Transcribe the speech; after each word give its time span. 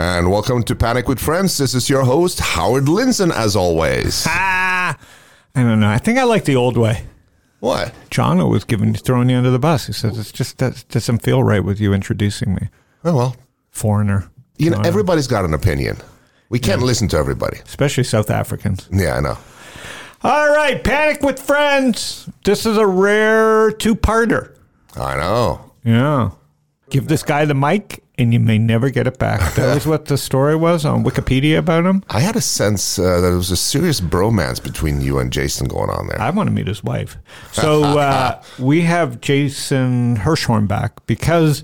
And 0.00 0.30
welcome 0.30 0.62
to 0.62 0.76
Panic 0.76 1.08
with 1.08 1.18
Friends. 1.18 1.58
This 1.58 1.74
is 1.74 1.90
your 1.90 2.04
host, 2.04 2.38
Howard 2.38 2.84
Lindzen, 2.84 3.32
as 3.32 3.56
always. 3.56 4.24
Ah, 4.28 4.96
I 5.56 5.62
don't 5.64 5.80
know. 5.80 5.88
I 5.90 5.98
think 5.98 6.20
I 6.20 6.22
like 6.22 6.44
the 6.44 6.54
old 6.54 6.76
way. 6.76 7.04
What? 7.58 7.92
John 8.08 8.38
was 8.48 8.62
giving 8.62 8.94
throwing 8.94 9.28
you 9.28 9.36
under 9.36 9.50
the 9.50 9.58
bus. 9.58 9.88
He 9.88 9.92
says 9.92 10.16
it's 10.16 10.30
just 10.30 10.58
that 10.58 10.84
doesn't 10.88 11.18
feel 11.24 11.42
right 11.42 11.64
with 11.64 11.80
you 11.80 11.92
introducing 11.92 12.54
me, 12.54 12.68
Oh, 13.04 13.16
well, 13.16 13.36
foreigner. 13.72 14.30
you 14.56 14.70
know, 14.70 14.80
everybody's 14.82 15.26
got 15.26 15.44
an 15.44 15.52
opinion. 15.52 15.96
We 16.48 16.60
can't 16.60 16.80
listen 16.80 17.08
to 17.08 17.16
everybody. 17.16 17.58
especially 17.66 18.04
South 18.04 18.30
Africans. 18.30 18.88
Yeah, 18.92 19.16
I 19.16 19.20
know. 19.20 19.36
All 20.22 20.48
right, 20.54 20.82
panic 20.84 21.22
with 21.22 21.40
friends. 21.40 22.28
This 22.44 22.66
is 22.66 22.76
a 22.76 22.86
rare 22.86 23.72
two-parter. 23.72 24.54
I 24.94 25.16
know. 25.16 25.72
Yeah, 25.82 26.30
give 26.90 27.08
this 27.08 27.22
guy 27.22 27.44
the 27.44 27.54
mic, 27.54 28.02
and 28.16 28.32
you 28.32 28.40
may 28.40 28.58
never 28.58 28.90
get 28.90 29.06
it 29.06 29.18
back. 29.18 29.54
That 29.54 29.74
was 29.74 29.86
what 29.86 30.06
the 30.06 30.16
story 30.16 30.56
was 30.56 30.84
on 30.84 31.04
Wikipedia 31.04 31.58
about 31.58 31.84
him. 31.84 32.02
I 32.10 32.20
had 32.20 32.36
a 32.36 32.40
sense 32.40 32.98
uh, 32.98 33.02
that 33.02 33.20
there 33.20 33.36
was 33.36 33.50
a 33.50 33.56
serious 33.56 34.00
bromance 34.00 34.62
between 34.62 35.00
you 35.00 35.18
and 35.18 35.32
Jason 35.32 35.68
going 35.68 35.90
on 35.90 36.08
there. 36.08 36.20
I 36.20 36.30
want 36.30 36.48
to 36.48 36.52
meet 36.52 36.66
his 36.66 36.82
wife. 36.82 37.16
So 37.52 37.84
uh, 37.84 38.42
we 38.58 38.82
have 38.82 39.20
Jason 39.20 40.16
Hirschhorn 40.16 40.66
back 40.66 41.06
because 41.06 41.62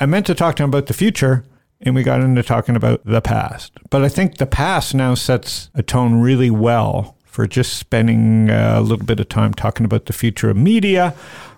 I 0.00 0.06
meant 0.06 0.26
to 0.26 0.34
talk 0.34 0.56
to 0.56 0.64
him 0.64 0.70
about 0.70 0.86
the 0.86 0.94
future 0.94 1.44
and 1.80 1.94
we 1.94 2.02
got 2.02 2.20
into 2.20 2.42
talking 2.42 2.76
about 2.76 3.04
the 3.04 3.20
past. 3.20 3.72
But 3.90 4.02
I 4.02 4.08
think 4.08 4.38
the 4.38 4.46
past 4.46 4.94
now 4.94 5.14
sets 5.14 5.70
a 5.74 5.82
tone 5.82 6.20
really 6.20 6.50
well 6.50 7.16
for 7.24 7.46
just 7.46 7.78
spending 7.78 8.50
uh, 8.50 8.76
a 8.76 8.80
little 8.80 9.04
bit 9.04 9.20
of 9.20 9.28
time 9.28 9.52
talking 9.52 9.84
about 9.84 10.06
the 10.06 10.12
future 10.12 10.50
of 10.50 10.56
media. 10.56 11.14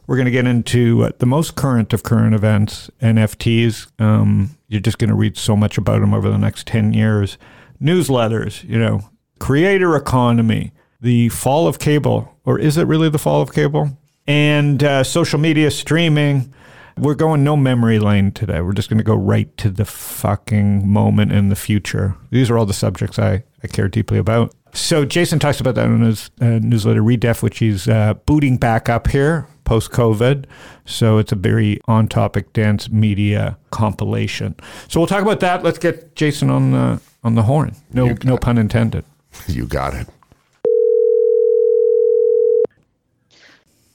We're 0.07 0.17
going 0.17 0.27
to 0.27 0.33
get 0.33 0.47
into 0.47 1.05
uh, 1.05 1.11
the 1.19 1.27
most 1.27 1.57
current 1.57 1.93
of 1.93 2.05
current 2.05 2.35
events, 2.35 2.91
NFTs. 3.03 3.89
Um, 4.01 4.57
you're 4.69 4.81
just 4.81 4.99
going 4.99 5.11
to 5.11 5.17
read 5.17 5.37
so 5.37 5.57
much 5.57 5.79
about 5.79 6.01
them 6.01 6.15
over 6.15 6.31
the 6.31 6.39
next 6.39 6.67
10 6.69 6.93
years. 6.93 7.39
Newsletters, 7.83 8.63
you 8.65 8.79
know, 8.79 9.11
creator 9.41 9.97
economy, 9.97 10.73
the 11.01 11.29
fall 11.31 11.67
of 11.67 11.81
cable, 11.81 12.37
or 12.45 12.59
is 12.59 12.77
it 12.77 12.87
really 12.87 13.09
the 13.09 13.19
fall 13.19 13.43
of 13.43 13.53
cable? 13.53 13.99
And 14.29 14.83
uh, 14.83 15.03
social 15.03 15.41
media 15.41 15.71
streaming. 15.71 16.53
We're 16.99 17.15
going 17.15 17.45
no 17.45 17.57
memory 17.57 17.99
lane 17.99 18.33
today. 18.33 18.63
We're 18.63 18.73
just 18.73 18.89
going 18.89 18.99
to 18.99 19.05
go 19.05 19.15
right 19.15 19.55
to 19.59 19.71
the 19.71 19.85
fucking 19.85 20.89
moment 20.89 21.31
in 21.31 21.51
the 21.51 21.57
future. 21.57 22.17
These 22.31 22.49
are 22.49 22.57
all 22.57 22.65
the 22.65 22.73
subjects 22.73 23.19
I, 23.19 23.45
I 23.63 23.67
care 23.67 23.89
deeply 23.89 24.17
about. 24.17 24.55
So 24.73 25.05
Jason 25.05 25.39
talks 25.39 25.61
about 25.61 25.75
that 25.75 25.87
in 25.87 26.01
his 26.01 26.31
uh, 26.41 26.59
newsletter, 26.63 27.03
Redef, 27.03 27.43
which 27.43 27.59
he's 27.59 27.87
uh, 27.87 28.15
booting 28.25 28.57
back 28.57 28.89
up 28.89 29.09
here 29.09 29.47
post 29.67 29.91
COVID. 29.91 30.47
So 30.87 31.19
it's 31.19 31.33
a 31.33 31.37
very 31.37 31.79
on 31.87 32.09
topic 32.09 32.55
dance 32.55 32.89
media 32.89 33.59
compilation. 33.71 34.55
So 34.89 34.99
we'll 34.99 35.07
talk 35.07 35.21
about 35.21 35.41
that. 35.41 35.63
Let's 35.63 35.79
get 35.79 36.15
Jason 36.15 36.49
on 36.49 36.71
the 36.71 37.03
on 37.23 37.35
the 37.35 37.43
horn. 37.43 37.77
No 37.93 38.17
no 38.25 38.39
pun 38.39 38.57
intended. 38.57 39.05
You 39.49 39.67
got 39.67 39.93
it. 39.93 40.09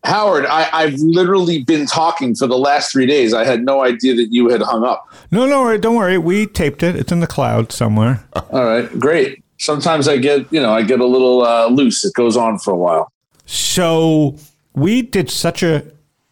Howard, 0.03 0.45
I, 0.45 0.69
I've 0.71 0.99
literally 0.99 1.63
been 1.63 1.87
talking 1.87 2.35
for 2.35 2.45
the 2.45 2.57
last 2.57 2.91
three 2.91 3.07
days. 3.07 3.33
I 3.33 3.43
had 3.43 3.63
no 3.63 3.83
idea 3.83 4.13
that 4.15 4.27
you 4.31 4.49
had 4.49 4.61
hung 4.61 4.83
up. 4.83 5.07
No, 5.31 5.47
no, 5.47 5.75
don't 5.77 5.95
worry. 5.95 6.19
We 6.19 6.45
taped 6.45 6.83
it. 6.83 6.95
It's 6.95 7.11
in 7.11 7.21
the 7.21 7.27
cloud 7.27 7.71
somewhere. 7.71 8.23
All 8.51 8.65
right, 8.65 8.99
great. 8.99 9.43
Sometimes 9.57 10.07
I 10.07 10.17
get, 10.17 10.51
you 10.51 10.61
know, 10.61 10.73
I 10.73 10.81
get 10.83 10.99
a 10.99 11.05
little 11.05 11.43
uh, 11.43 11.67
loose. 11.67 12.03
It 12.03 12.13
goes 12.13 12.37
on 12.37 12.59
for 12.59 12.71
a 12.71 12.77
while. 12.77 13.11
So 13.45 14.37
we 14.73 15.01
did 15.01 15.29
such 15.29 15.63
a. 15.63 15.85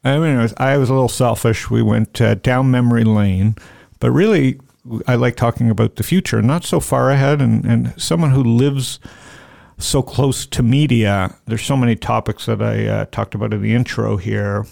I 0.03 0.17
mean, 0.17 0.37
was, 0.37 0.53
I 0.57 0.77
was 0.77 0.89
a 0.89 0.93
little 0.93 1.09
selfish. 1.09 1.69
We 1.69 1.81
went 1.81 2.21
uh, 2.21 2.35
down 2.35 2.71
memory 2.71 3.03
lane, 3.03 3.55
but 3.99 4.11
really, 4.11 4.59
I 5.07 5.15
like 5.15 5.35
talking 5.35 5.69
about 5.69 5.97
the 5.97 6.03
future, 6.03 6.41
not 6.41 6.63
so 6.63 6.79
far 6.79 7.11
ahead. 7.11 7.41
And, 7.41 7.65
and 7.65 8.01
someone 8.01 8.31
who 8.31 8.43
lives 8.43 8.99
so 9.77 10.01
close 10.01 10.45
to 10.47 10.63
media, 10.63 11.35
there's 11.45 11.63
so 11.63 11.77
many 11.77 11.95
topics 11.95 12.45
that 12.45 12.61
I 12.61 12.85
uh, 12.87 13.05
talked 13.05 13.35
about 13.35 13.53
in 13.53 13.61
the 13.61 13.73
intro 13.73 14.17
here. 14.17 14.65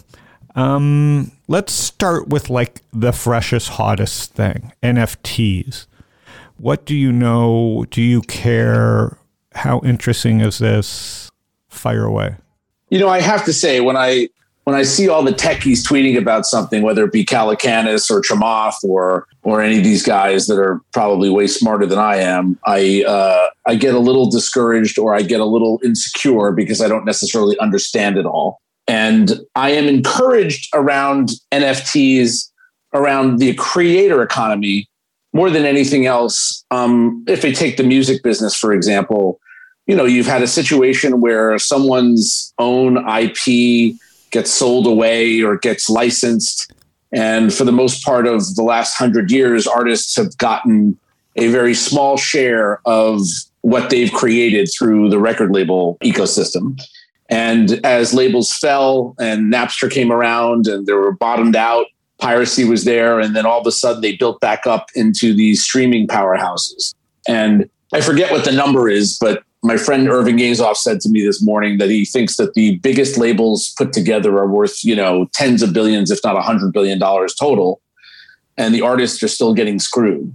Um, 0.56 1.32
let's 1.48 1.72
start 1.72 2.30
with 2.30 2.50
like 2.50 2.82
the 2.92 3.12
freshest, 3.12 3.70
hottest 3.70 4.34
thing 4.34 4.74
NFTs. 4.82 5.86
What 6.58 6.86
do 6.86 6.96
you 6.96 7.12
know? 7.12 7.86
Do 7.92 8.02
you 8.02 8.22
care? 8.22 9.18
How 9.54 9.82
interesting 9.84 10.40
is 10.40 10.58
this? 10.58 11.30
Fire 11.70 12.06
away. 12.06 12.38
You 12.90 13.00
know, 13.00 13.09
I 13.09 13.22
have 13.22 13.44
to 13.46 13.53
say 13.53 13.80
when 13.81 13.98
I 13.98 14.30
when 14.68 14.75
I 14.75 14.84
see 14.84 15.08
all 15.08 15.24
the 15.24 15.31
techies 15.31 15.81
tweeting 15.88 16.18
about 16.18 16.46
something, 16.46 16.84
whether 16.84 17.06
it 17.06 17.14
be 17.14 17.24
Calacanis 17.24 18.12
or 18.12 18.22
Chamath 18.22 18.84
or 18.84 19.25
or 19.44 19.62
any 19.62 19.78
of 19.78 19.86
these 19.86 20.03
guys 20.03 20.48
that 20.48 20.59
are 20.59 20.81
probably 20.92 21.30
way 21.30 21.48
smarter 21.48 21.86
than 21.86 22.00
I 22.00 22.18
am, 22.18 22.59
I 22.66 23.03
uh, 23.08 23.48
I 23.66 23.75
get 23.75 23.96
a 23.96 24.00
little 24.00 24.30
discouraged 24.30 25.00
or 25.00 25.16
I 25.16 25.22
get 25.22 25.40
a 25.40 25.46
little 25.46 25.80
insecure 25.86 26.52
because 26.52 26.81
I 26.81 26.90
don't 26.90 27.06
necessarily 27.06 27.58
understand 27.59 28.18
it 28.18 28.25
all. 28.25 28.59
And 28.90 29.40
I 29.56 29.69
am 29.72 29.88
encouraged 29.88 30.69
around 30.74 31.31
NFTs, 31.54 32.50
around 32.94 33.40
the 33.40 33.54
creator 33.54 34.22
economy, 34.22 34.90
more 35.31 35.50
than 35.50 35.66
anything 35.66 36.08
else. 36.08 36.66
Um, 36.72 37.24
if 37.28 37.46
I 37.46 37.52
take 37.52 37.78
the 37.78 37.84
music 37.84 38.22
business, 38.24 38.54
for 38.54 38.74
example, 38.74 39.40
you 39.88 39.96
know, 39.96 40.06
you've 40.06 40.28
had 40.28 40.44
a 40.44 40.48
situation 40.48 41.22
where 41.22 41.58
someone's 41.58 42.53
own 42.59 42.98
IP 43.09 43.96
gets 44.31 44.52
sold 44.52 44.86
away 44.86 45.42
or 45.42 45.58
gets 45.58 45.90
licensed. 45.90 46.72
And 47.14 47.53
for 47.53 47.64
the 47.64 47.72
most 47.72 48.03
part 48.03 48.28
of 48.28 48.56
the 48.56 48.64
last 48.64 48.96
hundred 48.96 49.31
years, 49.31 49.66
artists 49.66 50.16
have 50.18 50.38
gotten 50.38 51.00
a 51.38 51.48
very 51.48 51.74
small 51.74 52.18
share 52.18 52.81
of 52.86 53.22
what 53.62 53.90
they've 53.90 54.12
created 54.12 54.70
through 54.78 55.09
the 55.09 55.20
record 55.20 55.52
label 55.52 55.98
ecosystem. 56.04 56.80
And 57.30 57.86
as 57.86 58.14
labels 58.14 58.54
fell 58.54 59.16
and 59.19 59.52
Napster 59.52 59.90
came 59.90 60.12
around 60.12 60.68
and 60.68 60.86
they 60.86 60.94
were 60.94 61.14
bottomed 61.14 61.56
out, 61.56 61.86
piracy 62.19 62.66
was 62.66 62.84
there. 62.84 63.19
And 63.19 63.36
then 63.36 63.46
all 63.46 63.62
of 63.62 63.68
a 63.68 63.72
sudden 63.72 64.02
they 64.02 64.16
built 64.16 64.42
back 64.42 64.68
up 64.68 64.90
into 64.96 65.34
these 65.34 65.64
streaming 65.64 66.08
powerhouses. 66.08 66.94
And 67.28 67.69
I 67.94 68.02
forget 68.02 68.31
what 68.31 68.44
the 68.44 68.52
number 68.52 68.90
is, 68.90 69.18
but 69.19 69.44
my 69.63 69.78
friend 69.78 70.07
Irving 70.07 70.38
Azoff 70.38 70.78
said 70.78 71.01
to 71.01 71.09
me 71.09 71.25
this 71.25 71.44
morning 71.44 71.78
that 71.79 71.90
he 71.90 72.06
thinks 72.06 72.38
that 72.38 72.53
the 72.53 72.78
biggest 72.78 73.18
labels 73.18 73.73
put 73.78 73.91
together 73.91 74.38
are 74.38 74.47
worth, 74.47 74.84
you 74.84 74.95
know, 74.95 75.28
tens 75.34 75.63
of 75.63 75.73
billions, 75.73 76.12
if 76.12 76.19
not 76.23 76.38
a 76.38 76.41
hundred 76.41 76.73
billion 76.73 77.00
dollars 77.00 77.34
total. 77.34 77.81
And 78.57 78.73
the 78.73 78.81
artists 78.81 79.22
are 79.23 79.28
still 79.28 79.53
getting 79.53 79.79
screwed. 79.79 80.34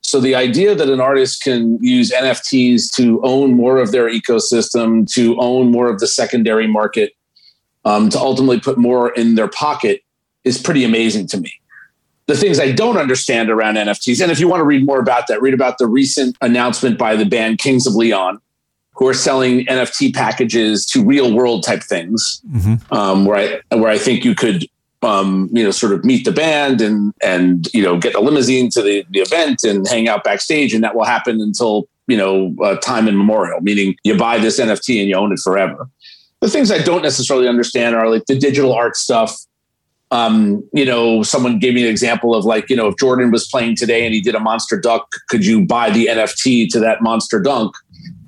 So 0.00 0.20
the 0.20 0.34
idea 0.34 0.74
that 0.74 0.90
an 0.90 1.00
artist 1.00 1.42
can 1.42 1.82
use 1.82 2.12
NFTs 2.12 2.92
to 2.96 3.20
own 3.22 3.54
more 3.54 3.78
of 3.78 3.90
their 3.90 4.08
ecosystem, 4.08 5.10
to 5.14 5.36
own 5.40 5.70
more 5.70 5.88
of 5.88 5.98
the 5.98 6.06
secondary 6.06 6.66
market, 6.66 7.14
um, 7.84 8.10
to 8.10 8.18
ultimately 8.18 8.60
put 8.60 8.76
more 8.76 9.12
in 9.14 9.34
their 9.34 9.48
pocket 9.48 10.02
is 10.44 10.60
pretty 10.60 10.84
amazing 10.84 11.26
to 11.28 11.40
me. 11.40 11.52
The 12.26 12.36
things 12.36 12.60
I 12.60 12.72
don't 12.72 12.96
understand 12.96 13.50
around 13.50 13.76
NFTs, 13.76 14.22
and 14.22 14.30
if 14.30 14.40
you 14.40 14.48
want 14.48 14.60
to 14.60 14.64
read 14.64 14.84
more 14.84 14.98
about 14.98 15.26
that, 15.28 15.40
read 15.40 15.54
about 15.54 15.78
the 15.78 15.86
recent 15.86 16.36
announcement 16.40 16.98
by 16.98 17.16
the 17.16 17.26
band 17.26 17.58
Kings 17.58 17.86
of 17.86 17.94
Leon, 17.94 18.40
who 18.94 19.08
are 19.08 19.14
selling 19.14 19.66
NFT 19.66 20.14
packages 20.14 20.86
to 20.86 21.04
real 21.04 21.34
world 21.34 21.64
type 21.64 21.82
things, 21.82 22.40
um, 22.90 23.24
where 23.24 23.60
I 23.70 23.76
where 23.76 23.90
I 23.90 23.98
think 23.98 24.24
you 24.24 24.34
could 24.34 24.66
um, 25.02 25.48
you 25.52 25.62
know 25.62 25.70
sort 25.70 25.92
of 25.92 26.04
meet 26.04 26.24
the 26.24 26.32
band 26.32 26.80
and 26.80 27.12
and 27.22 27.68
you 27.74 27.82
know 27.82 27.98
get 27.98 28.14
a 28.14 28.20
limousine 28.20 28.70
to 28.70 28.82
the, 28.82 29.04
the 29.10 29.20
event 29.20 29.64
and 29.64 29.86
hang 29.86 30.08
out 30.08 30.24
backstage, 30.24 30.74
and 30.74 30.82
that 30.84 30.94
will 30.94 31.04
happen 31.04 31.40
until 31.40 31.88
you 32.06 32.16
know 32.16 32.54
uh, 32.62 32.76
time 32.76 33.08
immemorial. 33.08 33.60
Meaning 33.60 33.96
you 34.04 34.16
buy 34.16 34.38
this 34.38 34.60
NFT 34.60 35.00
and 35.00 35.08
you 35.08 35.16
own 35.16 35.32
it 35.32 35.40
forever. 35.40 35.88
The 36.40 36.48
things 36.50 36.70
I 36.70 36.78
don't 36.78 37.02
necessarily 37.02 37.48
understand 37.48 37.94
are 37.94 38.08
like 38.10 38.26
the 38.26 38.38
digital 38.38 38.72
art 38.72 38.96
stuff. 38.96 39.34
Um, 40.10 40.62
you 40.72 40.84
know, 40.84 41.22
someone 41.22 41.58
gave 41.58 41.74
me 41.74 41.82
an 41.82 41.88
example 41.88 42.34
of 42.36 42.44
like, 42.44 42.68
you 42.70 42.76
know, 42.76 42.88
if 42.88 42.96
Jordan 42.98 43.32
was 43.32 43.48
playing 43.48 43.74
today 43.74 44.04
and 44.04 44.14
he 44.14 44.20
did 44.20 44.34
a 44.34 44.38
monster 44.38 44.78
dunk, 44.78 45.02
could 45.28 45.44
you 45.44 45.66
buy 45.66 45.90
the 45.90 46.06
NFT 46.06 46.68
to 46.70 46.78
that 46.80 47.02
monster 47.02 47.40
dunk? 47.40 47.74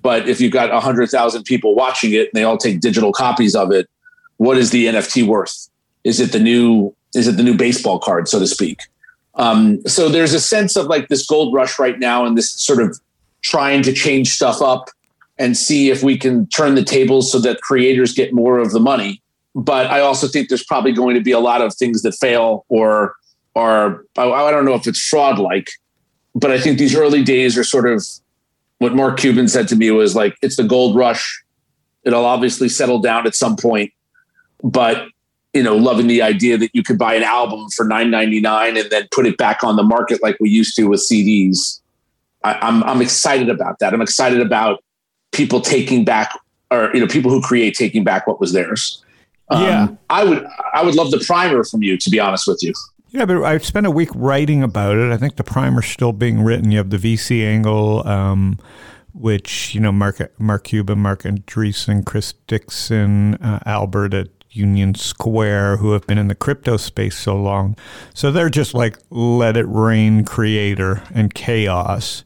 But 0.06 0.29
if 0.29 0.41
you've 0.41 0.53
got 0.53 0.70
100,000 0.70 1.43
people 1.43 1.75
watching 1.75 2.12
it 2.12 2.29
and 2.29 2.31
they 2.35 2.44
all 2.44 2.56
take 2.56 2.79
digital 2.79 3.11
copies 3.11 3.56
of 3.56 3.73
it, 3.73 3.91
what 4.37 4.56
is 4.56 4.70
the 4.70 4.87
NFT 4.87 5.26
worth? 5.26 5.69
Is 6.05 6.20
it 6.20 6.31
the 6.31 6.38
new 6.38 6.94
is 7.17 7.26
it 7.26 7.32
the 7.32 7.43
new 7.43 7.56
baseball 7.56 7.99
card, 7.99 8.29
so 8.29 8.38
to 8.38 8.47
speak? 8.47 8.82
Um, 9.35 9.85
so 9.85 10.08
there's 10.08 10.32
a 10.32 10.38
sense 10.38 10.76
of 10.76 10.87
like 10.87 11.08
this 11.08 11.26
gold 11.26 11.53
rush 11.53 11.81
right 11.81 11.99
now 11.99 12.25
and 12.25 12.38
this 12.38 12.49
sort 12.49 12.81
of 12.81 13.00
trying 13.43 13.82
to 13.82 13.93
change 13.93 14.29
stuff 14.29 14.62
up. 14.62 14.91
and 15.38 15.56
see 15.56 15.91
if 15.91 16.05
we 16.05 16.17
can 16.17 16.47
turn 16.50 16.76
the 16.76 16.85
tables 16.85 17.32
so 17.32 17.41
that 17.41 17.61
creators 17.62 18.14
get 18.14 18.32
more 18.32 18.61
of 18.61 18.70
the 18.70 18.81
money. 18.81 19.20
But 19.56 19.91
I 19.91 19.99
also 19.99 20.29
think 20.29 20.49
there's 20.49 20.64
probably 20.64 20.93
going 20.93 21.17
to 21.17 21.20
be 21.20 21.32
a 21.32 21.41
lot 21.41 21.62
of 21.62 21.75
things 21.75 22.02
that 22.02 22.12
fail 22.12 22.64
or 22.69 23.17
are 23.56 24.05
I 24.17 24.50
don't 24.52 24.67
know 24.67 24.75
if 24.75 24.87
it's 24.87 25.00
fraud 25.00 25.41
like, 25.41 25.69
but 26.37 26.52
I 26.52 26.61
think 26.61 26.79
these 26.79 26.94
early 26.94 27.25
days 27.25 27.59
are 27.59 27.64
sort 27.64 27.91
of 27.91 28.06
what 28.78 28.94
Mark 28.94 29.19
Cuban 29.19 29.49
said 29.49 29.69
to 29.69 29.76
me 29.76 29.90
was 29.90 30.14
like 30.14 30.37
it's 30.43 30.56
the 30.56 30.64
gold 30.64 30.96
rush. 30.96 31.43
It'll 32.05 32.25
obviously 32.25 32.69
settle 32.69 33.00
down 33.00 33.26
at 33.26 33.34
some 33.34 33.56
point, 33.56 33.93
but 34.62 35.08
you 35.52 35.62
know, 35.62 35.76
loving 35.76 36.06
the 36.06 36.20
idea 36.20 36.58
that 36.58 36.70
you 36.75 36.82
could 36.82 36.99
buy 36.99 37.14
an 37.14 37.23
album 37.23 37.69
for 37.75 37.87
nine 37.87 38.11
ninety 38.11 38.40
nine 38.40 38.76
and 38.76 38.90
then 38.90 39.08
put 39.11 39.26
it 39.26 39.38
back 39.38 39.64
on 39.64 39.76
the 39.76 39.82
market 39.82 40.23
like 40.23 40.37
we 40.38 40.50
used 40.50 40.76
to 40.76 40.84
with 40.84 41.00
CDs. 41.00 41.81
I, 42.44 42.58
I'm 42.61 42.84
I'm 42.84 43.00
excited 43.00 43.49
about 43.49 43.78
that. 43.78 43.94
I'm 43.94 44.02
excited 44.02 44.40
about 44.40 44.84
people 45.32 45.61
taking 45.61 46.05
back 46.05 46.38
or 46.70 46.90
you 46.93 47.00
know 47.00 47.06
people 47.06 47.31
who 47.31 47.40
create 47.40 47.75
taking 47.75 48.05
back 48.05 48.26
what 48.26 48.40
was 48.40 48.52
theirs. 48.52 49.02
Um, 49.49 49.62
yeah, 49.62 49.88
I 50.11 50.25
would 50.25 50.46
I 50.75 50.84
would 50.84 50.94
love 50.94 51.11
the 51.11 51.23
primer 51.26 51.64
from 51.64 51.82
you 51.82 51.96
to 51.96 52.11
be 52.11 52.20
honest 52.20 52.46
with 52.46 52.62
you. 52.62 52.75
Yeah, 53.16 53.24
but 53.24 53.42
I 53.44 53.56
spent 53.56 53.86
a 53.86 53.90
week 53.90 54.10
writing 54.14 54.62
about 54.62 54.98
it. 54.98 55.10
I 55.10 55.16
think 55.16 55.36
the 55.36 55.42
primer's 55.42 55.86
still 55.86 56.12
being 56.12 56.42
written. 56.42 56.70
You 56.70 56.76
have 56.76 56.90
the 56.90 56.98
VC 56.98 57.46
angle, 57.46 58.06
um, 58.06 58.58
which 59.14 59.74
you 59.74 59.80
know 59.80 59.90
Mark 59.90 60.20
Mark 60.38 60.64
Cuban, 60.64 60.98
Marc 60.98 61.22
Andreessen, 61.22 62.04
Chris 62.04 62.34
Dixon, 62.46 63.36
uh, 63.36 63.60
Albert 63.64 64.12
at 64.12 64.28
Union 64.50 64.94
Square, 64.94 65.78
who 65.78 65.92
have 65.92 66.06
been 66.06 66.18
in 66.18 66.28
the 66.28 66.34
crypto 66.34 66.76
space 66.76 67.16
so 67.16 67.34
long. 67.40 67.74
So 68.12 68.30
they're 68.30 68.50
just 68.50 68.74
like 68.74 68.98
let 69.08 69.56
it 69.56 69.64
rain 69.66 70.26
creator 70.26 71.02
and 71.14 71.32
chaos. 71.32 72.22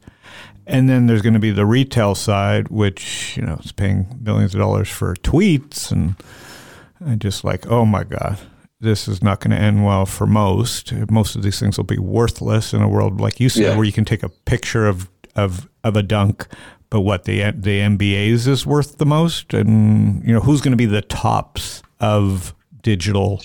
And 0.66 0.88
then 0.88 1.06
there's 1.06 1.22
going 1.22 1.34
to 1.34 1.38
be 1.38 1.52
the 1.52 1.66
retail 1.66 2.16
side, 2.16 2.66
which 2.66 3.36
you 3.36 3.44
know 3.44 3.60
is 3.62 3.70
paying 3.70 4.18
millions 4.20 4.56
of 4.56 4.58
dollars 4.58 4.88
for 4.88 5.14
tweets 5.14 5.92
and. 5.92 6.16
And 7.02 7.18
just 7.18 7.44
like, 7.44 7.66
oh 7.66 7.86
my 7.86 8.04
God, 8.04 8.36
this 8.80 9.06
is 9.06 9.22
not 9.22 9.40
going 9.40 9.50
to 9.50 9.56
end 9.56 9.84
well 9.84 10.06
for 10.06 10.26
most. 10.26 10.92
Most 11.10 11.36
of 11.36 11.42
these 11.42 11.60
things 11.60 11.76
will 11.76 11.84
be 11.84 11.98
worthless 11.98 12.72
in 12.72 12.82
a 12.82 12.88
world 12.88 13.20
like 13.20 13.38
you 13.38 13.48
said, 13.48 13.62
yeah. 13.62 13.76
where 13.76 13.84
you 13.84 13.92
can 13.92 14.04
take 14.04 14.22
a 14.22 14.28
picture 14.28 14.86
of 14.86 15.08
of 15.36 15.68
of 15.84 15.96
a 15.96 16.02
dunk, 16.02 16.46
but 16.88 17.00
what 17.00 17.24
the 17.24 17.38
the 17.52 17.80
NBA's 17.80 18.46
is 18.46 18.66
worth 18.66 18.98
the 18.98 19.06
most, 19.06 19.54
and 19.54 20.24
you 20.24 20.32
know 20.32 20.40
who's 20.40 20.60
going 20.60 20.72
to 20.72 20.76
be 20.76 20.86
the 20.86 21.02
tops 21.02 21.82
of 22.00 22.54
digital 22.82 23.42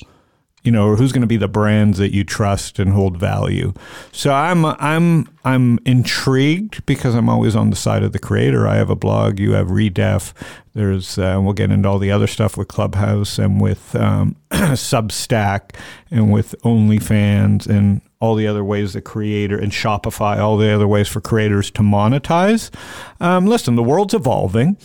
you 0.66 0.72
know, 0.72 0.88
or 0.88 0.96
who's 0.96 1.12
going 1.12 1.22
to 1.22 1.28
be 1.28 1.38
the 1.38 1.48
brands 1.48 2.00
that 2.00 2.14
you 2.14 2.24
trust 2.24 2.80
and 2.80 2.92
hold 2.92 3.18
value. 3.18 3.74
So 4.12 4.34
I'm 4.34 4.66
I'm 4.66 5.30
I'm 5.46 5.80
intrigued 5.86 6.86
because 6.88 7.14
I'm 7.14 7.30
always 7.30 7.56
on 7.56 7.70
the 7.70 7.76
side 7.76 8.04
of 8.04 8.14
the 8.14 8.20
creator. 8.20 8.68
I 8.68 8.76
have 8.76 8.90
a 8.90 8.96
blog. 8.96 9.40
You 9.40 9.54
have 9.54 9.68
Redef. 9.68 10.34
There's 10.74 11.20
uh, 11.20 11.40
we'll 11.42 11.54
get 11.54 11.72
into 11.72 11.88
all 11.88 12.00
the 12.00 12.12
other 12.12 12.28
stuff 12.28 12.58
with 12.58 12.68
Clubhouse 12.68 13.38
and 13.38 13.62
with 13.62 13.96
um, 13.96 14.36
Substack 14.52 15.76
and 16.10 16.34
with 16.34 16.56
OnlyFans 16.64 17.68
and 17.68 18.02
all 18.20 18.34
the 18.34 18.48
other 18.48 18.64
ways 18.64 18.94
the 18.94 19.02
creator 19.02 19.58
and 19.58 19.72
Shopify, 19.72 20.40
all 20.40 20.58
the 20.58 20.74
other 20.74 20.88
ways 20.88 21.08
for 21.08 21.22
creators 21.22 21.70
to 21.72 21.84
monetize. 21.84 22.72
Um, 23.20 23.46
listen, 23.46 23.76
the 23.76 23.84
world's 23.84 24.16
evolving. 24.16 24.78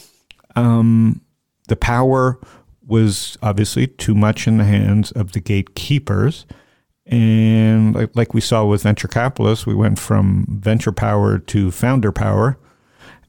Um, 0.56 1.22
the 1.68 1.76
power 1.76 2.38
was 2.90 3.38
obviously 3.42 3.86
too 3.86 4.14
much 4.14 4.46
in 4.46 4.58
the 4.58 4.64
hands 4.64 5.12
of 5.12 5.32
the 5.32 5.40
gatekeepers. 5.40 6.44
And 7.06 7.94
like, 7.94 8.14
like 8.14 8.34
we 8.34 8.40
saw 8.40 8.64
with 8.64 8.82
venture 8.82 9.08
capitalists, 9.08 9.66
we 9.66 9.74
went 9.74 9.98
from 9.98 10.46
venture 10.48 10.92
power 10.92 11.38
to 11.38 11.70
founder 11.70 12.12
power, 12.12 12.58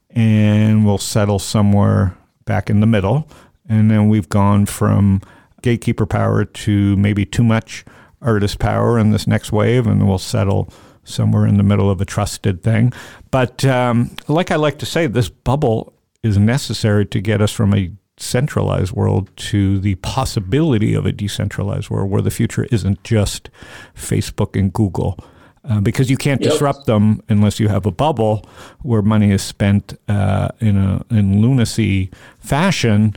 and 0.10 0.86
we'll 0.86 0.98
settle 0.98 1.40
somewhere 1.40 2.18
back 2.46 2.70
in 2.70 2.80
the 2.80 2.88
middle. 2.88 3.30
And 3.70 3.90
then 3.90 4.10
we've 4.10 4.30
gone 4.30 4.66
from 4.66 5.22
gatekeeper 5.62 6.06
power 6.06 6.44
to 6.44 6.98
maybe 6.98 7.26
too 7.26 7.44
much 7.44 7.86
artist 8.22 8.60
power 8.60 9.00
in 9.00 9.12
this 9.12 9.26
next 9.26 9.52
wave, 9.52 9.88
and 9.88 10.08
we'll 10.08 10.18
settle 10.18 10.72
somewhere 11.04 11.48
in 11.48 11.58
the 11.58 11.64
middle 11.64 11.90
of 11.90 12.02
a 12.02 12.06
trusted 12.06 12.62
thing. 12.62 12.94
But 13.32 13.64
um, 13.66 14.16
like 14.28 14.52
I 14.52 14.56
like 14.56 14.80
to 14.80 14.86
say, 14.86 15.08
this 15.08 15.30
bubble 15.30 15.94
is 16.24 16.38
necessary 16.38 17.06
to 17.08 17.22
get 17.22 17.42
us 17.42 17.52
from 17.52 17.74
a 17.74 17.92
centralized 18.22 18.92
world 18.92 19.30
to 19.36 19.80
the 19.80 19.96
possibility 19.96 20.94
of 20.94 21.06
a 21.06 21.12
decentralized 21.12 21.90
world 21.90 22.10
where 22.10 22.22
the 22.22 22.32
future 22.32 22.66
isn't 22.72 23.04
just 23.04 23.50
Facebook 23.96 24.58
and 24.58 24.72
Google. 24.72 25.18
Uh, 25.64 25.80
because 25.80 26.10
you 26.10 26.18
can't 26.18 26.42
yep. 26.42 26.52
disrupt 26.52 26.88
them 26.88 27.22
unless 27.30 27.60
you 27.60 27.68
have 27.68 27.86
a 27.86 27.92
bubble 27.92 28.44
where 28.82 29.04
money 29.04 29.30
is 29.30 29.44
spent 29.44 29.94
uh, 30.08 30.50
in 30.60 30.76
a 30.76 31.06
in 31.12 31.40
lunacy 31.40 32.10
fashion, 32.40 33.14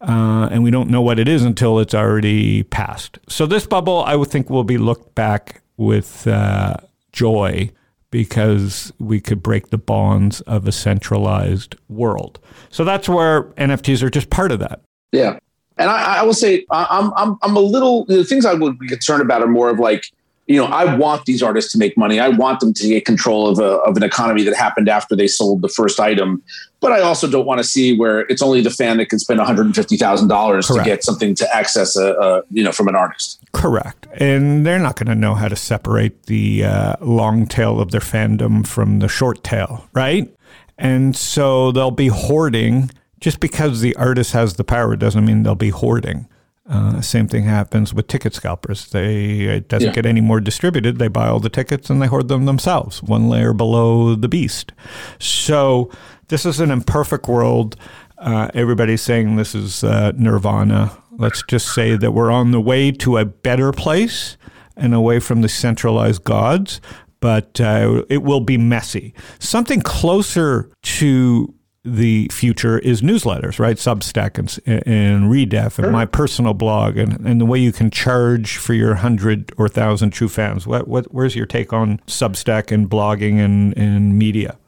uh, 0.00 0.48
and 0.52 0.62
we 0.62 0.70
don't 0.70 0.88
know 0.88 1.02
what 1.02 1.18
it 1.18 1.26
is 1.26 1.42
until 1.42 1.80
it's 1.80 1.92
already 1.92 2.62
passed. 2.62 3.18
So 3.28 3.44
this 3.44 3.66
bubble, 3.66 4.04
I 4.04 4.14
would 4.14 4.30
think, 4.30 4.48
will 4.48 4.62
be 4.62 4.78
looked 4.78 5.16
back 5.16 5.62
with 5.76 6.28
uh, 6.28 6.76
joy 7.12 7.72
because 8.10 8.92
we 8.98 9.20
could 9.20 9.42
break 9.42 9.70
the 9.70 9.78
bonds 9.78 10.40
of 10.42 10.66
a 10.66 10.72
centralized 10.72 11.76
world. 11.88 12.38
So 12.70 12.84
that's 12.84 13.08
where 13.08 13.44
NFTs 13.54 14.02
are 14.02 14.10
just 14.10 14.30
part 14.30 14.52
of 14.52 14.58
that. 14.60 14.80
Yeah. 15.12 15.38
And 15.78 15.88
I, 15.88 16.18
I 16.18 16.22
will 16.24 16.34
say, 16.34 16.66
I'm, 16.70 17.12
I'm, 17.16 17.38
I'm 17.42 17.56
a 17.56 17.60
little, 17.60 18.04
the 18.04 18.24
things 18.24 18.44
I 18.44 18.54
would 18.54 18.78
be 18.78 18.88
concerned 18.88 19.22
about 19.22 19.42
are 19.42 19.46
more 19.48 19.70
of 19.70 19.78
like, 19.78 20.04
you 20.50 20.56
know, 20.56 20.66
I 20.66 20.96
want 20.96 21.26
these 21.26 21.44
artists 21.44 21.70
to 21.70 21.78
make 21.78 21.96
money. 21.96 22.18
I 22.18 22.28
want 22.28 22.58
them 22.58 22.74
to 22.74 22.88
get 22.88 23.04
control 23.04 23.46
of, 23.46 23.60
a, 23.60 23.76
of 23.82 23.96
an 23.96 24.02
economy 24.02 24.42
that 24.42 24.56
happened 24.56 24.88
after 24.88 25.14
they 25.14 25.28
sold 25.28 25.62
the 25.62 25.68
first 25.68 26.00
item. 26.00 26.42
But 26.80 26.90
I 26.90 27.02
also 27.02 27.30
don't 27.30 27.46
want 27.46 27.58
to 27.58 27.64
see 27.64 27.96
where 27.96 28.22
it's 28.22 28.42
only 28.42 28.60
the 28.60 28.70
fan 28.70 28.96
that 28.96 29.10
can 29.10 29.20
spend 29.20 29.38
$150,000 29.38 30.76
to 30.76 30.84
get 30.84 31.04
something 31.04 31.36
to 31.36 31.54
access 31.54 31.96
a, 31.96 32.14
a, 32.14 32.42
you 32.50 32.64
know, 32.64 32.72
from 32.72 32.88
an 32.88 32.96
artist. 32.96 33.40
Correct. 33.52 34.08
And 34.14 34.66
they're 34.66 34.80
not 34.80 34.96
going 34.96 35.06
to 35.06 35.14
know 35.14 35.36
how 35.36 35.46
to 35.46 35.54
separate 35.54 36.24
the 36.24 36.64
uh, 36.64 36.96
long 37.00 37.46
tail 37.46 37.78
of 37.78 37.92
their 37.92 38.00
fandom 38.00 38.66
from 38.66 38.98
the 38.98 39.08
short 39.08 39.44
tail, 39.44 39.88
right? 39.92 40.28
And 40.76 41.14
so 41.14 41.70
they'll 41.70 41.92
be 41.92 42.08
hoarding. 42.08 42.90
Just 43.20 43.38
because 43.38 43.82
the 43.82 43.94
artist 43.94 44.32
has 44.32 44.54
the 44.54 44.64
power 44.64 44.96
doesn't 44.96 45.24
mean 45.24 45.44
they'll 45.44 45.54
be 45.54 45.70
hoarding. 45.70 46.26
Uh, 46.70 47.00
same 47.00 47.26
thing 47.26 47.42
happens 47.42 47.92
with 47.92 48.06
ticket 48.06 48.32
scalpers. 48.32 48.90
They 48.90 49.40
it 49.40 49.68
doesn't 49.68 49.88
yeah. 49.88 49.92
get 49.94 50.06
any 50.06 50.20
more 50.20 50.40
distributed. 50.40 50.98
They 50.98 51.08
buy 51.08 51.26
all 51.26 51.40
the 51.40 51.48
tickets 51.50 51.90
and 51.90 52.00
they 52.00 52.06
hoard 52.06 52.28
them 52.28 52.44
themselves, 52.44 53.02
one 53.02 53.28
layer 53.28 53.52
below 53.52 54.14
the 54.14 54.28
beast. 54.28 54.72
So 55.18 55.90
this 56.28 56.46
is 56.46 56.60
an 56.60 56.70
imperfect 56.70 57.26
world. 57.26 57.74
Uh, 58.18 58.50
everybody's 58.54 59.02
saying 59.02 59.34
this 59.34 59.52
is 59.52 59.82
uh, 59.82 60.12
nirvana. 60.16 60.96
Let's 61.10 61.42
just 61.42 61.74
say 61.74 61.96
that 61.96 62.12
we're 62.12 62.30
on 62.30 62.52
the 62.52 62.60
way 62.60 62.92
to 62.92 63.18
a 63.18 63.24
better 63.24 63.72
place 63.72 64.36
and 64.76 64.94
away 64.94 65.18
from 65.18 65.42
the 65.42 65.48
centralized 65.48 66.22
gods, 66.22 66.80
but 67.18 67.60
uh, 67.60 68.04
it 68.08 68.22
will 68.22 68.40
be 68.40 68.56
messy. 68.56 69.12
Something 69.40 69.80
closer 69.80 70.70
to 70.82 71.52
the 71.84 72.28
future 72.30 72.78
is 72.78 73.00
newsletters, 73.00 73.58
right? 73.58 73.76
Substack 73.76 74.38
and, 74.38 74.86
and 74.86 75.30
Redef 75.30 75.78
and 75.78 75.90
my 75.90 76.04
personal 76.04 76.52
blog 76.52 76.98
and, 76.98 77.26
and 77.26 77.40
the 77.40 77.46
way 77.46 77.58
you 77.58 77.72
can 77.72 77.90
charge 77.90 78.58
for 78.58 78.74
your 78.74 78.96
hundred 78.96 79.52
or 79.56 79.68
thousand 79.68 80.10
true 80.10 80.28
fans. 80.28 80.66
What, 80.66 80.88
what, 80.88 81.12
where's 81.14 81.34
your 81.34 81.46
take 81.46 81.72
on 81.72 81.98
Substack 82.06 82.70
and 82.70 82.88
blogging 82.88 83.38
and, 83.38 83.76
and 83.78 84.18
media? 84.18 84.58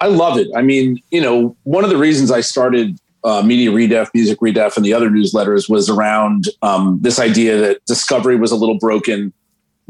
I 0.00 0.06
love 0.06 0.38
it. 0.38 0.48
I 0.56 0.62
mean, 0.62 1.00
you 1.10 1.20
know, 1.20 1.56
one 1.64 1.84
of 1.84 1.90
the 1.90 1.96
reasons 1.96 2.30
I 2.30 2.40
started 2.40 2.98
uh, 3.22 3.42
Media 3.42 3.70
Redef, 3.70 4.08
Music 4.14 4.40
Redef, 4.40 4.76
and 4.76 4.84
the 4.84 4.94
other 4.94 5.10
newsletters 5.10 5.68
was 5.68 5.90
around 5.90 6.48
um, 6.62 6.98
this 7.02 7.20
idea 7.20 7.58
that 7.58 7.84
discovery 7.84 8.36
was 8.36 8.50
a 8.50 8.56
little 8.56 8.78
broken 8.78 9.32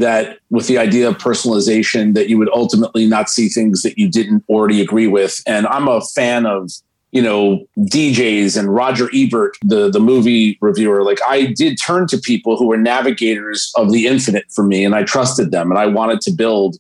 that 0.00 0.38
with 0.50 0.66
the 0.66 0.78
idea 0.78 1.08
of 1.08 1.18
personalization 1.18 2.14
that 2.14 2.28
you 2.28 2.38
would 2.38 2.50
ultimately 2.52 3.06
not 3.06 3.28
see 3.28 3.48
things 3.48 3.82
that 3.82 3.98
you 3.98 4.08
didn't 4.08 4.44
already 4.48 4.80
agree 4.80 5.06
with. 5.06 5.42
And 5.46 5.66
i'm 5.68 5.88
a 5.88 6.00
fan 6.00 6.46
of 6.46 6.70
you 7.12 7.22
know 7.22 7.66
djs 7.78 8.58
and 8.58 8.72
roger 8.74 9.08
ebert 9.14 9.56
the 9.62 9.90
the 9.90 10.00
movie 10.00 10.58
reviewer. 10.60 11.02
Like 11.02 11.18
i 11.26 11.46
did 11.46 11.78
turn 11.84 12.06
to 12.08 12.18
people 12.18 12.56
who 12.56 12.66
were 12.66 12.76
navigators 12.76 13.72
of 13.76 13.92
the 13.92 14.06
infinite 14.06 14.46
for 14.50 14.64
me 14.64 14.84
and 14.84 14.94
i 14.94 15.02
trusted 15.02 15.50
them 15.50 15.70
and 15.70 15.78
i 15.78 15.86
wanted 15.86 16.20
to 16.22 16.30
build 16.30 16.76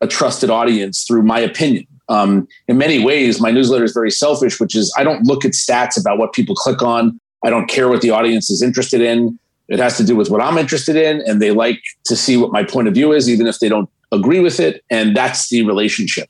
a 0.00 0.06
trusted 0.06 0.50
audience 0.50 1.04
through 1.04 1.22
my 1.22 1.38
opinion. 1.38 1.86
Um, 2.10 2.46
in 2.68 2.76
many 2.76 3.02
ways 3.02 3.40
my 3.40 3.50
newsletter 3.50 3.84
is 3.84 3.92
very 3.92 4.10
selfish 4.10 4.60
which 4.60 4.74
is 4.76 4.92
i 4.98 5.02
don't 5.02 5.24
look 5.24 5.44
at 5.44 5.52
stats 5.52 5.98
about 6.00 6.18
what 6.18 6.32
people 6.32 6.54
click 6.54 6.82
on. 6.82 7.18
I 7.44 7.50
don't 7.50 7.68
care 7.68 7.88
what 7.88 8.00
the 8.00 8.10
audience 8.10 8.48
is 8.48 8.62
interested 8.62 9.02
in 9.02 9.38
it 9.68 9.78
has 9.78 9.96
to 9.96 10.04
do 10.04 10.14
with 10.14 10.30
what 10.30 10.40
I'm 10.40 10.58
interested 10.58 10.96
in, 10.96 11.22
and 11.22 11.40
they 11.40 11.50
like 11.50 11.82
to 12.04 12.16
see 12.16 12.36
what 12.36 12.52
my 12.52 12.64
point 12.64 12.88
of 12.88 12.94
view 12.94 13.12
is, 13.12 13.28
even 13.28 13.46
if 13.46 13.58
they 13.60 13.68
don't 13.68 13.88
agree 14.12 14.40
with 14.40 14.60
it. 14.60 14.84
And 14.90 15.16
that's 15.16 15.48
the 15.48 15.64
relationship. 15.64 16.28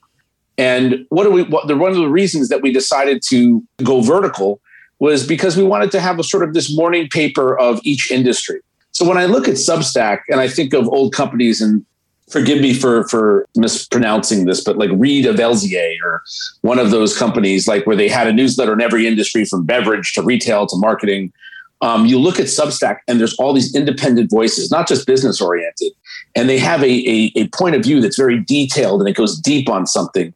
And 0.57 1.05
what 1.09 1.27
are 1.27 1.31
we? 1.31 1.43
What, 1.43 1.67
the, 1.67 1.77
one 1.77 1.91
of 1.91 1.97
the 1.97 2.09
reasons 2.09 2.49
that 2.49 2.63
we 2.63 2.73
decided 2.73 3.23
to 3.31 3.63
go 3.83 4.01
vertical 4.01 4.61
was 5.01 5.27
because 5.27 5.57
we 5.57 5.65
wanted 5.65 5.91
to 5.91 6.01
have 6.01 6.19
a 6.19 6.25
sort 6.25 6.45
of 6.45 6.55
this 6.55 6.75
morning 6.75 7.09
paper 7.09 7.59
of 7.59 7.81
each 7.83 8.11
industry. 8.11 8.61
So 8.93 9.07
when 9.07 9.19
I 9.19 9.27
look 9.27 9.49
at 9.49 9.55
Substack 9.55 10.21
and 10.29 10.41
I 10.41 10.47
think 10.47 10.73
of 10.73 10.87
old 10.87 11.13
companies 11.13 11.61
and 11.61 11.85
forgive 12.31 12.61
me 12.61 12.73
for 12.73 13.07
for 13.09 13.49
mispronouncing 13.57 14.47
this, 14.47 14.63
but 14.63 14.79
like 14.79 14.91
Reed 14.95 15.27
of 15.27 15.37
Elzier 15.37 15.97
or 16.05 16.23
one 16.61 16.79
of 16.79 16.93
those 16.93 17.19
companies, 17.19 17.67
like 17.67 17.87
where 17.87 17.97
they 17.97 18.09
had 18.09 18.29
a 18.29 18.33
newsletter 18.33 18.73
in 18.73 18.81
every 18.81 19.09
industry 19.09 19.45
from 19.45 19.65
beverage 19.65 20.13
to 20.15 20.23
retail 20.23 20.67
to 20.69 20.77
marketing. 20.77 21.33
Um, 21.81 22.07
you 22.07 22.19
look 22.19 22.39
at 22.39 22.47
Substack 22.47 22.99
and 23.09 23.21
there's 23.21 23.35
all 23.37 23.53
these 23.53 23.75
independent 23.75 24.31
voices, 24.31 24.71
not 24.71 24.89
just 24.89 25.07
business 25.07 25.41
oriented, 25.41 25.93
and 26.35 26.49
they 26.49 26.59
have 26.59 26.83
a, 26.83 26.87
a, 26.87 27.33
a 27.37 27.49
point 27.49 27.75
of 27.75 27.83
view 27.83 28.01
that's 28.01 28.17
very 28.17 28.41
detailed 28.41 29.01
and 29.01 29.09
it 29.09 29.17
goes 29.17 29.39
deep 29.39 29.69
on 29.69 29.87
something. 29.87 30.33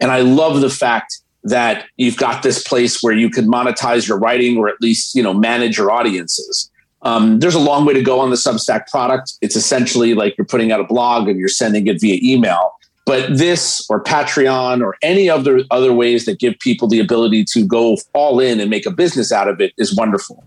And 0.00 0.10
I 0.10 0.20
love 0.20 0.60
the 0.60 0.70
fact 0.70 1.20
that 1.44 1.86
you've 1.96 2.16
got 2.16 2.42
this 2.42 2.62
place 2.62 3.02
where 3.02 3.14
you 3.14 3.30
can 3.30 3.46
monetize 3.46 4.06
your 4.06 4.18
writing 4.18 4.58
or 4.58 4.68
at 4.68 4.80
least 4.80 5.14
you 5.14 5.22
know 5.22 5.32
manage 5.32 5.78
your 5.78 5.90
audiences. 5.90 6.70
Um, 7.02 7.40
there's 7.40 7.54
a 7.54 7.60
long 7.60 7.86
way 7.86 7.94
to 7.94 8.02
go 8.02 8.20
on 8.20 8.30
the 8.30 8.36
Substack 8.36 8.88
product. 8.88 9.32
It's 9.40 9.56
essentially 9.56 10.14
like 10.14 10.36
you're 10.36 10.44
putting 10.44 10.70
out 10.70 10.80
a 10.80 10.84
blog 10.84 11.28
and 11.28 11.38
you're 11.38 11.48
sending 11.48 11.86
it 11.86 11.98
via 12.00 12.18
email. 12.22 12.72
But 13.06 13.38
this 13.38 13.84
or 13.88 14.02
Patreon 14.02 14.82
or 14.82 14.96
any 15.02 15.30
other 15.30 15.62
other 15.70 15.92
ways 15.92 16.26
that 16.26 16.38
give 16.38 16.58
people 16.58 16.88
the 16.88 17.00
ability 17.00 17.44
to 17.52 17.64
go 17.64 17.96
all 18.12 18.38
in 18.38 18.60
and 18.60 18.68
make 18.68 18.86
a 18.86 18.90
business 18.90 19.32
out 19.32 19.48
of 19.48 19.60
it 19.60 19.72
is 19.78 19.96
wonderful. 19.96 20.44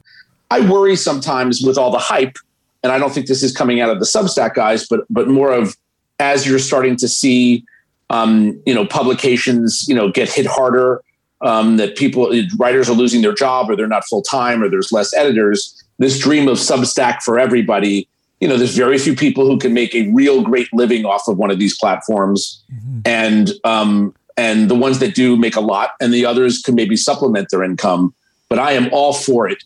I 0.53 0.69
worry 0.69 0.95
sometimes 0.95 1.61
with 1.61 1.77
all 1.77 1.91
the 1.91 1.97
hype, 1.99 2.37
and 2.83 2.91
I 2.91 2.99
don't 2.99 3.13
think 3.13 3.27
this 3.27 3.43
is 3.43 3.55
coming 3.55 3.81
out 3.81 3.89
of 3.89 3.99
the 3.99 4.05
Substack 4.05 4.53
guys, 4.53 4.87
but 4.87 5.01
but 5.09 5.27
more 5.27 5.51
of 5.51 5.75
as 6.19 6.45
you're 6.45 6.59
starting 6.59 6.95
to 6.97 7.07
see, 7.07 7.63
um, 8.09 8.61
you 8.65 8.73
know, 8.73 8.85
publications, 8.85 9.87
you 9.87 9.95
know, 9.95 10.11
get 10.11 10.29
hit 10.29 10.45
harder. 10.45 11.01
Um, 11.41 11.75
that 11.75 11.97
people 11.97 12.31
writers 12.57 12.89
are 12.89 12.93
losing 12.93 13.21
their 13.21 13.33
job 13.33 13.69
or 13.69 13.75
they're 13.75 13.85
not 13.85 14.05
full 14.05 14.21
time 14.21 14.63
or 14.63 14.69
there's 14.69 14.93
less 14.93 15.13
editors 15.13 15.83
this 15.99 16.19
dream 16.19 16.47
of 16.47 16.57
Substack 16.57 17.21
for 17.21 17.39
everybody. 17.39 18.07
You 18.39 18.47
know, 18.47 18.57
there's 18.57 18.75
very 18.75 18.97
few 18.97 19.15
people 19.15 19.45
who 19.45 19.57
can 19.57 19.73
make 19.73 19.95
a 19.95 20.11
real 20.11 20.41
great 20.41 20.67
living 20.73 21.05
off 21.05 21.27
of 21.27 21.37
one 21.37 21.49
of 21.49 21.59
these 21.59 21.77
platforms, 21.77 22.61
mm-hmm. 22.73 22.99
and 23.05 23.51
um, 23.63 24.13
and 24.35 24.69
the 24.69 24.75
ones 24.75 24.99
that 24.99 25.15
do 25.15 25.37
make 25.37 25.55
a 25.55 25.61
lot, 25.61 25.91
and 26.01 26.13
the 26.13 26.25
others 26.25 26.61
can 26.61 26.75
maybe 26.75 26.97
supplement 26.97 27.49
their 27.49 27.63
income. 27.63 28.13
But 28.49 28.59
I 28.59 28.73
am 28.73 28.89
all 28.91 29.13
for 29.13 29.47
it, 29.47 29.63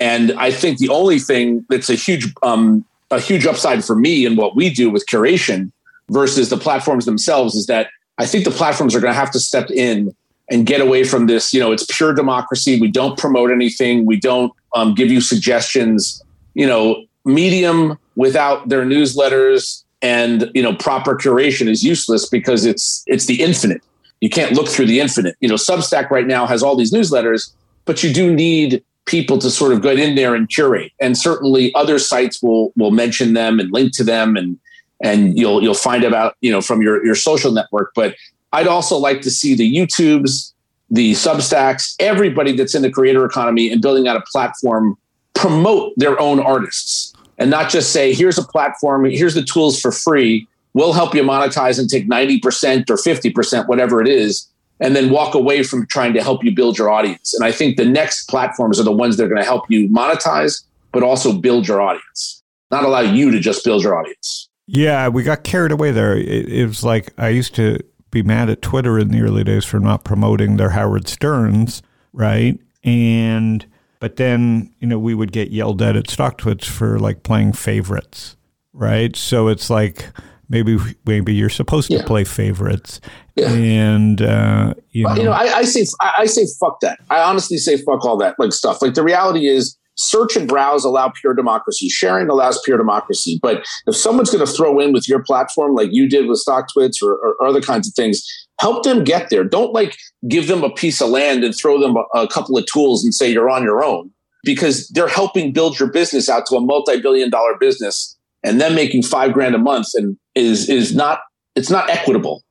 and 0.00 0.32
I 0.32 0.50
think 0.50 0.78
the 0.78 0.88
only 0.88 1.18
thing 1.18 1.64
that's 1.68 1.90
a 1.90 1.94
huge 1.94 2.32
um, 2.42 2.84
a 3.10 3.20
huge 3.20 3.46
upside 3.46 3.84
for 3.84 3.96
me 3.96 4.26
and 4.26 4.36
what 4.36 4.54
we 4.54 4.70
do 4.70 4.90
with 4.90 5.06
curation 5.06 5.72
versus 6.10 6.50
the 6.50 6.56
platforms 6.56 7.04
themselves 7.04 7.54
is 7.54 7.66
that 7.66 7.88
I 8.18 8.26
think 8.26 8.44
the 8.44 8.50
platforms 8.50 8.94
are 8.94 9.00
going 9.00 9.12
to 9.12 9.18
have 9.18 9.30
to 9.32 9.40
step 9.40 9.70
in 9.70 10.14
and 10.50 10.66
get 10.66 10.80
away 10.80 11.04
from 11.04 11.26
this. 11.26 11.52
You 11.52 11.60
know, 11.60 11.72
it's 11.72 11.86
pure 11.90 12.12
democracy. 12.14 12.80
We 12.80 12.88
don't 12.88 13.18
promote 13.18 13.50
anything. 13.50 14.06
We 14.06 14.18
don't 14.18 14.52
um, 14.74 14.94
give 14.94 15.10
you 15.10 15.20
suggestions. 15.20 16.22
You 16.54 16.66
know, 16.66 17.04
Medium 17.24 17.98
without 18.16 18.68
their 18.68 18.84
newsletters 18.84 19.84
and 20.00 20.50
you 20.54 20.62
know 20.62 20.74
proper 20.74 21.16
curation 21.16 21.68
is 21.68 21.82
useless 21.82 22.28
because 22.28 22.64
it's 22.64 23.02
it's 23.06 23.26
the 23.26 23.42
infinite. 23.42 23.82
You 24.20 24.30
can't 24.30 24.52
look 24.52 24.68
through 24.68 24.86
the 24.86 25.00
infinite. 25.00 25.36
You 25.40 25.48
know, 25.48 25.54
Substack 25.54 26.10
right 26.10 26.26
now 26.26 26.46
has 26.46 26.62
all 26.62 26.76
these 26.76 26.92
newsletters, 26.92 27.52
but 27.84 28.02
you 28.02 28.12
do 28.12 28.34
need 28.34 28.82
people 29.08 29.38
to 29.38 29.50
sort 29.50 29.72
of 29.72 29.82
get 29.82 29.98
in 29.98 30.14
there 30.14 30.34
and 30.34 30.48
curate. 30.48 30.92
And 31.00 31.16
certainly 31.18 31.74
other 31.74 31.98
sites 31.98 32.42
will 32.42 32.72
will 32.76 32.90
mention 32.90 33.34
them 33.34 33.58
and 33.58 33.72
link 33.72 33.92
to 33.96 34.04
them 34.04 34.36
and 34.36 34.58
and 35.02 35.38
you'll 35.38 35.62
you'll 35.62 35.74
find 35.74 36.04
about, 36.04 36.36
you 36.40 36.50
know, 36.50 36.60
from 36.60 36.82
your 36.82 37.04
your 37.04 37.14
social 37.14 37.52
network. 37.52 37.92
But 37.94 38.14
I'd 38.52 38.66
also 38.66 38.96
like 38.96 39.20
to 39.22 39.30
see 39.30 39.54
the 39.54 39.70
YouTubes, 39.74 40.52
the 40.90 41.12
Substacks, 41.12 41.94
everybody 41.98 42.52
that's 42.52 42.74
in 42.74 42.82
the 42.82 42.90
creator 42.90 43.24
economy 43.24 43.70
and 43.70 43.82
building 43.82 44.08
out 44.08 44.16
a 44.16 44.22
platform 44.32 44.96
promote 45.34 45.92
their 45.96 46.20
own 46.20 46.40
artists 46.40 47.14
and 47.38 47.50
not 47.50 47.70
just 47.70 47.92
say, 47.92 48.12
here's 48.12 48.38
a 48.38 48.42
platform, 48.42 49.04
here's 49.04 49.34
the 49.34 49.42
tools 49.42 49.80
for 49.80 49.92
free. 49.92 50.46
We'll 50.74 50.92
help 50.92 51.14
you 51.14 51.22
monetize 51.22 51.78
and 51.78 51.88
take 51.88 52.08
90% 52.08 52.90
or 52.90 52.96
50%, 52.96 53.68
whatever 53.68 54.02
it 54.02 54.08
is, 54.08 54.48
and 54.80 54.94
then 54.94 55.10
walk 55.10 55.34
away 55.34 55.62
from 55.62 55.86
trying 55.86 56.12
to 56.14 56.22
help 56.22 56.44
you 56.44 56.54
build 56.54 56.78
your 56.78 56.90
audience. 56.90 57.34
And 57.34 57.44
I 57.44 57.52
think 57.52 57.76
the 57.76 57.84
next 57.84 58.28
platforms 58.28 58.78
are 58.78 58.84
the 58.84 58.92
ones 58.92 59.16
that 59.16 59.24
are 59.24 59.28
going 59.28 59.40
to 59.40 59.46
help 59.46 59.70
you 59.70 59.88
monetize, 59.88 60.64
but 60.92 61.02
also 61.02 61.32
build 61.32 61.66
your 61.66 61.80
audience, 61.80 62.42
not 62.70 62.84
allow 62.84 63.00
you 63.00 63.30
to 63.30 63.40
just 63.40 63.64
build 63.64 63.82
your 63.82 63.98
audience. 63.98 64.48
Yeah, 64.66 65.08
we 65.08 65.22
got 65.22 65.44
carried 65.44 65.72
away 65.72 65.90
there. 65.90 66.16
It, 66.16 66.48
it 66.48 66.66
was 66.66 66.84
like 66.84 67.12
I 67.18 67.30
used 67.30 67.54
to 67.56 67.78
be 68.10 68.22
mad 68.22 68.50
at 68.50 68.62
Twitter 68.62 68.98
in 68.98 69.08
the 69.08 69.22
early 69.22 69.44
days 69.44 69.64
for 69.64 69.80
not 69.80 70.04
promoting 70.04 70.56
their 70.56 70.70
Howard 70.70 71.08
Sterns, 71.08 71.82
right? 72.12 72.58
And 72.84 73.66
but 74.00 74.16
then 74.16 74.72
you 74.78 74.86
know 74.86 74.98
we 74.98 75.14
would 75.14 75.32
get 75.32 75.50
yelled 75.50 75.82
at 75.82 75.96
at 75.96 76.06
StockTwits 76.06 76.64
for 76.64 76.98
like 76.98 77.22
playing 77.22 77.54
favorites, 77.54 78.36
right? 78.72 79.16
So 79.16 79.48
it's 79.48 79.70
like 79.70 80.10
maybe 80.48 80.78
maybe 81.06 81.34
you're 81.34 81.48
supposed 81.48 81.90
yeah. 81.90 81.98
to 81.98 82.04
play 82.04 82.24
favorites, 82.24 83.00
yeah. 83.38 83.52
and 83.52 84.22
uh, 84.22 84.74
you, 84.90 85.04
know, 85.04 85.14
you 85.14 85.22
know 85.24 85.32
I, 85.32 85.58
I 85.58 85.62
say 85.62 85.86
I 86.00 86.26
say 86.26 86.46
fuck 86.60 86.80
that. 86.80 86.98
I 87.10 87.20
honestly 87.20 87.58
say 87.58 87.76
fuck 87.76 88.04
all 88.04 88.16
that 88.18 88.36
like 88.38 88.52
stuff. 88.52 88.82
Like 88.82 88.94
the 88.94 89.02
reality 89.02 89.48
is 89.48 89.76
search 89.98 90.36
and 90.36 90.48
browse 90.48 90.84
allow 90.84 91.10
pure 91.20 91.34
democracy. 91.34 91.88
Sharing 91.88 92.28
allows 92.28 92.60
pure 92.64 92.78
democracy. 92.78 93.38
But 93.42 93.66
if 93.86 93.96
someone's 93.96 94.30
going 94.30 94.44
to 94.44 94.50
throw 94.50 94.78
in 94.78 94.92
with 94.92 95.08
your 95.08 95.22
platform, 95.22 95.74
like 95.74 95.88
you 95.92 96.08
did 96.08 96.26
with 96.26 96.42
StockTwits 96.46 97.02
or, 97.02 97.14
or, 97.14 97.46
other 97.46 97.60
kinds 97.60 97.88
of 97.88 97.94
things, 97.94 98.22
help 98.60 98.84
them 98.84 99.04
get 99.04 99.28
there. 99.30 99.44
Don't 99.44 99.72
like 99.72 99.96
give 100.28 100.46
them 100.46 100.62
a 100.62 100.70
piece 100.70 101.00
of 101.00 101.08
land 101.08 101.44
and 101.44 101.54
throw 101.54 101.80
them 101.80 101.96
a, 101.96 102.20
a 102.20 102.28
couple 102.28 102.56
of 102.56 102.64
tools 102.66 103.04
and 103.04 103.12
say 103.12 103.30
you're 103.30 103.50
on 103.50 103.62
your 103.62 103.84
own 103.84 104.10
because 104.44 104.88
they're 104.90 105.08
helping 105.08 105.52
build 105.52 105.78
your 105.78 105.90
business 105.90 106.28
out 106.28 106.46
to 106.46 106.56
a 106.56 106.60
multi-billion 106.60 107.28
dollar 107.28 107.56
business 107.58 108.16
and 108.44 108.60
them 108.60 108.74
making 108.74 109.02
five 109.02 109.32
grand 109.32 109.54
a 109.54 109.58
month 109.58 109.88
and 109.94 110.16
is 110.34 110.68
is 110.68 110.94
not 110.94 111.20
it's 111.56 111.70
not 111.70 111.90
equitable. 111.90 112.44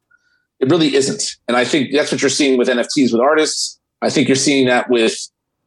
It 0.60 0.70
really 0.70 0.96
isn't. 0.96 1.36
And 1.48 1.56
I 1.56 1.66
think 1.66 1.92
that's 1.94 2.12
what 2.12 2.22
you're 2.22 2.30
seeing 2.30 2.58
with 2.58 2.68
NFTs 2.68 3.12
with 3.12 3.22
artists. 3.22 3.80
I 4.02 4.10
think 4.10 4.28
you're 4.28 4.36
seeing 4.36 4.68
that 4.68 4.90
with 4.90 5.16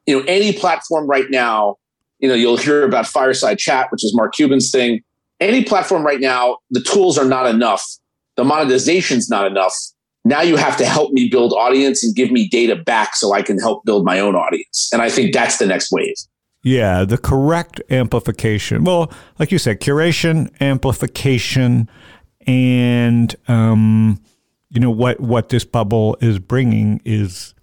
you 0.05 0.19
know, 0.19 0.25
any 0.27 0.53
platform 0.53 1.07
right 1.07 1.29
now, 1.29 1.77
you 2.19 2.27
know, 2.27 2.35
you'll 2.35 2.57
hear 2.57 2.83
about 2.83 3.07
fireside 3.07 3.57
chat, 3.59 3.91
which 3.91 4.03
is 4.03 4.15
Mark 4.15 4.33
Cuban's 4.33 4.71
thing. 4.71 5.01
Any 5.39 5.63
platform 5.63 6.05
right 6.05 6.19
now, 6.19 6.57
the 6.69 6.81
tools 6.81 7.17
are 7.17 7.25
not 7.25 7.47
enough. 7.47 7.83
The 8.37 8.43
monetization's 8.43 9.29
not 9.29 9.47
enough. 9.47 9.73
Now 10.23 10.41
you 10.41 10.55
have 10.55 10.77
to 10.77 10.85
help 10.85 11.13
me 11.13 11.29
build 11.29 11.51
audience 11.53 12.03
and 12.03 12.15
give 12.15 12.31
me 12.31 12.47
data 12.47 12.75
back 12.75 13.15
so 13.15 13.33
I 13.33 13.41
can 13.41 13.59
help 13.59 13.83
build 13.85 14.05
my 14.05 14.19
own 14.19 14.35
audience. 14.35 14.89
And 14.93 15.01
I 15.01 15.09
think 15.09 15.33
that's 15.33 15.57
the 15.57 15.65
next 15.65 15.91
wave. 15.91 16.15
Yeah, 16.63 17.05
the 17.05 17.17
correct 17.17 17.81
amplification. 17.89 18.83
Well, 18.83 19.11
like 19.39 19.51
you 19.51 19.57
said, 19.57 19.81
curation, 19.81 20.51
amplification, 20.61 21.89
and 22.45 23.35
um, 23.47 24.21
you 24.71 24.79
know 24.79 24.89
what 24.89 25.19
what 25.19 25.49
this 25.49 25.65
bubble 25.65 26.17
is 26.21 26.39
bringing 26.39 27.01
is 27.05 27.53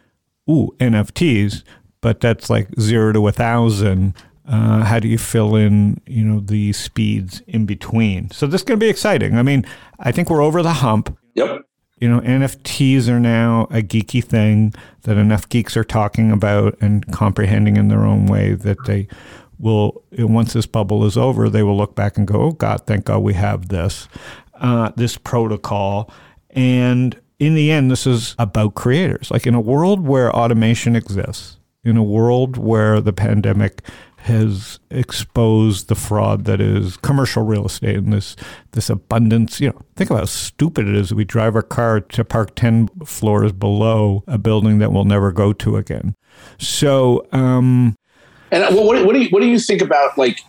ooh 0.49 0.75
NFTs, 0.79 1.65
but 2.01 2.21
that's 2.21 2.49
like 2.51 2.69
zero 2.79 3.13
to 3.13 3.29
a 3.29 3.33
thousand. 3.33 4.15
Uh, 4.47 4.83
how 4.83 4.99
do 4.99 5.09
you 5.09 5.19
fill 5.19 5.57
in, 5.57 6.01
you 6.07 6.25
know, 6.25 6.41
the 6.41 6.73
speeds 6.73 7.43
in 7.47 7.67
between? 7.67 8.31
So 8.31 8.47
this 8.47 8.63
is 8.63 8.65
going 8.65 8.81
to 8.81 8.85
be 8.85 8.89
exciting. 8.89 9.37
I 9.37 9.43
mean, 9.43 9.67
I 9.99 10.11
think 10.11 10.31
we're 10.31 10.43
over 10.43 10.63
the 10.63 10.73
hump. 10.73 11.19
Yep. 11.35 11.67
You 12.01 12.09
know, 12.09 12.21
NFTs 12.21 13.09
are 13.09 13.21
now 13.21 13.65
a 13.65 13.83
geeky 13.83 14.25
thing 14.25 14.73
that 15.03 15.19
enough 15.19 15.49
geeks 15.49 15.77
are 15.77 15.85
talking 15.85 16.31
about 16.31 16.79
and 16.81 17.11
comprehending 17.13 17.77
in 17.77 17.89
their 17.89 18.07
own 18.07 18.27
way 18.27 18.55
that 18.55 18.87
they 18.87 19.09
will, 19.59 20.03
once 20.17 20.55
this 20.55 20.67
bubble 20.67 21.05
is 21.05 21.19
over, 21.19 21.51
they 21.51 21.63
will 21.63 21.77
look 21.77 21.95
back 21.95 22.17
and 22.17 22.27
go, 22.27 22.41
"Oh 22.41 22.53
God, 22.53 22.87
thank 22.87 23.07
God 23.07 23.19
we 23.19 23.35
have 23.35 23.69
this, 23.69 24.09
uh, 24.61 24.93
this 24.97 25.19
protocol." 25.19 26.11
And 26.51 27.21
in 27.39 27.55
the 27.55 27.71
end, 27.71 27.91
this 27.91 28.07
is 28.07 28.35
about 28.39 28.75
creators. 28.75 29.31
Like 29.31 29.47
in 29.47 29.55
a 29.55 29.61
world 29.61 30.07
where 30.07 30.35
automation 30.35 30.97
exists, 30.97 31.59
in 31.85 31.97
a 31.97 32.03
world 32.03 32.57
where 32.57 33.01
the 33.01 33.13
pandemic 33.13 33.83
has 34.23 34.81
exposed 34.91 35.89
the 35.89 35.95
fraud 35.95 36.45
that 36.45 36.61
is 36.61 36.97
commercial 36.99 37.45
real 37.45 37.65
estate 37.65 37.97
and 37.97 38.13
this 38.13 38.35
this 38.73 38.91
abundance. 38.91 39.61
You 39.61 39.69
know, 39.69 39.81
think 39.95 40.11
about 40.11 40.21
how 40.21 40.27
stupid 40.27 40.89
it 40.89 40.97
is. 40.97 41.15
We 41.15 41.25
drive 41.25 41.55
our 41.55 41.63
car 41.63 42.01
to 42.01 42.25
park 42.25 42.57
ten 42.57 42.89
floors 43.05 43.53
below 43.53 44.25
a 44.27 44.37
building 44.37 44.79
that 44.79 44.93
we'll 44.93 45.05
never 45.05 45.31
go 45.31 45.53
to 45.53 45.77
again. 45.77 46.15
So, 46.59 47.27
um, 47.33 47.95
and 48.51 48.65
uh, 48.65 48.73
what, 48.73 49.07
what 49.07 49.13
do 49.15 49.21
you 49.21 49.29
what 49.29 49.41
do 49.41 49.47
you 49.47 49.59
think 49.61 49.81
about 49.81 50.19
like, 50.19 50.41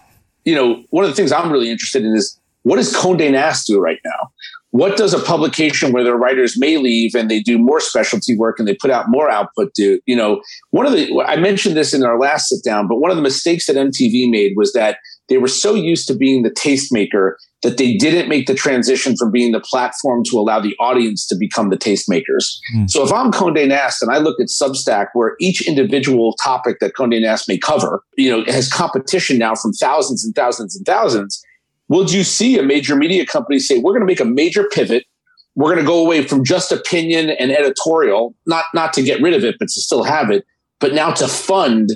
you 0.46 0.56
know, 0.56 0.84
one 0.90 1.04
of 1.04 1.12
the 1.12 1.16
things 1.16 1.32
I'm 1.32 1.52
really 1.52 1.70
interested 1.70 2.04
in 2.04 2.16
is 2.16 2.39
what 2.64 2.76
does 2.76 2.94
Condé 2.94 3.32
Nast 3.32 3.68
do 3.68 3.80
right 3.80 4.00
now? 4.04 4.32
what 4.72 4.98
does 4.98 5.14
a 5.14 5.20
publication 5.20 5.92
where 5.92 6.04
their 6.04 6.16
writers 6.16 6.58
may 6.58 6.78
leave 6.78 7.16
and 7.16 7.30
they 7.30 7.40
do 7.40 7.58
more 7.58 7.80
specialty 7.80 8.38
work 8.38 8.60
and 8.60 8.68
they 8.68 8.76
put 8.76 8.92
out 8.92 9.06
more 9.10 9.30
output 9.30 9.74
do 9.74 10.00
you 10.06 10.16
know 10.16 10.42
one 10.72 10.86
of 10.86 10.92
the 10.92 11.24
i 11.28 11.36
mentioned 11.36 11.76
this 11.76 11.94
in 11.94 12.04
our 12.04 12.20
last 12.20 12.50
sit 12.50 12.64
down 12.64 12.88
but 12.88 12.98
one 12.98 13.12
of 13.12 13.18
the 13.18 13.24
mistakes 13.24 13.66
that 13.66 13.76
mtv 13.76 14.30
made 14.30 14.54
was 14.56 14.74
that 14.74 14.98
they 15.28 15.38
were 15.38 15.48
so 15.48 15.76
used 15.76 16.08
to 16.08 16.16
being 16.16 16.44
the 16.44 16.52
tastemaker 16.52 17.34
that 17.62 17.78
they 17.78 17.96
didn't 17.96 18.30
make 18.30 18.48
the 18.48 18.56
transition 18.56 19.16
from 19.18 19.32
being 19.32 19.52
the 19.52 19.60
platform 19.60 20.24
to 20.24 20.40
allow 20.40 20.60
the 20.60 20.76
audience 20.80 21.28
to 21.28 21.36
become 21.36 21.70
the 21.70 21.78
tastemakers. 21.78 22.58
Mm. 22.76 22.90
So 22.90 23.06
if 23.06 23.12
I'm 23.12 23.32
Condé 23.32 23.68
Nast 23.68 24.02
and 24.02 24.12
I 24.12 24.18
look 24.18 24.40
at 24.40 24.48
Substack, 24.48 25.08
where 25.14 25.36
each 25.40 25.68
individual 25.68 26.36
topic 26.42 26.78
that 26.80 26.94
Condé 26.96 27.22
Nast 27.22 27.48
may 27.48 27.58
cover, 27.58 28.02
you 28.18 28.32
know, 28.32 28.44
has 28.52 28.72
competition 28.72 29.38
now 29.38 29.56
from 29.56 29.74
thousands 29.74 30.26
and 30.26 30.34
thousands 30.34 30.76
and 30.76 30.86
thousands, 30.86 31.44
would 31.90 32.12
you 32.12 32.24
see 32.24 32.58
a 32.58 32.64
major 32.64 32.96
media 32.96 33.26
company 33.26 33.60
say, 33.60 33.80
we're 33.80 33.92
going 33.92 34.02
to 34.02 34.06
make 34.06 34.20
a 34.20 34.26
major 34.26 34.64
pivot? 34.72 35.06
We're 35.56 35.74
going 35.74 35.84
to 35.84 35.88
go 35.88 36.00
away 36.00 36.26
from 36.26 36.46
just 36.46 36.72
opinion 36.72 37.32
and 37.32 37.52
editorial, 37.52 38.36
not, 38.46 38.66
not 38.74 38.94
to 38.94 39.02
get 39.02 39.22
rid 39.22 39.34
of 39.34 39.44
it, 39.44 39.56
but 39.60 39.68
to 39.70 39.82
still 39.82 40.04
have 40.04 40.30
it, 40.30 40.46
but 40.80 40.94
now 40.94 41.12
to 41.12 41.28
fund 41.28 41.90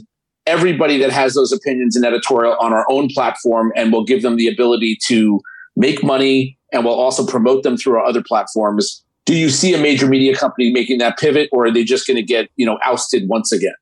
everybody 0.46 0.98
that 0.98 1.12
has 1.12 1.36
those 1.36 1.54
opinions 1.54 1.96
and 1.96 2.06
editorial 2.06 2.58
on 2.60 2.74
our 2.74 2.86
own 2.90 3.08
platform 3.08 3.72
and 3.76 3.94
we'll 3.94 4.04
give 4.04 4.22
them 4.24 4.36
the 4.36 4.48
ability 4.48 4.98
to 5.06 5.40
make 5.78 6.04
money 6.04 6.58
and 6.74 6.84
we'll 6.84 7.00
also 7.00 7.26
promote 7.26 7.64
them 7.64 7.78
through 7.78 7.94
our 7.96 8.04
other 8.04 8.22
platforms. 8.22 9.04
Do 9.26 9.36
you 9.36 9.50
see 9.50 9.74
a 9.74 9.78
major 9.78 10.08
media 10.08 10.36
company 10.36 10.72
making 10.72 10.98
that 10.98 11.18
pivot 11.18 11.50
or 11.54 11.68
are 11.68 11.72
they 11.72 11.86
just 11.86 12.06
going 12.08 12.18
to 12.18 12.24
get, 12.24 12.50
you 12.58 12.66
know, 12.66 12.78
ousted 12.84 13.30
once 13.30 13.54
again? 13.54 13.76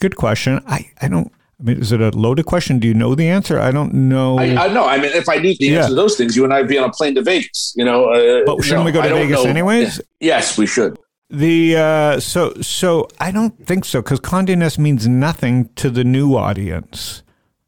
Good 0.00 0.16
question. 0.16 0.62
I, 0.66 0.90
I 1.00 1.08
don't 1.08 1.32
I 1.60 1.62
mean, 1.62 1.80
is 1.80 1.92
it 1.92 2.00
a 2.00 2.10
loaded 2.10 2.46
question? 2.46 2.78
Do 2.78 2.88
you 2.88 2.94
know 2.94 3.14
the 3.14 3.28
answer? 3.28 3.58
I 3.60 3.70
don't 3.70 3.94
know. 3.94 4.38
I, 4.38 4.66
I 4.66 4.72
know. 4.72 4.84
I 4.86 4.98
mean, 4.98 5.12
if 5.12 5.28
I 5.28 5.36
knew 5.36 5.54
the 5.56 5.76
answer 5.76 5.90
to 5.90 5.94
those 5.94 6.16
things, 6.16 6.36
you 6.36 6.44
and 6.44 6.52
I'd 6.52 6.68
be 6.68 6.78
on 6.78 6.88
a 6.88 6.92
plane 6.92 7.14
to 7.14 7.22
Vegas. 7.22 7.72
You 7.76 7.84
know. 7.84 8.06
Uh, 8.06 8.42
but 8.44 8.62
shouldn't 8.62 8.80
no, 8.80 8.86
we 8.86 8.92
go 8.92 9.02
to 9.02 9.14
Vegas 9.14 9.44
know. 9.44 9.50
anyways? 9.50 10.00
Yes, 10.20 10.58
we 10.58 10.66
should. 10.66 10.98
The 11.30 11.76
uh, 11.76 12.20
so 12.20 12.54
so 12.60 13.08
I 13.18 13.30
don't 13.30 13.66
think 13.66 13.84
so 13.84 14.02
because 14.02 14.20
Condé 14.20 14.56
Nast 14.56 14.78
means 14.78 15.08
nothing 15.08 15.68
to 15.76 15.90
the 15.90 16.04
new 16.04 16.36
audience, 16.36 17.22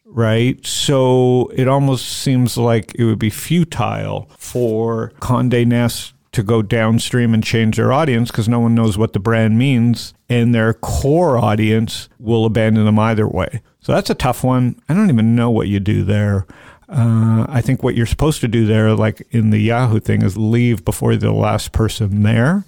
right? 0.05 0.65
So 0.67 1.51
it 1.55 1.67
almost 1.67 2.07
seems 2.07 2.57
like 2.57 2.95
it 2.97 3.05
would 3.05 3.19
be 3.19 3.31
futile 3.31 4.31
for 4.37 5.13
Condé 5.21 5.67
Nast 5.67 6.13
to 6.33 6.43
go 6.43 6.61
downstream 6.61 7.33
and 7.33 7.43
change 7.43 7.79
their 7.79 7.95
audience 7.95 8.31
because 8.31 8.47
no 8.47 8.61
one 8.61 8.75
knows 8.75 8.99
what 8.99 9.15
the 9.15 9.19
brand 9.19 9.57
means, 9.57 10.13
and 10.29 10.55
their 10.55 10.75
core 10.75 11.39
audience 11.39 12.11
will 12.19 12.45
abandon 12.45 12.85
them 12.85 12.99
either 12.99 13.27
way. 13.27 13.63
So 13.87 13.93
that's 13.93 14.11
a 14.11 14.17
tough 14.17 14.43
one. 14.43 14.83
I 14.89 14.95
don't 14.95 15.11
even 15.11 15.37
know 15.37 15.49
what 15.49 15.69
you 15.69 15.79
do 15.79 16.03
there. 16.03 16.45
Uh, 16.89 17.47
I 17.49 17.61
think 17.61 17.85
what 17.85 17.95
you're 17.95 18.05
supposed 18.05 18.41
to 18.41 18.49
do 18.49 18.67
there, 18.67 18.93
like 18.95 19.25
in 19.31 19.51
the 19.51 19.61
Yahoo 19.61 20.01
thing, 20.01 20.23
is 20.23 20.37
leave 20.37 20.85
before 20.85 21.15
the 21.15 21.31
last 21.31 21.71
person 21.71 22.25
there. 22.25 22.65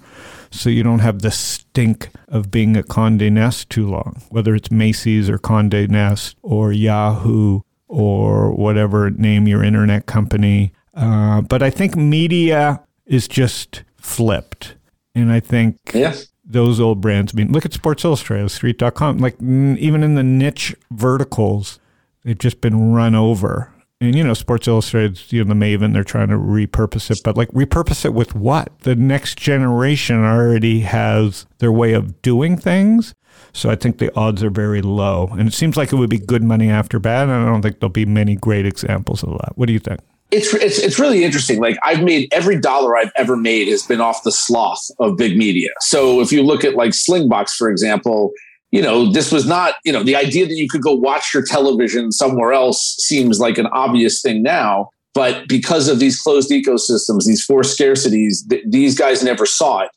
So 0.49 0.69
you 0.69 0.81
don't 0.81 0.99
have 0.99 1.21
the 1.21 1.29
stink 1.29 2.07
of 2.29 2.51
being 2.51 2.77
at 2.77 2.85
Condé 2.85 3.29
Nast 3.29 3.69
too 3.69 3.85
long, 3.85 4.21
whether 4.29 4.55
it's 4.55 4.71
Macy's 4.71 5.29
or 5.29 5.37
Condé 5.37 5.89
Nast 5.89 6.37
or 6.41 6.71
Yahoo 6.71 7.63
or 7.89 8.53
whatever 8.53 9.09
name 9.09 9.45
your 9.45 9.61
internet 9.61 10.05
company. 10.05 10.71
Uh, 10.93 11.41
but 11.41 11.61
I 11.61 11.69
think 11.69 11.97
media 11.97 12.81
is 13.05 13.27
just 13.27 13.83
flipped. 13.97 14.75
And 15.13 15.33
I 15.33 15.41
think 15.41 15.79
yes. 15.93 16.28
Those 16.49 16.79
old 16.79 16.99
brands, 16.99 17.33
mean, 17.33 17.51
look 17.51 17.65
at 17.65 17.73
Sports 17.73 18.03
Illustrated, 18.03 18.49
Street.com, 18.49 19.19
like 19.19 19.39
even 19.39 20.03
in 20.03 20.15
the 20.15 20.23
niche 20.23 20.75
verticals, 20.91 21.79
they've 22.23 22.37
just 22.37 22.59
been 22.59 22.91
run 22.91 23.13
over. 23.13 23.71
And, 24.01 24.15
you 24.15 24.23
know, 24.23 24.33
Sports 24.33 24.67
Illustrated, 24.67 25.31
you 25.31 25.43
know, 25.43 25.53
the 25.53 25.53
Maven, 25.53 25.93
they're 25.93 26.03
trying 26.03 26.29
to 26.29 26.35
repurpose 26.35 27.11
it, 27.11 27.19
but 27.23 27.37
like 27.37 27.49
repurpose 27.49 28.05
it 28.05 28.13
with 28.13 28.33
what? 28.33 28.71
The 28.79 28.95
next 28.95 29.37
generation 29.37 30.23
already 30.23 30.79
has 30.81 31.45
their 31.59 31.71
way 31.71 31.93
of 31.93 32.21
doing 32.21 32.57
things. 32.57 33.13
So 33.53 33.69
I 33.69 33.75
think 33.75 33.97
the 33.97 34.13
odds 34.17 34.43
are 34.43 34.49
very 34.49 34.81
low. 34.81 35.27
And 35.31 35.47
it 35.47 35.53
seems 35.53 35.77
like 35.77 35.91
it 35.91 35.97
would 35.97 36.09
be 36.09 36.17
good 36.17 36.43
money 36.43 36.69
after 36.69 36.97
bad. 36.97 37.23
And 37.29 37.43
I 37.43 37.45
don't 37.45 37.61
think 37.61 37.79
there'll 37.79 37.91
be 37.91 38.05
many 38.05 38.35
great 38.35 38.65
examples 38.65 39.21
of 39.21 39.31
that. 39.31 39.57
What 39.57 39.67
do 39.67 39.73
you 39.73 39.79
think? 39.79 39.99
It's 40.31 40.53
it's 40.53 40.77
it's 40.77 40.99
really 40.99 41.23
interesting. 41.23 41.59
Like 41.59 41.77
I've 41.83 42.03
made 42.03 42.27
every 42.31 42.59
dollar 42.59 42.95
I've 42.95 43.11
ever 43.15 43.35
made 43.35 43.67
has 43.67 43.83
been 43.83 44.01
off 44.01 44.23
the 44.23 44.31
sloth 44.31 44.89
of 44.99 45.17
big 45.17 45.35
media. 45.37 45.69
So 45.81 46.21
if 46.21 46.31
you 46.31 46.43
look 46.43 46.63
at 46.63 46.75
like 46.75 46.91
Slingbox, 46.91 47.51
for 47.51 47.69
example, 47.69 48.31
you 48.71 48.81
know 48.81 49.11
this 49.11 49.31
was 49.31 49.47
not 49.47 49.75
you 49.85 49.91
know 49.91 50.03
the 50.03 50.15
idea 50.15 50.45
that 50.45 50.55
you 50.55 50.69
could 50.69 50.81
go 50.81 50.93
watch 50.93 51.33
your 51.33 51.43
television 51.43 52.11
somewhere 52.11 52.53
else 52.53 52.95
seems 52.99 53.39
like 53.39 53.57
an 53.57 53.67
obvious 53.67 54.21
thing 54.21 54.43
now. 54.43 54.89
But 55.15 55.47
because 55.47 55.89
of 55.89 55.97
these 55.99 56.21
closed 56.21 56.51
ecosystems, 56.51 57.25
these 57.25 57.43
forced 57.43 57.77
scarcities, 57.77 58.47
th- 58.47 58.63
these 58.67 58.97
guys 58.97 59.23
never 59.23 59.47
saw 59.47 59.79
it, 59.81 59.89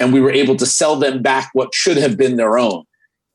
and 0.00 0.12
we 0.12 0.20
were 0.20 0.32
able 0.32 0.56
to 0.56 0.66
sell 0.66 0.96
them 0.96 1.22
back 1.22 1.50
what 1.52 1.72
should 1.72 1.96
have 1.96 2.16
been 2.16 2.36
their 2.36 2.58
own. 2.58 2.82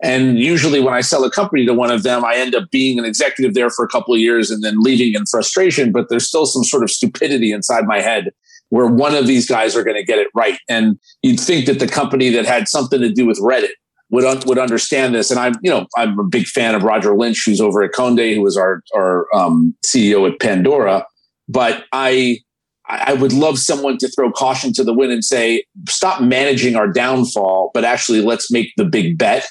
And 0.03 0.37
usually, 0.37 0.81
when 0.81 0.93
I 0.93 0.99
sell 0.99 1.23
a 1.23 1.31
company 1.31 1.65
to 1.65 1.73
one 1.73 1.89
of 1.89 2.03
them, 2.03 2.25
I 2.25 2.35
end 2.35 2.53
up 2.53 2.69
being 2.71 2.99
an 2.99 3.05
executive 3.05 3.53
there 3.53 3.69
for 3.69 3.85
a 3.85 3.87
couple 3.87 4.13
of 4.13 4.19
years 4.19 4.51
and 4.51 4.61
then 4.61 4.75
leaving 4.81 5.13
in 5.13 5.25
frustration. 5.25 5.93
But 5.93 6.09
there's 6.09 6.27
still 6.27 6.45
some 6.45 6.65
sort 6.65 6.83
of 6.83 6.91
stupidity 6.91 7.53
inside 7.53 7.85
my 7.85 8.01
head 8.01 8.31
where 8.67 8.87
one 8.87 9.15
of 9.15 9.27
these 9.27 9.47
guys 9.47 9.77
are 9.77 9.83
going 9.83 9.95
to 9.95 10.03
get 10.03 10.19
it 10.19 10.27
right. 10.35 10.59
And 10.67 10.99
you'd 11.21 11.39
think 11.39 11.67
that 11.67 11.79
the 11.79 11.87
company 11.87 12.29
that 12.31 12.45
had 12.45 12.67
something 12.67 12.99
to 12.99 13.09
do 13.09 13.25
with 13.25 13.39
Reddit 13.39 13.71
would 14.09 14.25
un- 14.25 14.41
would 14.45 14.59
understand 14.59 15.15
this. 15.15 15.31
And 15.31 15.39
I'm, 15.39 15.53
you 15.61 15.71
know, 15.71 15.87
I'm 15.95 16.19
a 16.19 16.25
big 16.25 16.47
fan 16.47 16.75
of 16.75 16.83
Roger 16.83 17.15
Lynch, 17.15 17.41
who's 17.45 17.61
over 17.61 17.81
at 17.81 17.93
Condé, 17.93 18.35
who 18.35 18.41
was 18.41 18.57
our 18.57 18.83
our 18.93 19.33
um, 19.33 19.73
CEO 19.85 20.29
at 20.29 20.37
Pandora. 20.41 21.05
But 21.47 21.85
I 21.93 22.39
I 22.87 23.13
would 23.13 23.31
love 23.31 23.57
someone 23.57 23.97
to 23.99 24.09
throw 24.09 24.31
caution 24.33 24.73
to 24.73 24.83
the 24.83 24.93
wind 24.93 25.13
and 25.13 25.23
say, 25.23 25.63
stop 25.87 26.21
managing 26.21 26.75
our 26.75 26.89
downfall, 26.89 27.71
but 27.73 27.85
actually 27.85 28.21
let's 28.21 28.51
make 28.51 28.73
the 28.75 28.83
big 28.83 29.17
bet 29.17 29.47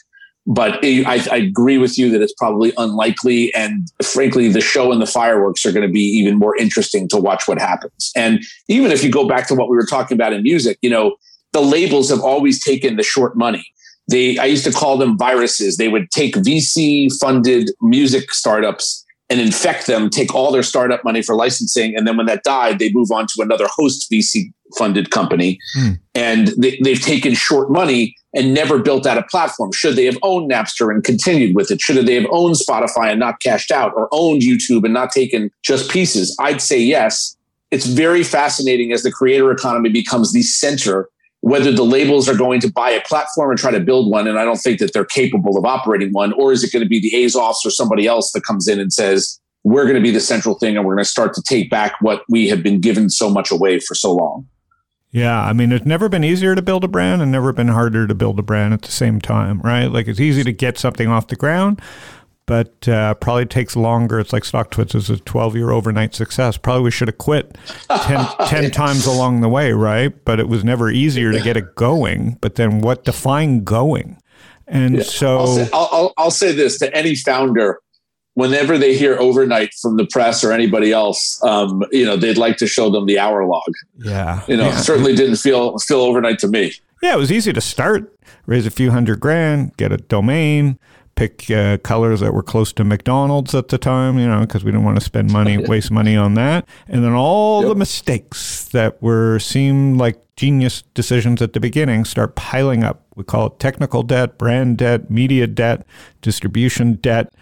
but 0.46 0.84
I, 0.84 1.24
I, 1.30 1.36
agree 1.36 1.78
with 1.78 1.96
you 1.96 2.10
that 2.10 2.20
it's 2.20 2.34
probably 2.34 2.72
unlikely. 2.76 3.54
And 3.54 3.88
frankly, 4.02 4.48
the 4.48 4.60
show 4.60 4.90
and 4.90 5.00
the 5.00 5.06
fireworks 5.06 5.64
are 5.64 5.70
going 5.70 5.86
to 5.86 5.92
be 5.92 6.00
even 6.00 6.38
more 6.38 6.56
interesting 6.56 7.08
to 7.08 7.16
watch 7.16 7.46
what 7.46 7.60
happens. 7.60 8.10
And 8.16 8.42
even 8.68 8.90
if 8.90 9.04
you 9.04 9.10
go 9.10 9.26
back 9.26 9.46
to 9.48 9.54
what 9.54 9.68
we 9.68 9.76
were 9.76 9.86
talking 9.86 10.16
about 10.16 10.32
in 10.32 10.42
music, 10.42 10.78
you 10.82 10.90
know, 10.90 11.16
the 11.52 11.60
labels 11.60 12.10
have 12.10 12.20
always 12.20 12.62
taken 12.62 12.96
the 12.96 13.02
short 13.02 13.36
money. 13.36 13.64
They, 14.10 14.36
I 14.38 14.46
used 14.46 14.64
to 14.64 14.72
call 14.72 14.96
them 14.96 15.16
viruses. 15.16 15.76
They 15.76 15.88
would 15.88 16.10
take 16.10 16.34
VC 16.34 17.08
funded 17.20 17.70
music 17.80 18.32
startups 18.32 19.04
and 19.30 19.40
infect 19.40 19.86
them, 19.86 20.10
take 20.10 20.34
all 20.34 20.50
their 20.50 20.62
startup 20.62 21.04
money 21.04 21.22
for 21.22 21.36
licensing. 21.36 21.96
And 21.96 22.06
then 22.06 22.16
when 22.16 22.26
that 22.26 22.42
died, 22.42 22.78
they 22.78 22.92
move 22.92 23.10
on 23.12 23.26
to 23.28 23.42
another 23.42 23.66
host 23.68 24.10
VC 24.10 24.52
funded 24.76 25.10
company. 25.10 25.58
Hmm. 25.74 25.92
And 26.14 26.48
they, 26.58 26.78
they've 26.82 27.00
taken 27.00 27.34
short 27.34 27.70
money 27.70 28.14
and 28.34 28.54
never 28.54 28.78
built 28.78 29.06
out 29.06 29.18
a 29.18 29.22
platform? 29.24 29.72
Should 29.72 29.96
they 29.96 30.06
have 30.06 30.18
owned 30.22 30.50
Napster 30.50 30.92
and 30.92 31.04
continued 31.04 31.54
with 31.54 31.70
it? 31.70 31.80
Should 31.80 32.06
they 32.06 32.14
have 32.14 32.26
owned 32.30 32.56
Spotify 32.56 33.10
and 33.10 33.20
not 33.20 33.40
cashed 33.40 33.70
out 33.70 33.92
or 33.94 34.08
owned 34.12 34.42
YouTube 34.42 34.84
and 34.84 34.94
not 34.94 35.10
taken 35.10 35.50
just 35.62 35.90
pieces? 35.90 36.36
I'd 36.40 36.62
say 36.62 36.78
yes. 36.78 37.36
It's 37.70 37.86
very 37.86 38.22
fascinating 38.22 38.92
as 38.92 39.02
the 39.02 39.12
creator 39.12 39.50
economy 39.50 39.88
becomes 39.88 40.32
the 40.32 40.42
center, 40.42 41.08
whether 41.40 41.72
the 41.72 41.84
labels 41.84 42.28
are 42.28 42.36
going 42.36 42.60
to 42.60 42.70
buy 42.70 42.90
a 42.90 43.00
platform 43.02 43.50
and 43.50 43.58
try 43.58 43.70
to 43.70 43.80
build 43.80 44.10
one. 44.10 44.26
And 44.26 44.38
I 44.38 44.44
don't 44.44 44.58
think 44.58 44.78
that 44.78 44.92
they're 44.92 45.04
capable 45.04 45.56
of 45.58 45.64
operating 45.64 46.10
one. 46.12 46.32
Or 46.34 46.52
is 46.52 46.62
it 46.64 46.72
going 46.72 46.82
to 46.82 46.88
be 46.88 47.00
the 47.00 47.12
Azoffs 47.16 47.64
or 47.64 47.70
somebody 47.70 48.06
else 48.06 48.32
that 48.32 48.44
comes 48.44 48.68
in 48.68 48.78
and 48.78 48.92
says, 48.92 49.38
we're 49.64 49.84
going 49.84 49.94
to 49.94 50.02
be 50.02 50.10
the 50.10 50.20
central 50.20 50.58
thing 50.58 50.76
and 50.76 50.84
we're 50.84 50.94
going 50.94 51.04
to 51.04 51.10
start 51.10 51.34
to 51.34 51.42
take 51.42 51.70
back 51.70 51.94
what 52.00 52.24
we 52.28 52.48
have 52.48 52.62
been 52.62 52.80
given 52.80 53.08
so 53.08 53.30
much 53.30 53.50
away 53.50 53.78
for 53.78 53.94
so 53.94 54.12
long? 54.12 54.46
Yeah, 55.12 55.42
I 55.42 55.52
mean, 55.52 55.72
it's 55.72 55.84
never 55.84 56.08
been 56.08 56.24
easier 56.24 56.54
to 56.54 56.62
build 56.62 56.84
a 56.84 56.88
brand 56.88 57.20
and 57.20 57.30
never 57.30 57.52
been 57.52 57.68
harder 57.68 58.06
to 58.06 58.14
build 58.14 58.38
a 58.38 58.42
brand 58.42 58.72
at 58.72 58.80
the 58.80 58.90
same 58.90 59.20
time, 59.20 59.60
right? 59.60 59.86
Like 59.86 60.08
it's 60.08 60.20
easy 60.20 60.42
to 60.42 60.52
get 60.52 60.78
something 60.78 61.06
off 61.06 61.26
the 61.26 61.36
ground, 61.36 61.82
but 62.46 62.88
uh, 62.88 63.12
probably 63.14 63.44
takes 63.44 63.76
longer. 63.76 64.18
It's 64.18 64.32
like 64.32 64.42
StockTwits 64.42 64.94
is 64.94 65.10
a 65.10 65.18
12 65.18 65.54
year 65.54 65.70
overnight 65.70 66.14
success. 66.14 66.56
Probably 66.56 66.84
we 66.84 66.90
should 66.90 67.08
have 67.08 67.18
quit 67.18 67.58
10, 67.90 68.26
10 68.46 68.70
times 68.70 69.04
along 69.04 69.42
the 69.42 69.50
way, 69.50 69.72
right? 69.72 70.12
But 70.24 70.40
it 70.40 70.48
was 70.48 70.64
never 70.64 70.90
easier 70.90 71.30
to 71.30 71.40
get 71.40 71.58
it 71.58 71.74
going. 71.74 72.38
But 72.40 72.54
then 72.54 72.80
what 72.80 73.04
defined 73.04 73.66
going? 73.66 74.16
And 74.66 74.96
yeah. 74.96 75.02
so 75.02 75.38
I'll 75.38 75.46
say, 75.46 75.68
I'll, 75.74 76.14
I'll 76.16 76.30
say 76.30 76.52
this 76.52 76.78
to 76.78 76.94
any 76.96 77.16
founder 77.16 77.80
whenever 78.34 78.78
they 78.78 78.96
hear 78.96 79.18
overnight 79.18 79.74
from 79.74 79.96
the 79.96 80.06
press 80.06 80.42
or 80.42 80.52
anybody 80.52 80.92
else, 80.92 81.42
um, 81.42 81.84
you 81.92 82.04
know, 82.04 82.16
they'd 82.16 82.38
like 82.38 82.56
to 82.58 82.66
show 82.66 82.90
them 82.90 83.06
the 83.06 83.18
hour 83.18 83.44
log. 83.46 83.72
Yeah. 83.98 84.42
You 84.48 84.56
know, 84.56 84.68
yeah. 84.68 84.76
certainly 84.78 85.14
didn't 85.14 85.36
feel 85.36 85.78
feel 85.78 86.00
overnight 86.00 86.38
to 86.40 86.48
me. 86.48 86.72
Yeah, 87.02 87.14
it 87.14 87.18
was 87.18 87.32
easy 87.32 87.52
to 87.52 87.60
start, 87.60 88.16
raise 88.46 88.64
a 88.64 88.70
few 88.70 88.92
hundred 88.92 89.18
grand, 89.18 89.76
get 89.76 89.90
a 89.90 89.96
domain, 89.96 90.78
pick 91.14 91.50
uh, 91.50 91.78
colors 91.78 92.20
that 92.20 92.32
were 92.32 92.42
close 92.42 92.72
to 92.72 92.84
McDonald's 92.84 93.54
at 93.54 93.68
the 93.68 93.78
time, 93.78 94.18
you 94.18 94.26
know, 94.26 94.40
because 94.40 94.64
we 94.64 94.70
didn't 94.70 94.84
want 94.84 94.98
to 94.98 95.04
spend 95.04 95.30
money, 95.30 95.58
waste 95.58 95.90
money 95.90 96.16
on 96.16 96.34
that. 96.34 96.66
And 96.88 97.04
then 97.04 97.12
all 97.12 97.62
yep. 97.62 97.68
the 97.70 97.74
mistakes 97.74 98.66
that 98.66 99.02
were 99.02 99.38
seemed 99.38 99.98
like 99.98 100.20
genius 100.36 100.82
decisions 100.94 101.42
at 101.42 101.52
the 101.52 101.60
beginning 101.60 102.04
start 102.04 102.34
piling 102.34 102.82
up. 102.82 103.04
We 103.14 103.24
call 103.24 103.48
it 103.48 103.58
technical 103.58 104.02
debt, 104.02 104.38
brand 104.38 104.78
debt, 104.78 105.10
media 105.10 105.46
debt, 105.46 105.86
distribution 106.22 106.94
debt, 106.94 107.32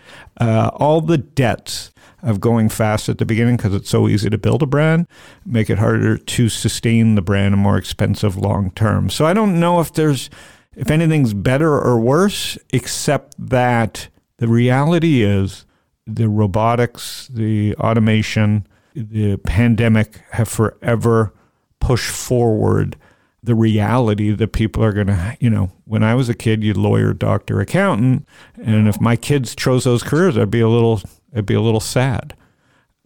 uh, 0.41 0.71
all 0.75 1.01
the 1.01 1.19
debts 1.19 1.93
of 2.23 2.41
going 2.41 2.69
fast 2.69 3.09
at 3.09 3.19
the 3.19 3.25
beginning 3.25 3.57
because 3.57 3.75
it's 3.75 3.89
so 3.89 4.09
easy 4.09 4.29
to 4.29 4.37
build 4.37 4.63
a 4.63 4.67
brand, 4.67 5.07
make 5.47 5.71
it 5.71 5.79
harder 5.79 6.19
to 6.19 6.49
sustain 6.49 7.15
the 7.15 7.23
brand 7.23 7.55
and 7.55 7.63
more 7.63 7.79
expensive 7.79 8.37
long 8.37 8.71
term. 8.73 9.09
So 9.09 9.25
I 9.25 9.33
don't 9.33 9.59
know 9.59 9.81
if 9.81 9.93
there's 9.93 10.29
if 10.77 10.91
anything's 10.91 11.35
better 11.35 11.73
or 11.79 11.99
worse, 11.99 12.59
except 12.73 13.35
that 13.39 14.09
the 14.39 14.49
reality 14.49 15.23
is 15.23 15.67
the 16.07 16.29
robotics, 16.29 17.29
the 17.29 17.75
automation, 17.77 18.67
the 18.95 19.37
pandemic 19.39 20.23
have 20.33 20.49
forever 20.49 21.33
pushed 21.81 22.11
forward 22.11 22.97
the 23.43 23.55
reality 23.55 24.33
that 24.33 24.49
people 24.49 24.85
are 24.85 24.93
going 24.93 25.07
to, 25.07 25.37
you 25.41 25.49
know, 25.49 25.71
when 25.85 26.03
I 26.03 26.15
was 26.15 26.29
a 26.29 26.35
kid, 26.35 26.63
you 26.63 26.75
lawyer, 26.75 27.15
doctor, 27.15 27.61
accountant, 27.61 28.27
and 28.57 28.87
if 28.87 29.01
my 29.01 29.17
kids 29.17 29.57
chose 29.57 29.85
those 29.85 30.03
careers, 30.03 30.37
I'd 30.37 30.51
be 30.51 30.61
a 30.61 30.69
little, 30.69 31.01
I'd 31.35 31.47
be 31.47 31.55
a 31.55 31.61
little 31.61 31.81
sad. 31.81 32.35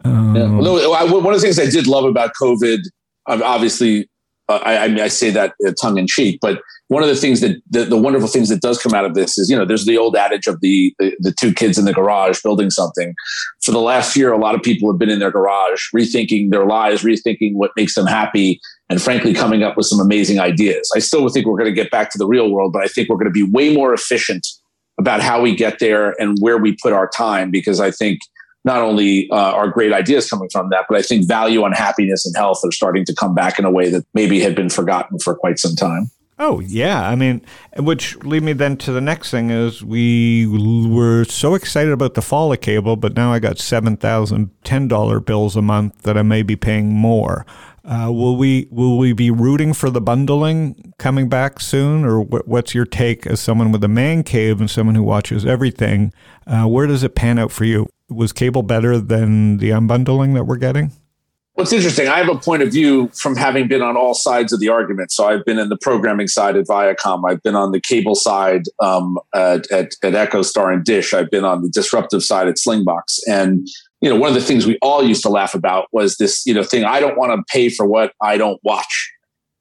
Um, 0.03 0.35
yeah. 0.35 1.03
one 1.03 1.33
of 1.33 1.33
the 1.33 1.39
things 1.39 1.57
I 1.57 1.69
did 1.69 1.87
love 1.87 2.03
about 2.03 2.31
COVID, 2.39 2.79
obviously, 3.27 4.09
uh, 4.47 4.59
I, 4.63 4.77
I, 4.85 4.87
mean, 4.87 4.99
I 4.99 5.07
say 5.07 5.31
that 5.31 5.53
uh, 5.67 5.71
tongue 5.81 5.97
in 5.97 6.07
cheek, 6.07 6.39
but 6.41 6.61
one 6.87 7.01
of 7.01 7.09
the 7.09 7.15
things 7.15 7.41
that 7.41 7.59
the, 7.69 7.83
the, 7.85 7.97
wonderful 7.97 8.27
things 8.27 8.49
that 8.49 8.61
does 8.61 8.81
come 8.81 8.93
out 8.93 9.05
of 9.05 9.15
this 9.15 9.39
is, 9.39 9.49
you 9.49 9.55
know, 9.55 9.65
there's 9.65 9.85
the 9.85 9.97
old 9.97 10.15
adage 10.15 10.45
of 10.45 10.61
the, 10.61 10.93
the, 10.99 11.15
the 11.19 11.31
two 11.31 11.51
kids 11.51 11.79
in 11.79 11.85
the 11.85 11.93
garage 11.93 12.41
building 12.43 12.69
something. 12.69 13.15
For 13.63 13.71
the 13.71 13.79
last 13.79 14.15
year, 14.15 14.31
a 14.31 14.37
lot 14.37 14.53
of 14.53 14.61
people 14.61 14.91
have 14.91 14.99
been 14.99 15.09
in 15.09 15.17
their 15.17 15.31
garage, 15.31 15.89
rethinking 15.95 16.51
their 16.51 16.65
lives, 16.65 17.03
rethinking 17.03 17.55
what 17.55 17.71
makes 17.75 17.95
them 17.95 18.05
happy, 18.05 18.59
and 18.89 19.01
frankly, 19.01 19.33
coming 19.33 19.63
up 19.63 19.75
with 19.75 19.87
some 19.87 19.99
amazing 19.99 20.39
ideas. 20.39 20.91
I 20.95 20.99
still 20.99 21.27
think 21.29 21.47
we're 21.47 21.57
going 21.57 21.73
to 21.73 21.81
get 21.81 21.89
back 21.89 22.11
to 22.11 22.19
the 22.19 22.27
real 22.27 22.51
world, 22.51 22.71
but 22.71 22.83
I 22.83 22.87
think 22.87 23.09
we're 23.09 23.17
going 23.17 23.25
to 23.25 23.31
be 23.31 23.49
way 23.51 23.73
more 23.73 23.93
efficient 23.93 24.45
about 24.99 25.21
how 25.21 25.41
we 25.41 25.55
get 25.55 25.79
there 25.79 26.11
and 26.21 26.37
where 26.39 26.57
we 26.57 26.77
put 26.81 26.93
our 26.93 27.09
time 27.09 27.49
because 27.49 27.79
I 27.79 27.89
think 27.89 28.19
not 28.65 28.81
only 28.81 29.29
uh, 29.29 29.35
are 29.35 29.69
great 29.69 29.93
ideas 29.93 30.29
coming 30.29 30.49
from 30.51 30.69
that, 30.69 30.85
but 30.89 30.97
I 30.97 31.01
think 31.01 31.27
value 31.27 31.63
on 31.63 31.71
happiness 31.71 32.25
and 32.25 32.35
health 32.35 32.59
are 32.65 32.71
starting 32.71 33.05
to 33.05 33.15
come 33.15 33.33
back 33.33 33.57
in 33.59 33.65
a 33.65 33.71
way 33.71 33.89
that 33.89 34.03
maybe 34.13 34.39
had 34.41 34.55
been 34.55 34.69
forgotten 34.69 35.19
for 35.19 35.35
quite 35.35 35.59
some 35.59 35.75
time. 35.75 36.09
Oh 36.37 36.59
yeah, 36.59 37.07
I 37.07 37.15
mean, 37.15 37.41
which 37.77 38.17
lead 38.17 38.43
me 38.43 38.51
then 38.51 38.75
to 38.77 38.91
the 38.91 38.99
next 38.99 39.31
thing 39.31 39.51
is 39.51 39.85
we 39.85 40.47
were 40.47 41.23
so 41.23 41.55
excited 41.55 41.93
about 41.93 42.15
the 42.15 42.21
fall 42.21 42.51
of 42.51 42.59
cable, 42.59 42.97
but 42.97 43.15
now 43.15 43.31
I 43.31 43.39
got 43.39 43.57
seven 43.57 43.95
thousand 43.95 44.51
ten 44.65 44.89
dollar 44.89 45.21
bills 45.21 45.55
a 45.55 45.61
month 45.61 46.01
that 46.01 46.17
I 46.17 46.23
may 46.23 46.41
be 46.41 46.57
paying 46.57 46.89
more. 46.89 47.45
Uh, 47.85 48.11
will 48.11 48.35
we 48.35 48.67
will 48.69 48.97
we 48.97 49.13
be 49.13 49.31
rooting 49.31 49.71
for 49.71 49.89
the 49.89 50.01
bundling 50.01 50.93
coming 50.97 51.29
back 51.29 51.61
soon, 51.61 52.03
or 52.03 52.21
what's 52.23 52.75
your 52.75 52.85
take 52.85 53.25
as 53.25 53.39
someone 53.39 53.71
with 53.71 53.83
a 53.83 53.87
man 53.87 54.23
cave 54.23 54.59
and 54.59 54.69
someone 54.69 54.95
who 54.95 55.03
watches 55.03 55.45
everything? 55.45 56.11
Uh, 56.45 56.65
where 56.65 56.87
does 56.87 57.03
it 57.03 57.15
pan 57.15 57.39
out 57.39 57.51
for 57.51 57.63
you? 57.63 57.87
Was 58.09 58.33
cable 58.33 58.63
better 58.63 58.99
than 58.99 59.57
the 59.57 59.69
unbundling 59.69 60.33
that 60.35 60.45
we're 60.45 60.57
getting? 60.57 60.91
What's 61.53 61.71
interesting, 61.71 62.09
I 62.09 62.17
have 62.17 62.27
a 62.27 62.37
point 62.37 62.63
of 62.63 62.71
view 62.73 63.09
from 63.13 63.37
having 63.37 63.69
been 63.69 63.81
on 63.81 63.95
all 63.95 64.13
sides 64.13 64.51
of 64.51 64.59
the 64.59 64.67
argument. 64.67 65.13
So 65.13 65.25
I've 65.25 65.45
been 65.45 65.57
in 65.57 65.69
the 65.69 65.77
programming 65.77 66.27
side 66.27 66.57
at 66.57 66.65
Viacom. 66.65 67.23
I've 67.25 67.41
been 67.43 67.55
on 67.55 67.71
the 67.71 67.79
cable 67.79 68.15
side 68.15 68.63
um, 68.81 69.17
at, 69.33 69.71
at, 69.71 69.93
at 70.03 70.13
EchoStar 70.13 70.73
and 70.73 70.83
Dish. 70.83 71.13
I've 71.13 71.31
been 71.31 71.45
on 71.45 71.61
the 71.61 71.69
disruptive 71.69 72.23
side 72.23 72.49
at 72.49 72.55
Slingbox. 72.55 73.19
And 73.29 73.69
you 74.01 74.09
know, 74.09 74.17
one 74.17 74.27
of 74.27 74.35
the 74.35 74.41
things 74.41 74.67
we 74.67 74.77
all 74.81 75.01
used 75.01 75.23
to 75.23 75.29
laugh 75.29 75.55
about 75.55 75.87
was 75.93 76.17
this, 76.17 76.45
you 76.45 76.53
know, 76.53 76.61
thing. 76.61 76.83
I 76.83 76.99
don't 76.99 77.17
want 77.17 77.31
to 77.31 77.43
pay 77.51 77.69
for 77.69 77.87
what 77.87 78.11
I 78.21 78.37
don't 78.37 78.59
watch. 78.63 79.11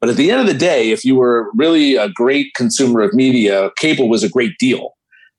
But 0.01 0.11
at 0.11 0.17
the 0.17 0.31
end 0.31 0.41
of 0.41 0.47
the 0.47 0.53
day, 0.53 0.91
if 0.91 1.05
you 1.05 1.15
were 1.15 1.51
really 1.55 1.95
a 1.95 2.09
great 2.11 2.53
consumer 2.55 3.01
of 3.01 3.15
media, 3.15 3.71
cable 3.79 4.09
was 4.09 4.23
a 4.23 4.29
great 4.29 4.59
deal. 4.59 4.95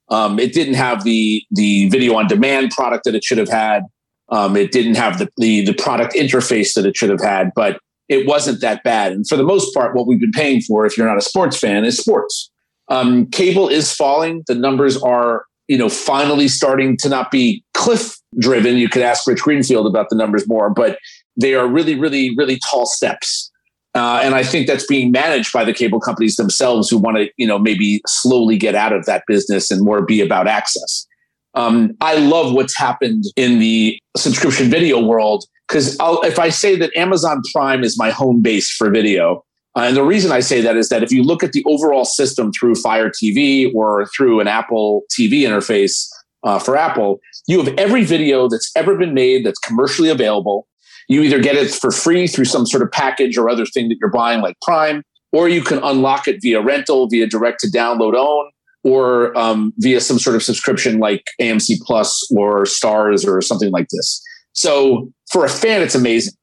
Um, 0.10 0.40
it 0.40 0.54
didn't 0.54 0.76
have 0.76 1.04
the 1.04 1.44
the 1.52 1.90
video 1.90 2.16
on 2.16 2.28
demand 2.28 2.72
product 2.72 3.06
that 3.06 3.16
it 3.16 3.24
should 3.24 3.38
have 3.38 3.50
had. 3.50 3.84
Um, 4.30 4.56
it 4.56 4.72
didn't 4.72 4.96
have 4.96 5.20
the, 5.20 5.30
the 5.38 5.66
the 5.66 5.74
product 5.74 6.14
interface 6.14 6.74
that 6.76 6.86
it 6.86 6.96
should 6.96 7.10
have 7.10 7.22
had, 7.22 7.52
but 7.56 7.80
it 8.08 8.28
wasn't 8.28 8.62
that 8.62 8.84
bad. 8.84 9.12
And 9.12 9.28
for 9.28 9.36
the 9.36 9.44
most 9.44 9.74
part, 9.74 9.96
what 9.96 10.08
we've 10.08 10.20
been 10.20 10.32
paying 10.32 10.62
for, 10.62 10.86
if 10.86 10.98
you're 10.98 11.08
not 11.08 11.18
a 11.18 11.22
sports 11.22 11.58
fan, 11.58 11.86
is 11.86 11.98
sports. 11.98 12.52
Um, 12.88 13.28
cable 13.28 13.68
is 13.68 13.92
falling. 13.92 14.44
The 14.48 14.54
numbers 14.54 15.02
are, 15.02 15.46
you 15.68 15.78
know, 15.78 15.90
finally 15.90 16.48
starting 16.48 16.98
to 16.98 17.10
not 17.10 17.32
be 17.32 17.64
cliff 17.74 18.16
driven. 18.38 18.78
You 18.78 18.90
could 18.90 19.02
ask 19.02 19.26
Rich 19.26 19.42
Greenfield 19.42 19.88
about 19.88 20.10
the 20.10 20.16
numbers 20.16 20.48
more, 20.48 20.70
but 20.70 21.00
they 21.40 21.56
are 21.56 21.68
really, 21.68 21.96
really, 21.96 22.36
really 22.38 22.60
tall 22.70 22.86
steps. 22.86 23.52
Uh, 23.96 24.20
and 24.22 24.36
I 24.36 24.44
think 24.44 24.68
that's 24.68 24.86
being 24.86 25.12
managed 25.12 25.54
by 25.54 25.64
the 25.64 25.74
cable 25.74 26.02
companies 26.02 26.36
themselves 26.36 26.90
who 26.90 26.98
want 26.98 27.16
to, 27.16 27.30
you 27.38 27.48
know, 27.48 27.58
maybe 27.58 28.02
slowly 28.06 28.58
get 28.58 28.76
out 28.76 28.92
of 28.92 29.06
that 29.06 29.24
business 29.26 29.72
and 29.72 29.84
more 29.84 30.02
be 30.02 30.20
about 30.20 30.48
access. 30.48 31.08
Um, 31.54 31.92
I 32.02 32.16
love 32.16 32.54
what's 32.54 32.78
happened 32.78 33.24
in 33.38 33.60
the 33.60 33.98
subscription 34.18 34.70
video 34.70 35.00
world 35.00 35.46
because 35.68 35.98
if 36.02 36.38
I 36.38 36.50
say 36.50 36.76
that 36.76 36.96
Amazon 36.98 37.42
Prime 37.54 37.84
is 37.84 37.98
my 37.98 38.12
home 38.12 38.42
base 38.42 38.70
for 38.70 38.90
video, 38.92 39.46
uh, 39.78 39.82
and 39.82 39.96
the 39.96 40.04
reason 40.04 40.32
I 40.32 40.42
say 40.42 40.62
that 40.62 40.76
is 40.76 40.90
that 40.90 41.02
if 41.02 41.12
you 41.12 41.24
look 41.24 41.44
at 41.44 41.54
the 41.54 41.64
overall 41.66 42.06
system 42.06 42.52
through 42.52 42.76
Fire 42.76 43.10
TV 43.10 43.74
or 43.74 44.06
through 44.08 44.42
an 44.42 44.48
Apple 44.48 45.04
TV 45.12 45.42
interface 45.42 46.08
uh, 46.44 46.60
for 46.60 46.78
Apple, 46.78 47.20
you 47.48 47.62
have 47.62 47.74
every 47.78 48.04
video 48.04 48.48
that's 48.48 48.72
ever 48.76 48.98
been 48.98 49.14
made 49.14 49.46
that's 49.46 49.60
commercially 49.60 50.10
available 50.10 50.68
you 51.08 51.22
either 51.22 51.40
get 51.40 51.56
it 51.56 51.72
for 51.72 51.92
free 51.92 52.28
through 52.28 52.46
some 52.46 52.66
sort 52.66 52.84
of 52.84 52.92
package 52.92 53.38
or 53.38 53.50
other 53.50 53.66
thing 53.66 53.90
that 53.90 53.98
you're 54.00 54.12
buying, 54.12 54.42
like 54.42 54.56
Prime, 54.62 55.04
or 55.32 55.50
you 55.50 55.62
can 55.62 55.80
unlock 55.84 56.28
it 56.28 56.38
via 56.42 56.62
rental, 56.62 57.08
via 57.08 57.28
direct 57.28 57.60
to 57.62 57.68
download 57.68 58.16
own, 58.16 58.50
or 58.84 59.38
um, 59.38 59.74
via 59.78 60.00
some 60.00 60.20
sort 60.20 60.36
of 60.36 60.44
subscription 60.44 61.00
like 61.00 61.24
AMC 61.42 61.80
Plus 61.82 62.28
or 62.36 62.64
Starz 62.64 63.28
or 63.28 63.42
something 63.42 63.72
like 63.72 63.88
this. 63.90 64.24
So 64.54 65.12
for 65.32 65.44
a 65.44 65.50
fan, 65.50 65.82
it's 65.82 65.96
amazing. 65.96 66.34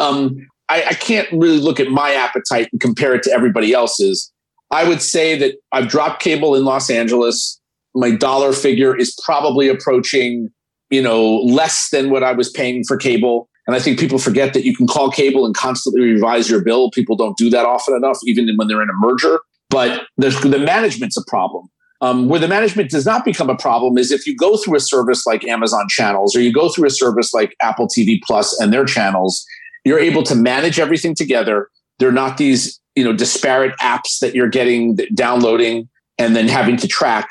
Um, 0.00 0.36
I, 0.68 0.84
I 0.90 0.94
can't 0.94 1.28
really 1.32 1.58
look 1.58 1.80
at 1.80 1.88
my 1.88 2.12
appetite 2.12 2.68
and 2.72 2.80
compare 2.80 3.14
it 3.14 3.22
to 3.24 3.32
everybody 3.32 3.72
else's. 3.72 4.32
I 4.70 4.88
would 4.88 5.02
say 5.02 5.36
that 5.38 5.56
I've 5.70 5.88
dropped 5.88 6.22
cable 6.22 6.54
in 6.54 6.64
Los 6.64 6.88
Angeles. 6.88 7.60
My 7.94 8.10
dollar 8.10 8.54
figure 8.54 8.96
is 8.96 9.14
probably 9.22 9.68
approaching, 9.68 10.48
you 10.88 11.02
know, 11.02 11.36
less 11.40 11.90
than 11.90 12.08
what 12.08 12.22
I 12.22 12.32
was 12.32 12.48
paying 12.48 12.84
for 12.84 12.96
cable. 12.96 13.50
And 13.66 13.76
I 13.76 13.78
think 13.78 13.98
people 13.98 14.18
forget 14.18 14.54
that 14.54 14.64
you 14.64 14.74
can 14.74 14.86
call 14.86 15.10
cable 15.10 15.46
and 15.46 15.54
constantly 15.54 16.00
revise 16.00 16.50
your 16.50 16.62
bill. 16.62 16.90
People 16.90 17.16
don't 17.16 17.36
do 17.36 17.48
that 17.50 17.64
often 17.64 17.94
enough, 17.94 18.18
even 18.24 18.48
when 18.56 18.68
they're 18.68 18.82
in 18.82 18.90
a 18.90 18.98
merger. 18.98 19.40
But 19.70 20.02
the 20.16 20.62
management's 20.64 21.16
a 21.16 21.24
problem. 21.26 21.68
Um, 22.00 22.28
where 22.28 22.40
the 22.40 22.48
management 22.48 22.90
does 22.90 23.06
not 23.06 23.24
become 23.24 23.48
a 23.48 23.56
problem 23.56 23.96
is 23.96 24.10
if 24.10 24.26
you 24.26 24.36
go 24.36 24.56
through 24.56 24.76
a 24.76 24.80
service 24.80 25.24
like 25.24 25.44
Amazon 25.44 25.86
Channels 25.88 26.34
or 26.34 26.40
you 26.40 26.52
go 26.52 26.68
through 26.68 26.88
a 26.88 26.90
service 26.90 27.32
like 27.32 27.54
Apple 27.62 27.86
TV 27.86 28.18
Plus 28.26 28.58
and 28.60 28.72
their 28.72 28.84
channels, 28.84 29.44
you're 29.84 30.00
able 30.00 30.24
to 30.24 30.34
manage 30.34 30.80
everything 30.80 31.14
together. 31.14 31.68
They're 32.00 32.10
not 32.10 32.38
these 32.38 32.80
you 32.96 33.04
know 33.04 33.12
disparate 33.12 33.76
apps 33.78 34.18
that 34.20 34.34
you're 34.34 34.48
getting 34.48 34.96
downloading 35.14 35.88
and 36.18 36.34
then 36.36 36.48
having 36.48 36.76
to 36.78 36.88
track. 36.88 37.30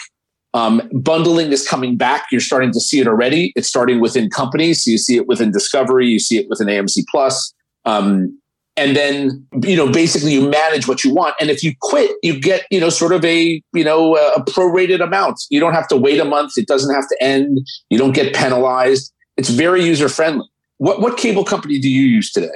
Um, 0.54 0.82
bundling 0.94 1.52
is 1.52 1.68
coming 1.68 1.96
back. 1.96 2.26
You're 2.32 2.42
starting 2.42 2.72
to 2.74 2.80
see 2.80 3.00
it 3.00 3.08
already. 3.08 3.54
It's 3.56 3.68
starting 3.68 4.02
within 4.02 4.30
companies. 4.30 4.84
So 4.84 4.92
you 4.92 4.98
see 4.98 5.16
it 5.16 5.28
within 5.28 5.52
Discovery. 5.52 6.08
You 6.08 6.20
see 6.20 6.38
it 6.38 6.48
within 6.50 6.68
AMC 6.68 7.04
Plus. 7.10 7.54
Um, 7.86 8.38
and 8.78 8.96
then 8.96 9.46
you 9.64 9.76
know 9.76 9.92
basically 9.92 10.34
you 10.34 10.50
manage 10.50 10.88
what 10.88 11.04
you 11.04 11.14
want 11.14 11.36
and 11.40 11.50
if 11.50 11.64
you 11.64 11.74
quit 11.82 12.12
you 12.24 12.40
get 12.40 12.66
you 12.72 12.80
know 12.80 12.90
sort 12.90 13.12
of 13.12 13.24
a 13.26 13.62
you 13.74 13.84
know 13.84 14.16
a 14.16 14.44
prorated 14.46 15.04
amount 15.04 15.42
you 15.50 15.60
don't 15.60 15.74
have 15.74 15.88
to 15.88 15.98
wait 15.98 16.20
a 16.20 16.26
month 16.26 16.54
it 16.58 16.68
doesn't 16.68 16.94
have 16.94 17.08
to 17.08 17.18
end 17.22 17.60
you 17.90 17.98
don't 17.98 18.14
get 18.14 18.34
penalized 18.34 19.14
it's 19.38 19.50
very 19.50 19.84
user 19.84 20.08
friendly 20.08 20.48
what 20.78 21.02
what 21.02 21.18
cable 21.18 21.44
company 21.44 21.80
do 21.80 21.90
you 21.90 22.04
use 22.04 22.32
today 22.32 22.48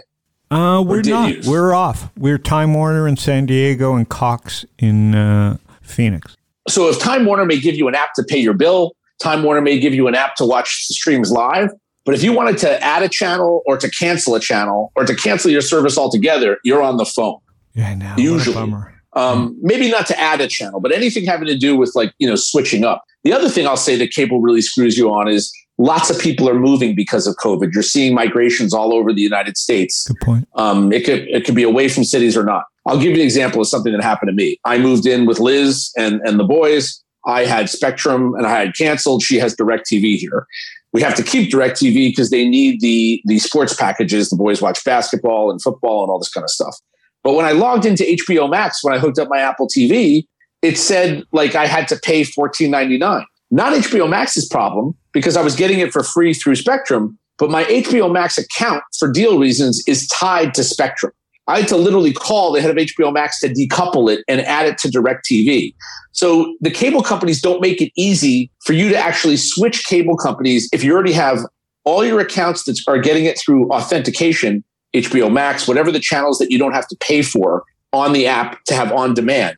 uh, 0.51 0.81
we're 0.86 1.01
not 1.01 1.36
use? 1.36 1.47
we're 1.47 1.73
off 1.73 2.10
we're 2.17 2.38
time 2.38 2.73
warner 2.73 3.08
in 3.08 3.17
san 3.17 3.45
diego 3.45 3.95
and 3.95 4.08
cox 4.10 4.65
in 4.79 5.15
uh, 5.15 5.58
phoenix 5.81 6.36
so 6.67 6.89
if 6.89 6.99
Time 6.99 7.25
Warner 7.25 7.45
may 7.45 7.60
give 7.60 7.75
you 7.75 7.88
an 7.88 7.95
app 7.95 8.13
to 8.15 8.23
pay 8.23 8.39
your 8.39 8.54
bill, 8.54 8.95
Time 9.21 9.43
Warner 9.43 9.62
may 9.62 9.80
give 9.80 9.93
you 9.93 10.08
an 10.08 10.15
app 10.15 10.36
to 10.36 10.45
watch 10.45 10.88
the 10.88 10.93
streams 10.93 11.32
live. 11.32 11.69
But 12.06 12.13
if 12.13 12.23
you 12.23 12.34
wanted 12.34 12.58
to 12.60 12.84
add 12.84 13.01
a 13.01 13.10
channel 13.10 13.63
or 13.65 13.78
to 13.78 13.89
cancel 13.89 14.36
a 14.36 14.39
channel 14.39 14.91
or 14.95 15.06
to 15.06 15.15
cancel 15.15 15.49
your 15.49 15.62
service 15.62 15.97
altogether, 15.97 16.60
you're 16.63 16.84
on 16.84 16.97
the 16.97 17.06
phone. 17.06 17.39
Yeah, 17.73 17.89
I 17.89 17.95
know. 17.95 18.13
Usually. 18.17 18.73
Um, 19.13 19.58
maybe 19.62 19.89
not 19.89 20.06
to 20.08 20.19
add 20.19 20.41
a 20.41 20.47
channel, 20.47 20.82
but 20.82 20.91
anything 20.91 21.25
having 21.25 21.47
to 21.47 21.58
do 21.58 21.78
with 21.78 21.93
like, 21.95 22.13
you 22.19 22.28
know, 22.28 22.36
switching 22.36 22.84
up. 22.84 23.04
The 23.23 23.32
other 23.34 23.49
thing 23.49 23.65
I'll 23.65 23.78
say 23.78 23.95
that 23.95 24.12
cable 24.12 24.41
really 24.41 24.62
screws 24.62 24.97
you 24.97 25.10
on 25.10 25.30
is 25.30 25.51
lots 25.77 26.09
of 26.09 26.19
people 26.19 26.49
are 26.49 26.59
moving 26.59 26.95
because 26.95 27.27
of 27.27 27.35
COVID. 27.35 27.73
You're 27.73 27.83
seeing 27.83 28.13
migrations 28.13 28.73
all 28.73 28.93
over 28.93 29.13
the 29.13 29.21
United 29.21 29.57
States. 29.57 30.07
Good 30.07 30.19
point. 30.21 30.47
Um, 30.55 30.91
it 30.91 31.05
could 31.05 31.27
it 31.27 31.45
could 31.45 31.55
be 31.55 31.63
away 31.63 31.89
from 31.89 32.03
cities 32.03 32.38
or 32.38 32.43
not. 32.43 32.63
I'll 32.85 32.97
give 32.97 33.11
you 33.11 33.15
an 33.15 33.21
example 33.21 33.61
of 33.61 33.67
something 33.67 33.91
that 33.93 34.03
happened 34.03 34.29
to 34.29 34.33
me. 34.33 34.59
I 34.63 34.77
moved 34.77 35.07
in 35.07 35.25
with 35.25 35.39
Liz 35.39 35.91
and, 35.97 36.21
and 36.23 36.39
the 36.39 36.43
boys. 36.43 37.03
I 37.25 37.45
had 37.45 37.69
Spectrum 37.69 38.35
and 38.35 38.45
I 38.45 38.59
had 38.59 38.75
canceled. 38.75 39.23
She 39.23 39.38
has 39.39 39.55
DirecTV 39.55 40.17
here. 40.17 40.45
We 40.93 41.01
have 41.01 41.15
to 41.15 41.23
keep 41.23 41.51
DirecTV 41.51 42.11
because 42.11 42.29
they 42.29 42.47
need 42.47 42.81
the, 42.81 43.21
the 43.25 43.39
sports 43.39 43.73
packages. 43.73 44.29
The 44.29 44.35
boys 44.35 44.61
watch 44.61 44.83
basketball 44.85 45.49
and 45.49 45.59
football 45.61 46.03
and 46.03 46.11
all 46.11 46.19
this 46.19 46.29
kind 46.29 46.43
of 46.43 46.49
stuff. 46.51 46.77
But 47.23 47.33
when 47.33 47.45
I 47.45 47.51
logged 47.53 47.85
into 47.85 48.03
HBO 48.03 48.49
Max, 48.49 48.83
when 48.83 48.93
I 48.93 48.99
hooked 48.99 49.17
up 49.17 49.27
my 49.29 49.39
Apple 49.39 49.67
TV, 49.67 50.25
it 50.61 50.77
said 50.77 51.23
like 51.31 51.55
I 51.55 51.65
had 51.65 51.88
to 51.88 51.97
pay 51.97 52.21
$14.99. 52.21 53.25
Not 53.51 53.73
HBO 53.73 54.10
Max's 54.10 54.47
problem 54.47 54.95
because 55.13 55.38
I 55.38 55.41
was 55.41 55.55
getting 55.55 55.79
it 55.79 55.91
for 55.91 56.03
free 56.03 56.34
through 56.34 56.55
Spectrum, 56.55 57.17
but 57.38 57.49
my 57.49 57.63
HBO 57.65 58.12
Max 58.12 58.38
account 58.38 58.84
for 58.97 59.12
deal 59.12 59.39
reasons 59.39 59.84
is 59.88 60.08
tied 60.08 60.53
to 60.55 60.63
Spectrum. 60.63 61.12
I 61.47 61.60
had 61.60 61.67
to 61.69 61.77
literally 61.77 62.12
call 62.12 62.51
the 62.51 62.62
head 62.62 62.71
of 62.71 62.77
HBO 62.77 63.13
Max 63.13 63.39
to 63.41 63.49
decouple 63.49 64.12
it 64.12 64.23
and 64.27 64.41
add 64.41 64.65
it 64.65 64.77
to 64.79 64.88
DirecTV. 64.88 65.75
So 66.12 66.55
the 66.60 66.71
cable 66.71 67.03
companies 67.03 67.39
don't 67.41 67.62
make 67.62 67.81
it 67.81 67.91
easy 67.95 68.49
for 68.65 68.73
you 68.73 68.89
to 68.89 68.97
actually 68.97 69.38
switch 69.38 69.86
cable 69.86 70.17
companies 70.17 70.67
if 70.73 70.84
you 70.84 70.93
already 70.93 71.13
have 71.13 71.39
all 71.84 72.03
your 72.03 72.19
accounts 72.19 72.63
that 72.63 72.81
are 72.88 72.97
getting 72.97 73.25
it 73.25 73.38
through 73.38 73.69
authentication, 73.69 74.63
HBO 74.95 75.31
Max, 75.31 75.67
whatever 75.67 75.91
the 75.91 75.99
channels 75.99 76.39
that 76.39 76.49
you 76.49 76.58
don't 76.58 76.73
have 76.73 76.88
to 76.88 76.97
pay 76.99 77.21
for 77.21 77.63
on 77.93 78.12
the 78.12 78.25
app 78.25 78.63
to 78.65 78.73
have 78.73 78.91
on 78.91 79.13
demand. 79.13 79.55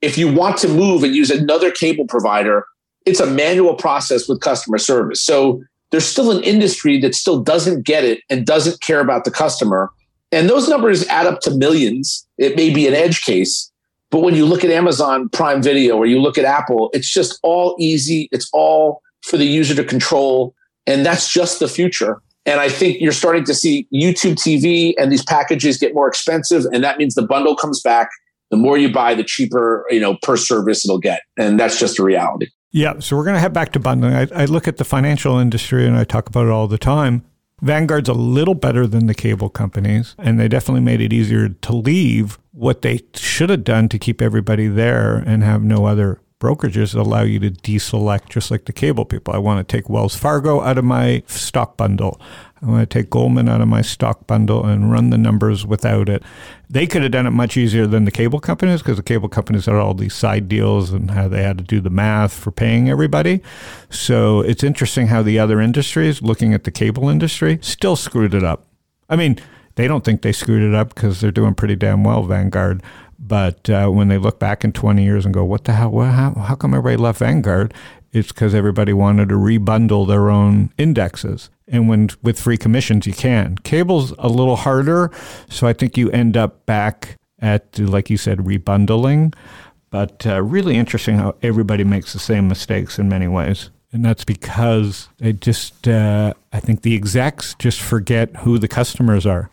If 0.00 0.16
you 0.16 0.32
want 0.32 0.56
to 0.58 0.68
move 0.68 1.02
and 1.02 1.14
use 1.14 1.30
another 1.30 1.70
cable 1.70 2.06
provider, 2.06 2.64
it's 3.08 3.20
a 3.20 3.26
manual 3.26 3.74
process 3.74 4.28
with 4.28 4.40
customer 4.40 4.78
service. 4.78 5.20
So 5.20 5.62
there's 5.90 6.04
still 6.04 6.30
an 6.30 6.42
industry 6.42 7.00
that 7.00 7.14
still 7.14 7.40
doesn't 7.40 7.84
get 7.84 8.04
it 8.04 8.20
and 8.28 8.46
doesn't 8.46 8.80
care 8.80 9.00
about 9.00 9.24
the 9.24 9.30
customer. 9.30 9.90
And 10.30 10.48
those 10.48 10.68
numbers 10.68 11.06
add 11.08 11.26
up 11.26 11.40
to 11.40 11.50
millions. 11.50 12.26
It 12.36 12.56
may 12.56 12.70
be 12.70 12.86
an 12.86 12.94
edge 12.94 13.22
case, 13.22 13.72
but 14.10 14.20
when 14.20 14.34
you 14.34 14.46
look 14.46 14.64
at 14.64 14.70
Amazon 14.70 15.28
Prime 15.30 15.62
Video 15.62 15.96
or 15.96 16.06
you 16.06 16.20
look 16.20 16.38
at 16.38 16.44
Apple, 16.44 16.90
it's 16.92 17.10
just 17.10 17.38
all 17.42 17.76
easy. 17.78 18.28
It's 18.32 18.48
all 18.52 19.02
for 19.22 19.36
the 19.36 19.46
user 19.46 19.74
to 19.74 19.84
control. 19.84 20.54
And 20.86 21.04
that's 21.04 21.32
just 21.32 21.60
the 21.60 21.68
future. 21.68 22.20
And 22.46 22.60
I 22.60 22.68
think 22.68 23.00
you're 23.00 23.12
starting 23.12 23.44
to 23.44 23.54
see 23.54 23.86
YouTube 23.92 24.34
TV 24.34 24.94
and 24.98 25.12
these 25.12 25.24
packages 25.24 25.76
get 25.76 25.94
more 25.94 26.08
expensive. 26.08 26.64
And 26.72 26.82
that 26.84 26.96
means 26.96 27.14
the 27.14 27.26
bundle 27.26 27.56
comes 27.56 27.80
back. 27.82 28.08
The 28.50 28.56
more 28.56 28.78
you 28.78 28.90
buy, 28.90 29.14
the 29.14 29.24
cheaper, 29.24 29.84
you 29.90 30.00
know, 30.00 30.16
per 30.22 30.38
service 30.38 30.84
it'll 30.84 30.98
get. 30.98 31.20
And 31.36 31.60
that's 31.60 31.78
just 31.78 31.98
a 31.98 32.02
reality. 32.02 32.48
Yeah. 32.70 32.98
So 32.98 33.16
we're 33.16 33.24
going 33.24 33.34
to 33.34 33.40
head 33.40 33.52
back 33.52 33.72
to 33.72 33.80
bundling. 33.80 34.14
I, 34.14 34.28
I 34.34 34.44
look 34.44 34.68
at 34.68 34.76
the 34.76 34.84
financial 34.84 35.38
industry 35.38 35.86
and 35.86 35.96
I 35.96 36.04
talk 36.04 36.28
about 36.28 36.46
it 36.46 36.50
all 36.50 36.68
the 36.68 36.78
time. 36.78 37.24
Vanguard's 37.60 38.08
a 38.08 38.14
little 38.14 38.54
better 38.54 38.86
than 38.86 39.06
the 39.06 39.14
cable 39.14 39.48
companies, 39.48 40.14
and 40.18 40.38
they 40.38 40.46
definitely 40.46 40.82
made 40.82 41.00
it 41.00 41.12
easier 41.12 41.48
to 41.48 41.72
leave 41.74 42.38
what 42.52 42.82
they 42.82 43.00
should 43.14 43.50
have 43.50 43.64
done 43.64 43.88
to 43.88 43.98
keep 43.98 44.22
everybody 44.22 44.68
there 44.68 45.16
and 45.16 45.42
have 45.42 45.62
no 45.62 45.84
other 45.84 46.20
brokerages 46.40 46.92
that 46.92 47.00
allow 47.00 47.22
you 47.22 47.40
to 47.40 47.50
deselect 47.50 48.28
just 48.28 48.50
like 48.50 48.66
the 48.66 48.72
cable 48.72 49.04
people. 49.04 49.34
I 49.34 49.38
want 49.38 49.66
to 49.66 49.76
take 49.76 49.88
Wells 49.88 50.14
Fargo 50.14 50.60
out 50.60 50.78
of 50.78 50.84
my 50.84 51.22
stock 51.26 51.76
bundle. 51.76 52.20
I 52.62 52.66
want 52.66 52.88
to 52.88 52.98
take 52.98 53.10
Goldman 53.10 53.48
out 53.48 53.60
of 53.60 53.68
my 53.68 53.82
stock 53.82 54.26
bundle 54.26 54.64
and 54.64 54.90
run 54.90 55.10
the 55.10 55.18
numbers 55.18 55.64
without 55.64 56.08
it. 56.08 56.22
They 56.68 56.86
could 56.86 57.02
have 57.02 57.12
done 57.12 57.26
it 57.26 57.30
much 57.30 57.56
easier 57.56 57.86
than 57.86 58.04
the 58.04 58.10
cable 58.10 58.40
companies 58.40 58.82
because 58.82 58.96
the 58.96 59.02
cable 59.02 59.28
companies 59.28 59.66
had 59.66 59.76
all 59.76 59.94
these 59.94 60.14
side 60.14 60.48
deals 60.48 60.90
and 60.90 61.12
how 61.12 61.28
they 61.28 61.42
had 61.42 61.58
to 61.58 61.64
do 61.64 61.80
the 61.80 61.90
math 61.90 62.32
for 62.32 62.50
paying 62.50 62.90
everybody. 62.90 63.40
So 63.90 64.40
it's 64.40 64.64
interesting 64.64 65.06
how 65.06 65.22
the 65.22 65.38
other 65.38 65.60
industries, 65.60 66.20
looking 66.20 66.52
at 66.52 66.64
the 66.64 66.70
cable 66.70 67.08
industry, 67.08 67.58
still 67.62 67.96
screwed 67.96 68.34
it 68.34 68.44
up. 68.44 68.66
I 69.08 69.16
mean, 69.16 69.38
they 69.76 69.86
don't 69.86 70.04
think 70.04 70.22
they 70.22 70.32
screwed 70.32 70.62
it 70.62 70.74
up 70.74 70.94
because 70.94 71.20
they're 71.20 71.30
doing 71.30 71.54
pretty 71.54 71.76
damn 71.76 72.02
well, 72.02 72.24
Vanguard. 72.24 72.82
But 73.18 73.68
uh, 73.68 73.88
when 73.88 74.08
they 74.08 74.18
look 74.18 74.38
back 74.38 74.64
in 74.64 74.72
20 74.72 75.02
years 75.02 75.24
and 75.24 75.34
go, 75.34 75.44
what 75.44 75.64
the 75.64 75.72
hell? 75.72 75.98
How, 76.00 76.34
how 76.34 76.54
come 76.54 76.72
everybody 76.72 76.96
left 76.96 77.18
Vanguard? 77.18 77.74
It's 78.12 78.28
because 78.28 78.54
everybody 78.54 78.92
wanted 78.92 79.28
to 79.28 79.34
rebundle 79.34 80.06
their 80.06 80.30
own 80.30 80.72
indexes. 80.78 81.50
And 81.66 81.88
when 81.88 82.08
with 82.22 82.40
free 82.40 82.56
commissions, 82.56 83.06
you 83.06 83.12
can. 83.12 83.58
Cable's 83.58 84.12
a 84.18 84.28
little 84.28 84.56
harder. 84.56 85.10
So 85.48 85.66
I 85.66 85.72
think 85.72 85.96
you 85.96 86.10
end 86.10 86.36
up 86.36 86.64
back 86.64 87.16
at, 87.40 87.78
like 87.78 88.08
you 88.08 88.16
said, 88.16 88.38
rebundling. 88.38 89.34
But 89.90 90.26
uh, 90.26 90.42
really 90.42 90.76
interesting 90.76 91.16
how 91.16 91.36
everybody 91.42 91.84
makes 91.84 92.12
the 92.12 92.18
same 92.18 92.48
mistakes 92.48 92.98
in 92.98 93.08
many 93.08 93.28
ways. 93.28 93.70
And 93.92 94.04
that's 94.04 94.24
because 94.24 95.08
they 95.18 95.32
just, 95.32 95.88
uh, 95.88 96.34
I 96.52 96.60
think 96.60 96.82
the 96.82 96.94
execs 96.94 97.54
just 97.58 97.80
forget 97.80 98.36
who 98.36 98.58
the 98.58 98.68
customers 98.68 99.24
are. 99.24 99.50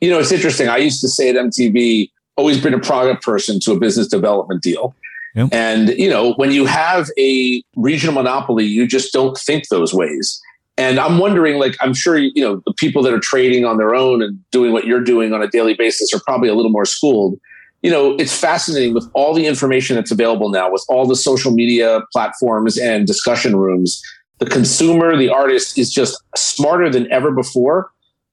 You 0.00 0.10
know, 0.10 0.18
it's 0.18 0.32
interesting. 0.32 0.68
I 0.68 0.78
used 0.78 1.00
to 1.02 1.08
say 1.08 1.30
at 1.30 1.36
MTV, 1.36 2.10
always 2.36 2.60
been 2.60 2.74
a 2.74 2.80
product 2.80 3.22
person 3.22 3.60
to 3.60 3.72
a 3.72 3.78
business 3.78 4.08
development 4.08 4.62
deal. 4.62 4.94
Yep. 5.34 5.48
And, 5.52 5.90
you 5.90 6.08
know, 6.08 6.32
when 6.34 6.50
you 6.50 6.66
have 6.66 7.08
a 7.18 7.62
regional 7.76 8.14
monopoly, 8.14 8.64
you 8.64 8.86
just 8.86 9.12
don't 9.12 9.36
think 9.38 9.68
those 9.68 9.94
ways. 9.94 10.40
And 10.76 10.98
I'm 10.98 11.18
wondering, 11.18 11.58
like, 11.58 11.76
I'm 11.80 11.94
sure, 11.94 12.16
you 12.16 12.42
know, 12.42 12.62
the 12.64 12.72
people 12.74 13.02
that 13.02 13.12
are 13.12 13.20
trading 13.20 13.64
on 13.64 13.76
their 13.76 13.94
own 13.94 14.22
and 14.22 14.38
doing 14.50 14.72
what 14.72 14.86
you're 14.86 15.02
doing 15.02 15.32
on 15.32 15.42
a 15.42 15.48
daily 15.48 15.74
basis 15.74 16.12
are 16.14 16.20
probably 16.20 16.48
a 16.48 16.54
little 16.54 16.70
more 16.70 16.86
schooled. 16.86 17.38
You 17.82 17.90
know, 17.90 18.14
it's 18.16 18.36
fascinating 18.36 18.94
with 18.94 19.08
all 19.14 19.34
the 19.34 19.46
information 19.46 19.96
that's 19.96 20.10
available 20.10 20.50
now, 20.50 20.70
with 20.70 20.84
all 20.88 21.06
the 21.06 21.16
social 21.16 21.52
media 21.52 22.00
platforms 22.12 22.78
and 22.78 23.06
discussion 23.06 23.56
rooms. 23.56 24.02
The 24.38 24.46
consumer, 24.46 25.16
the 25.16 25.28
artist 25.28 25.78
is 25.78 25.92
just 25.92 26.18
smarter 26.36 26.90
than 26.90 27.10
ever 27.12 27.30
before, 27.30 27.90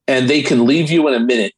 and 0.08 0.30
they 0.30 0.42
can 0.42 0.66
leave 0.66 0.90
you 0.90 1.08
in 1.08 1.14
a 1.14 1.20
minute 1.20 1.54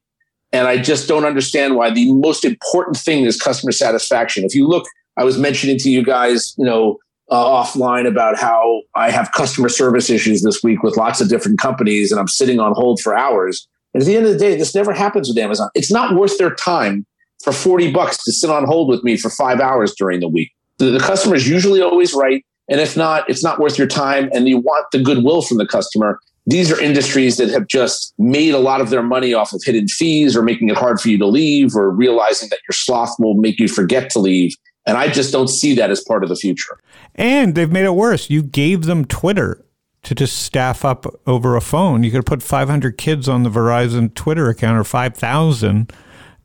and 0.52 0.68
I 0.68 0.78
just 0.78 1.08
don't 1.08 1.26
understand 1.26 1.76
why 1.76 1.92
the 1.92 2.12
most 2.14 2.44
important 2.44 2.98
thing 2.98 3.26
is 3.26 3.40
customer 3.40 3.72
satisfaction. 3.72 4.44
If 4.44 4.56
you 4.56 4.68
look, 4.68 4.86
I 5.20 5.26
was 5.26 5.38
mentioning 5.38 5.78
to 5.80 5.90
you 5.90 6.02
guys, 6.02 6.56
you 6.58 6.64
know, 6.64 6.98
uh, 7.30 7.36
offline 7.36 8.08
about 8.08 8.40
how 8.40 8.82
I 8.96 9.12
have 9.12 9.34
customer 9.34 9.68
service 9.68 10.10
issues 10.10 10.42
this 10.42 10.64
week 10.64 10.82
with 10.82 10.96
lots 10.96 11.20
of 11.20 11.28
different 11.28 11.60
companies 11.60 12.12
and 12.12 12.20
I'm 12.20 12.30
sitting 12.30 12.60
on 12.60 12.72
hold 12.74 13.02
for 13.02 13.16
hours. 13.16 13.68
And 13.94 14.02
at 14.02 14.08
the 14.08 14.16
end 14.16 14.26
of 14.26 14.32
the 14.32 14.40
day, 14.40 14.56
this 14.56 14.74
never 14.74 14.94
happens 14.94 15.28
with 15.28 15.38
Amazon. 15.38 15.70
It's 15.76 15.92
not 15.92 16.16
worth 16.16 16.38
their 16.38 16.56
time 16.56 17.06
for 17.44 17.52
40 17.52 17.92
bucks 17.92 18.24
to 18.24 18.32
sit 18.32 18.50
on 18.50 18.66
hold 18.66 18.88
with 18.88 19.04
me 19.04 19.18
for 19.18 19.30
five 19.30 19.60
hours 19.60 19.94
during 19.94 20.22
the 20.22 20.30
week. 20.30 20.52
The, 20.78 20.86
the 20.86 21.00
customer 21.00 21.36
is 21.36 21.48
usually 21.50 21.82
always 21.82 22.14
right. 22.14 22.44
And 22.70 22.80
if 22.80 22.96
not, 22.96 23.30
it's 23.30 23.44
not 23.44 23.60
worth 23.60 23.78
your 23.78 23.88
time 23.88 24.30
and 24.34 24.48
you 24.48 24.58
want 24.58 24.86
the 24.94 25.00
goodwill 25.00 25.42
from 25.42 25.58
the 25.58 25.68
customer 25.68 26.20
these 26.50 26.72
are 26.72 26.82
industries 26.82 27.38
that 27.38 27.50
have 27.50 27.68
just 27.68 28.14
made 28.18 28.56
a 28.56 28.60
lot 28.60 28.82
of 28.82 28.90
their 28.90 29.04
money 29.04 29.36
off 29.36 29.54
of 29.54 29.62
hidden 29.64 29.88
fees 29.88 30.36
or 30.36 30.42
making 30.42 30.70
it 30.70 30.78
hard 30.78 31.00
for 31.00 31.10
you 31.10 31.18
to 31.20 31.28
leave 31.28 31.76
or 31.76 31.92
realizing 31.92 32.50
that 32.50 32.60
your 32.68 32.74
sloth 32.74 33.16
will 33.20 33.36
make 33.36 33.60
you 33.60 33.68
forget 33.68 34.10
to 34.12 34.20
leave. 34.20 34.56
And 34.86 34.98
I 34.98 35.10
just 35.10 35.32
don't 35.32 35.50
see 35.50 35.76
that 35.76 35.92
as 35.92 36.04
part 36.04 36.24
of 36.24 36.30
the 36.30 36.36
future. 36.36 36.80
And 37.16 37.56
they've 37.56 37.72
made 37.72 37.86
it 37.86 37.96
worse. 37.96 38.30
You 38.30 38.42
gave 38.42 38.86
them 38.86 39.06
Twitter 39.06 39.64
to 40.04 40.16
just 40.16 40.38
staff 40.38 40.86
up 40.86 41.06
over 41.28 41.56
a 41.56 41.62
phone. 41.62 42.04
You 42.04 42.12
could 42.12 42.26
put 42.26 42.42
500 42.42 42.98
kids 42.98 43.28
on 43.28 43.44
the 43.44 43.50
Verizon 43.50 44.14
Twitter 44.14 44.50
account 44.50 44.78
or 44.78 44.84
5,000 44.84 45.92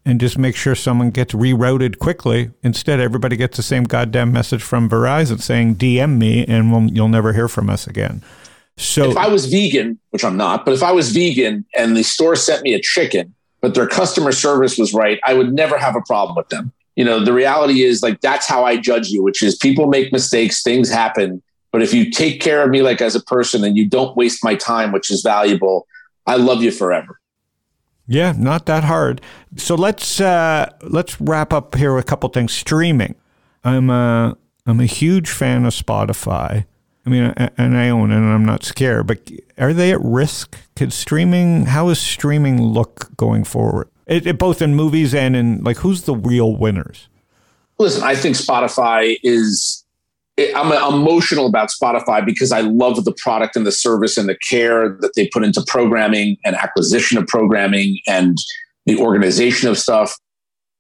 and 0.07 0.21
just 0.21 0.37
make 0.37 0.55
sure 0.55 0.75
someone 0.75 1.11
gets 1.11 1.33
rerouted 1.33 1.99
quickly. 1.99 2.51
Instead, 2.63 3.01
everybody 3.01 3.37
gets 3.37 3.57
the 3.57 3.63
same 3.63 3.85
goddamn 3.85 4.33
message 4.33 4.63
from 4.63 4.89
Verizon 4.89 5.41
saying, 5.41 5.77
DM 5.77 6.19
me 6.19 6.45
and 6.47 6.73
we'll, 6.73 6.91
you'll 6.91 7.09
never 7.09 7.33
hear 7.33 7.49
from 7.49 7.71
us 7.71 7.87
again. 7.87 8.23
So 8.77 9.11
if 9.11 9.17
I 9.17 9.29
was 9.29 9.47
vegan, 9.47 9.99
which 10.11 10.25
I'm 10.25 10.37
not, 10.37 10.65
but 10.65 10.75
if 10.75 10.83
I 10.83 10.91
was 10.93 11.13
vegan 11.13 11.65
and 11.77 11.97
the 11.97 12.03
store 12.03 12.35
sent 12.35 12.63
me 12.63 12.75
a 12.75 12.81
chicken, 12.81 13.33
but 13.61 13.75
their 13.75 13.87
customer 13.87 14.33
service 14.33 14.77
was 14.77 14.93
right, 14.93 15.21
I 15.25 15.35
would 15.35 15.53
never 15.53 15.79
have 15.79 15.97
a 15.97 16.03
problem 16.03 16.37
with 16.37 16.49
them. 16.49 16.73
You 16.97 17.05
know, 17.05 17.25
the 17.25 17.33
reality 17.33 17.83
is 17.83 18.03
like 18.03 18.21
that's 18.21 18.47
how 18.47 18.65
I 18.65 18.77
judge 18.77 19.09
you, 19.09 19.23
which 19.23 19.43
is 19.43 19.57
people 19.57 19.87
make 19.87 20.13
mistakes, 20.13 20.63
things 20.63 20.91
happen. 20.91 21.43
But 21.73 21.83
if 21.83 21.93
you 21.93 22.11
take 22.11 22.41
care 22.41 22.63
of 22.63 22.71
me 22.71 22.83
like 22.83 23.01
as 23.01 23.17
a 23.17 23.23
person 23.23 23.65
and 23.65 23.77
you 23.77 23.89
don't 23.89 24.17
waste 24.17 24.45
my 24.45 24.55
time, 24.55 24.93
which 24.93 25.11
is 25.11 25.23
valuable, 25.23 25.89
I 26.27 26.37
love 26.37 26.63
you 26.63 26.71
forever. 26.71 27.19
Yeah, 28.07 28.33
not 28.37 28.67
that 28.67 28.85
hard. 28.85 29.21
So 29.57 29.75
let's 29.75 30.21
uh, 30.21 30.71
let's 30.83 31.21
wrap 31.21 31.53
up 31.53 31.75
here 31.75 31.95
with 31.95 32.05
a 32.05 32.07
couple 32.07 32.29
things. 32.29 32.53
Streaming. 32.53 33.17
I'm 33.65 33.91
a 33.91 34.37
I'm 34.67 34.81
a 34.81 34.87
huge 34.87 35.31
fan 35.31 35.65
of 35.65 35.75
Spotify. 35.75 36.67
I 37.07 37.11
mean, 37.11 37.35
and 37.37 37.77
I 37.77 37.91
own 37.91 38.11
it 38.11 38.17
and 38.17 38.33
I'm 38.33 38.47
not 38.47 38.65
scared, 38.65 39.07
but 39.07 39.31
are 39.59 39.75
they 39.75 39.93
at 39.93 40.01
risk? 40.01 40.57
Could 40.75 40.93
streaming, 40.93 41.67
how 41.67 41.91
is 41.91 41.99
streaming 41.99 42.63
look 42.63 43.15
going 43.17 43.45
forward? 43.45 43.89
It, 44.07 44.27
it, 44.27 44.39
both 44.39 44.61
in 44.61 44.75
movies 44.75 45.15
and 45.15 45.35
in 45.35 45.63
like, 45.65 45.79
who's 45.79 46.03
the 46.03 46.15
real 46.15 46.57
winners? 46.57 47.09
Listen, 47.79 48.03
I 48.03 48.15
think 48.15 48.37
Spotify 48.37 49.17
is, 49.23 49.85
I'm 50.55 50.73
emotional 50.95 51.47
about 51.47 51.71
Spotify 51.71 52.25
because 52.25 52.53
I 52.53 52.61
love 52.61 53.05
the 53.05 53.15
product 53.23 53.57
and 53.57 53.67
the 53.67 53.73
service 53.73 54.17
and 54.17 54.29
the 54.29 54.37
care 54.49 54.97
that 55.01 55.13
they 55.17 55.29
put 55.29 55.45
into 55.45 55.65
programming 55.67 56.37
and 56.45 56.55
acquisition 56.57 57.19
of 57.19 57.27
programming 57.27 57.99
and 58.07 58.37
the 58.87 58.99
organization 58.99 59.69
of 59.69 59.79
stuff. 59.79 60.15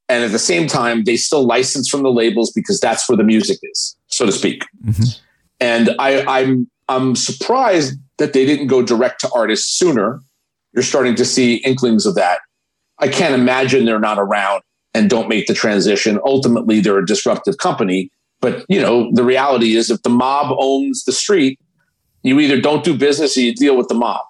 And 0.08 0.22
at 0.22 0.32
the 0.32 0.38
same 0.38 0.66
time, 0.66 1.04
they 1.04 1.16
still 1.16 1.44
license 1.44 1.88
from 1.88 2.02
the 2.02 2.10
labels 2.10 2.52
because 2.52 2.78
that's 2.78 3.08
where 3.08 3.16
the 3.16 3.24
music 3.24 3.58
is, 3.62 3.96
so 4.08 4.26
to 4.26 4.32
speak. 4.32 4.62
Mm-hmm. 4.84 5.04
And 5.60 5.90
I, 5.98 6.24
I'm 6.26 6.68
I'm 6.88 7.16
surprised 7.16 7.98
that 8.18 8.34
they 8.34 8.44
didn't 8.44 8.66
go 8.66 8.82
direct 8.82 9.20
to 9.22 9.30
artists 9.34 9.78
sooner. 9.78 10.20
You're 10.74 10.82
starting 10.82 11.14
to 11.14 11.24
see 11.24 11.56
inklings 11.56 12.04
of 12.04 12.14
that. 12.16 12.40
I 13.04 13.08
can't 13.08 13.34
imagine 13.34 13.84
they're 13.84 14.00
not 14.00 14.18
around 14.18 14.62
and 14.94 15.10
don't 15.10 15.28
make 15.28 15.46
the 15.46 15.52
transition. 15.52 16.18
Ultimately, 16.24 16.80
they're 16.80 16.98
a 16.98 17.04
disruptive 17.04 17.58
company. 17.58 18.10
But 18.40 18.64
you 18.70 18.80
know, 18.80 19.10
the 19.12 19.24
reality 19.24 19.76
is 19.76 19.90
if 19.90 20.00
the 20.00 20.08
mob 20.08 20.56
owns 20.58 21.04
the 21.04 21.12
street, 21.12 21.60
you 22.22 22.40
either 22.40 22.58
don't 22.58 22.82
do 22.82 22.96
business 22.96 23.36
or 23.36 23.40
you 23.40 23.54
deal 23.54 23.76
with 23.76 23.88
the 23.88 23.94
mob. 23.94 24.22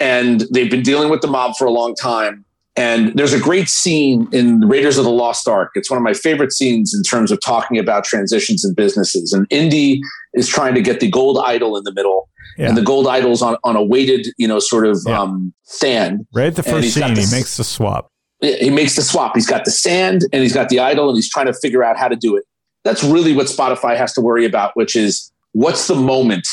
And 0.00 0.44
they've 0.52 0.70
been 0.70 0.82
dealing 0.82 1.08
with 1.08 1.20
the 1.20 1.28
mob 1.28 1.54
for 1.56 1.66
a 1.66 1.70
long 1.70 1.94
time. 1.94 2.43
And 2.76 3.16
there's 3.16 3.32
a 3.32 3.38
great 3.38 3.68
scene 3.68 4.28
in 4.32 4.60
Raiders 4.60 4.98
of 4.98 5.04
the 5.04 5.10
Lost 5.10 5.46
Ark. 5.46 5.70
It's 5.74 5.88
one 5.88 5.96
of 5.96 6.02
my 6.02 6.12
favorite 6.12 6.52
scenes 6.52 6.92
in 6.92 7.02
terms 7.02 7.30
of 7.30 7.40
talking 7.40 7.78
about 7.78 8.04
transitions 8.04 8.64
in 8.64 8.74
businesses. 8.74 9.32
And 9.32 9.46
Indy 9.50 10.00
is 10.32 10.48
trying 10.48 10.74
to 10.74 10.82
get 10.82 10.98
the 10.98 11.08
gold 11.08 11.38
idol 11.44 11.76
in 11.76 11.84
the 11.84 11.92
middle. 11.94 12.28
Yeah. 12.58 12.68
And 12.68 12.76
the 12.76 12.82
gold 12.82 13.06
idol's 13.06 13.42
on, 13.42 13.56
on 13.62 13.76
a 13.76 13.82
weighted, 13.82 14.28
you 14.38 14.48
know, 14.48 14.58
sort 14.58 14.86
of 14.86 14.98
yeah. 15.06 15.20
um, 15.20 15.54
stand. 15.62 16.26
Right 16.34 16.48
at 16.48 16.56
the 16.56 16.64
first 16.64 16.94
scene, 16.94 17.16
he 17.16 17.26
makes 17.30 17.56
the 17.56 17.64
swap. 17.64 18.10
He 18.40 18.70
makes 18.70 18.96
the 18.96 19.02
swap. 19.02 19.34
He's 19.34 19.46
got 19.46 19.64
the 19.64 19.70
sand 19.70 20.22
and 20.32 20.42
he's 20.42 20.52
got 20.52 20.68
the 20.68 20.80
idol 20.80 21.08
and 21.08 21.16
he's 21.16 21.30
trying 21.30 21.46
to 21.46 21.54
figure 21.54 21.84
out 21.84 21.96
how 21.96 22.08
to 22.08 22.16
do 22.16 22.36
it. 22.36 22.44
That's 22.82 23.02
really 23.02 23.34
what 23.34 23.46
Spotify 23.46 23.96
has 23.96 24.12
to 24.14 24.20
worry 24.20 24.44
about, 24.44 24.72
which 24.74 24.96
is 24.96 25.32
what's 25.52 25.86
the 25.86 25.94
moment 25.94 26.46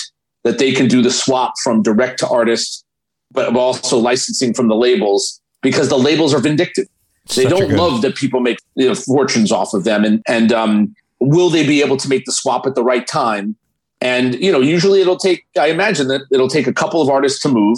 that 0.44 0.60
they 0.60 0.72
can 0.72 0.88
do 0.88 1.02
the 1.02 1.12
swap 1.12 1.54
from 1.64 1.82
direct 1.82 2.20
to 2.20 2.28
artist, 2.28 2.86
but 3.32 3.56
also 3.56 3.98
licensing 3.98 4.54
from 4.54 4.68
the 4.70 4.76
labels 4.76 5.41
because 5.62 5.90
the 5.90 5.98
labels 5.98 6.34
are 6.34 6.40
vindictive. 6.40 6.88
They 7.36 7.46
don't 7.46 7.70
good... 7.70 7.78
love 7.78 8.02
that 8.02 8.16
people 8.16 8.40
make 8.40 8.60
you 8.76 8.88
know, 8.88 8.96
fortunes 8.96 9.52
off 9.52 9.74
of 9.74 9.84
them. 9.84 10.04
And, 10.04 10.24
and 10.28 10.52
um, 10.52 10.96
will 11.20 11.50
they 11.50 11.66
be 11.66 11.82
able 11.82 11.98
to 11.98 12.10
make 12.10 12.26
the 12.26 12.32
swap 12.32 12.66
at 12.66 12.76
the 12.76 12.84
right 12.84 13.06
time? 13.06 13.56
And, 14.02 14.36
you 14.42 14.52
know, 14.52 14.60
usually 14.60 15.02
it'll 15.02 15.18
take, 15.18 15.46
I 15.60 15.68
imagine 15.68 16.08
that 16.08 16.22
it'll 16.32 16.50
take 16.50 16.68
a 16.68 16.74
couple 16.74 17.02
of 17.02 17.10
artists 17.10 17.42
to 17.44 17.50
move. 17.50 17.78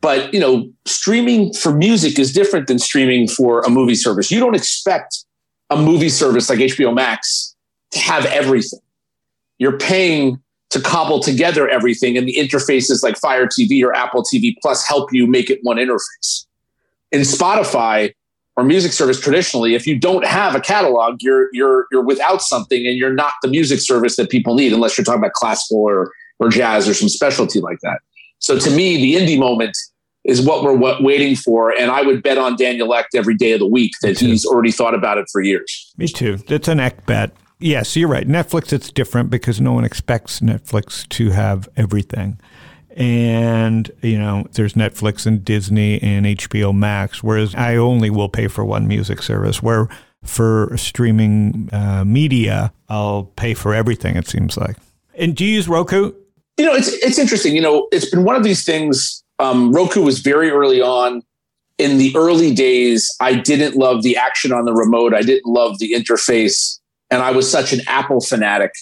But, 0.00 0.32
you 0.34 0.40
know, 0.40 0.68
streaming 0.86 1.52
for 1.52 1.72
music 1.72 2.18
is 2.18 2.32
different 2.32 2.66
than 2.66 2.78
streaming 2.78 3.28
for 3.28 3.60
a 3.60 3.70
movie 3.70 3.94
service. 3.94 4.30
You 4.30 4.40
don't 4.40 4.54
expect 4.54 5.24
a 5.68 5.76
movie 5.76 6.08
service 6.08 6.48
like 6.50 6.58
HBO 6.58 6.94
Max 6.94 7.54
to 7.92 7.98
have 7.98 8.24
everything. 8.26 8.80
You're 9.58 9.78
paying 9.78 10.40
to 10.70 10.80
cobble 10.80 11.20
together 11.20 11.68
everything, 11.68 12.16
and 12.16 12.26
the 12.26 12.34
interfaces 12.36 13.02
like 13.02 13.18
Fire 13.18 13.46
TV 13.46 13.82
or 13.82 13.94
Apple 13.94 14.22
TV 14.22 14.54
Plus 14.62 14.86
help 14.86 15.12
you 15.12 15.26
make 15.26 15.50
it 15.50 15.58
one 15.62 15.76
interface. 15.76 16.46
In 17.12 17.22
Spotify, 17.22 18.12
or 18.56 18.64
music 18.64 18.92
service 18.92 19.18
traditionally, 19.18 19.74
if 19.74 19.86
you 19.86 19.98
don't 19.98 20.24
have 20.26 20.54
a 20.54 20.60
catalog, 20.60 21.22
you're 21.22 21.48
you're 21.52 21.86
you're 21.90 22.04
without 22.04 22.42
something, 22.42 22.86
and 22.86 22.96
you're 22.96 23.12
not 23.12 23.32
the 23.42 23.48
music 23.48 23.80
service 23.80 24.16
that 24.16 24.30
people 24.30 24.54
need, 24.54 24.72
unless 24.72 24.98
you're 24.98 25.04
talking 25.04 25.20
about 25.20 25.32
classical 25.32 25.78
or 25.78 26.12
or 26.38 26.48
jazz 26.48 26.88
or 26.88 26.94
some 26.94 27.08
specialty 27.08 27.60
like 27.60 27.78
that. 27.82 28.00
So 28.38 28.58
to 28.58 28.70
me, 28.70 28.96
the 28.96 29.14
indie 29.14 29.38
moment 29.38 29.76
is 30.24 30.42
what 30.42 30.62
we're 30.62 31.00
waiting 31.00 31.36
for, 31.36 31.70
and 31.70 31.90
I 31.90 32.02
would 32.02 32.22
bet 32.22 32.38
on 32.38 32.56
Daniel 32.56 32.94
Ek 32.94 33.06
every 33.14 33.34
day 33.34 33.52
of 33.52 33.60
the 33.60 33.66
week 33.66 33.92
that 34.02 34.18
he's 34.18 34.44
already 34.44 34.70
thought 34.70 34.94
about 34.94 35.16
it 35.16 35.26
for 35.32 35.40
years. 35.40 35.92
Me 35.96 36.06
too. 36.06 36.36
That's 36.36 36.68
an 36.68 36.80
Ek 36.80 37.06
bet. 37.06 37.32
Yes, 37.58 37.94
you're 37.96 38.08
right. 38.08 38.26
Netflix, 38.26 38.72
it's 38.72 38.90
different 38.90 39.28
because 39.30 39.60
no 39.60 39.72
one 39.72 39.84
expects 39.84 40.40
Netflix 40.40 41.06
to 41.10 41.30
have 41.30 41.68
everything 41.76 42.38
and 43.00 43.90
you 44.02 44.18
know 44.18 44.46
there's 44.52 44.74
Netflix 44.74 45.26
and 45.26 45.42
Disney 45.42 46.00
and 46.02 46.26
HBO 46.26 46.76
Max 46.76 47.22
whereas 47.22 47.54
I 47.54 47.76
only 47.76 48.10
will 48.10 48.28
pay 48.28 48.46
for 48.46 48.62
one 48.62 48.86
music 48.86 49.22
service 49.22 49.62
where 49.62 49.88
for 50.22 50.76
streaming 50.76 51.70
uh, 51.72 52.04
media 52.04 52.72
I'll 52.90 53.24
pay 53.24 53.54
for 53.54 53.74
everything 53.74 54.16
it 54.16 54.28
seems 54.28 54.58
like. 54.58 54.76
And 55.14 55.34
do 55.34 55.46
you 55.46 55.54
use 55.54 55.66
Roku? 55.66 56.12
You 56.58 56.66
know 56.66 56.74
it's 56.74 56.88
it's 56.88 57.18
interesting. 57.18 57.56
You 57.56 57.62
know 57.62 57.88
it's 57.90 58.10
been 58.10 58.24
one 58.24 58.36
of 58.36 58.44
these 58.44 58.64
things 58.64 59.24
um, 59.38 59.72
Roku 59.72 60.02
was 60.02 60.18
very 60.18 60.50
early 60.50 60.82
on. 60.82 61.22
In 61.78 61.96
the 61.96 62.12
early 62.14 62.54
days 62.54 63.10
I 63.18 63.32
didn't 63.32 63.76
love 63.76 64.02
the 64.02 64.18
action 64.18 64.52
on 64.52 64.66
the 64.66 64.74
remote. 64.74 65.14
I 65.14 65.22
didn't 65.22 65.46
love 65.46 65.78
the 65.78 65.92
interface. 65.92 66.78
And 67.10 67.22
I 67.22 67.32
was 67.32 67.50
such 67.50 67.72
an 67.72 67.80
Apple 67.88 68.20
fanatic 68.20 68.72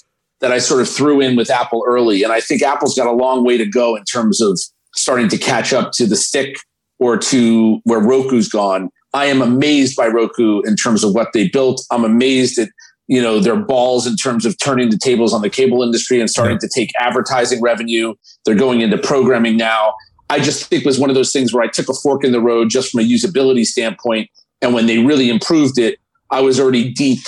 that 0.41 0.53
I 0.53 0.59
sort 0.59 0.81
of 0.81 0.89
threw 0.89 1.21
in 1.21 1.37
with 1.37 1.51
Apple 1.51 1.83
early. 1.87 2.23
And 2.23 2.33
I 2.33 2.41
think 2.41 2.63
Apple's 2.63 2.95
got 2.95 3.07
a 3.07 3.13
long 3.13 3.45
way 3.45 3.57
to 3.57 3.67
go 3.67 3.97
in 3.97 4.05
terms 4.05 4.41
of 4.41 4.59
starting 4.95 5.29
to 5.29 5.39
catch 5.39 5.73
up 5.73 5.93
to 5.93 6.07
the 6.07 6.17
stick 6.17 6.57
or 6.99 7.17
to 7.17 7.81
where 7.85 8.01
Roku's 8.01 8.49
gone. 8.49 8.91
I 9.15 9.27
am 9.27 9.41
amazed 9.41 9.97
by 9.97 10.07
Roku 10.09 10.61
in 10.63 10.77
terms 10.77 11.03
of 11.03 11.15
what 11.15 11.29
they 11.33 11.49
built. 11.49 11.85
I'm 11.91 12.05
amazed 12.05 12.59
at 12.59 12.69
you 13.07 13.23
know 13.23 13.41
their 13.41 13.57
balls 13.57 14.07
in 14.07 14.17
terms 14.17 14.45
of 14.45 14.59
turning 14.59 14.91
the 14.91 14.99
tables 14.99 15.33
on 15.33 15.41
the 15.41 15.49
cable 15.49 15.83
industry 15.83 16.21
and 16.21 16.29
starting 16.29 16.59
to 16.59 16.69
take 16.69 16.91
advertising 17.01 17.63
revenue. 17.63 18.15
They're 18.45 18.55
going 18.55 18.83
into 18.83 18.99
programming 18.99 19.57
now. 19.57 19.95
I 20.31 20.41
just 20.41 20.67
think 20.67 20.83
it 20.83 20.87
was 20.87 20.99
one 20.99 21.09
of 21.09 21.17
those 21.17 21.33
things 21.33 21.55
where 21.55 21.63
I 21.63 21.69
took 21.69 21.89
a 21.89 21.95
fork 21.95 22.23
in 22.23 22.33
the 22.33 22.41
road 22.41 22.69
just 22.69 22.91
from 22.91 23.01
a 23.01 23.05
usability 23.05 23.65
standpoint. 23.65 24.29
And 24.61 24.75
when 24.75 24.87
they 24.87 24.99
really 24.99 25.31
improved 25.31 25.79
it, 25.79 25.99
I 26.31 26.43
was 26.43 26.61
already 26.61 26.93
deep 26.93 27.21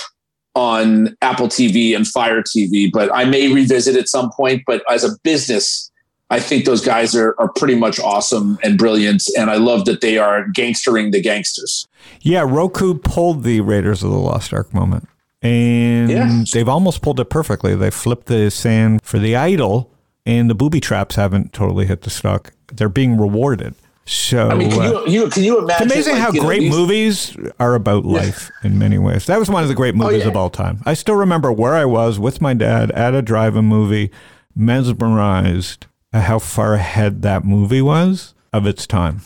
on 0.55 1.15
Apple 1.21 1.47
TV 1.47 1.95
and 1.95 2.07
Fire 2.07 2.41
TV, 2.41 2.89
but 2.91 3.13
I 3.13 3.25
may 3.25 3.53
revisit 3.53 3.95
at 3.95 4.09
some 4.09 4.31
point. 4.31 4.63
But 4.65 4.83
as 4.89 5.03
a 5.03 5.17
business, 5.23 5.91
I 6.29 6.39
think 6.39 6.65
those 6.65 6.81
guys 6.81 7.15
are, 7.15 7.35
are 7.39 7.51
pretty 7.53 7.75
much 7.75 7.99
awesome 7.99 8.57
and 8.63 8.77
brilliant. 8.77 9.23
And 9.37 9.49
I 9.49 9.55
love 9.55 9.85
that 9.85 10.01
they 10.01 10.17
are 10.17 10.47
gangstering 10.49 11.11
the 11.11 11.21
gangsters. 11.21 11.87
Yeah, 12.21 12.41
Roku 12.41 12.95
pulled 12.95 13.43
the 13.43 13.61
Raiders 13.61 14.03
of 14.03 14.11
the 14.11 14.17
Lost 14.17 14.53
Ark 14.53 14.73
moment. 14.73 15.07
And 15.41 16.09
yeah. 16.09 16.43
they've 16.53 16.69
almost 16.69 17.01
pulled 17.01 17.19
it 17.19 17.29
perfectly. 17.29 17.75
They 17.75 17.89
flipped 17.89 18.27
the 18.27 18.51
sand 18.51 19.01
for 19.03 19.17
the 19.17 19.35
idol, 19.35 19.91
and 20.25 20.49
the 20.49 20.55
booby 20.55 20.79
traps 20.79 21.15
haven't 21.15 21.51
totally 21.51 21.87
hit 21.87 22.03
the 22.03 22.11
stock. 22.11 22.53
They're 22.71 22.89
being 22.89 23.17
rewarded. 23.17 23.73
So 24.05 24.49
I 24.49 24.55
mean, 24.55 24.71
can 24.71 24.81
you, 24.81 24.97
uh, 24.97 25.05
you, 25.05 25.29
can 25.29 25.43
you 25.43 25.59
imagine? 25.59 25.85
It's 25.85 25.93
amazing 25.93 26.13
like, 26.13 26.21
how 26.21 26.31
great 26.31 26.63
know, 26.63 26.69
these... 26.69 27.37
movies 27.37 27.37
are 27.59 27.75
about 27.75 28.03
life 28.03 28.51
yeah. 28.61 28.67
in 28.67 28.79
many 28.79 28.97
ways. 28.97 29.25
That 29.27 29.39
was 29.39 29.49
one 29.49 29.63
of 29.63 29.69
the 29.69 29.75
great 29.75 29.93
oh, 29.93 29.99
movies 29.99 30.21
oh, 30.21 30.25
yeah. 30.25 30.27
of 30.29 30.35
all 30.35 30.49
time. 30.49 30.81
I 30.85 30.95
still 30.95 31.15
remember 31.15 31.51
where 31.51 31.75
I 31.75 31.85
was 31.85 32.19
with 32.19 32.41
my 32.41 32.53
dad 32.53 32.91
at 32.91 33.13
a 33.13 33.21
drive-in 33.21 33.65
movie, 33.65 34.11
mesmerized 34.55 35.85
at 36.11 36.23
how 36.23 36.39
far 36.39 36.73
ahead 36.73 37.21
that 37.21 37.45
movie 37.45 37.81
was 37.81 38.33
of 38.51 38.65
its 38.65 38.87
time. 38.87 39.21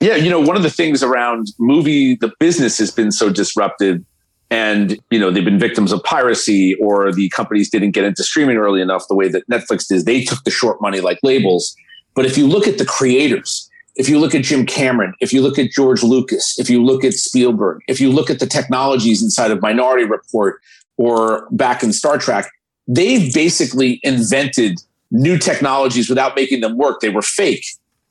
Yeah, 0.00 0.16
you 0.16 0.30
know, 0.30 0.40
one 0.40 0.56
of 0.56 0.62
the 0.62 0.70
things 0.70 1.02
around 1.02 1.48
movie, 1.58 2.14
the 2.16 2.32
business 2.38 2.78
has 2.78 2.90
been 2.90 3.10
so 3.10 3.30
disrupted 3.30 4.04
and 4.50 4.98
you 5.10 5.18
know 5.18 5.30
they've 5.30 5.44
been 5.44 5.58
victims 5.58 5.90
of 5.90 6.02
piracy 6.04 6.74
or 6.76 7.12
the 7.12 7.28
companies 7.30 7.70
didn't 7.70 7.92
get 7.92 8.04
into 8.04 8.22
streaming 8.22 8.56
early 8.56 8.80
enough 8.80 9.06
the 9.08 9.14
way 9.14 9.28
that 9.28 9.48
netflix 9.48 9.88
did 9.88 10.04
they 10.04 10.22
took 10.22 10.42
the 10.44 10.50
short 10.50 10.80
money 10.80 11.00
like 11.00 11.18
labels 11.22 11.74
but 12.14 12.24
if 12.24 12.36
you 12.38 12.46
look 12.46 12.68
at 12.68 12.78
the 12.78 12.84
creators 12.84 13.63
if 13.96 14.08
you 14.08 14.18
look 14.18 14.34
at 14.34 14.42
Jim 14.42 14.66
Cameron, 14.66 15.14
if 15.20 15.32
you 15.32 15.40
look 15.40 15.58
at 15.58 15.70
George 15.70 16.02
Lucas, 16.02 16.58
if 16.58 16.68
you 16.68 16.84
look 16.84 17.04
at 17.04 17.14
Spielberg, 17.14 17.80
if 17.86 18.00
you 18.00 18.10
look 18.10 18.28
at 18.28 18.40
the 18.40 18.46
technologies 18.46 19.22
inside 19.22 19.50
of 19.50 19.62
Minority 19.62 20.04
Report 20.04 20.60
or 20.96 21.46
back 21.50 21.82
in 21.82 21.92
Star 21.92 22.18
Trek, 22.18 22.46
they've 22.88 23.32
basically 23.32 24.00
invented 24.02 24.80
new 25.10 25.38
technologies 25.38 26.08
without 26.08 26.34
making 26.34 26.60
them 26.60 26.76
work. 26.76 27.00
They 27.00 27.08
were 27.08 27.22
fake. 27.22 27.64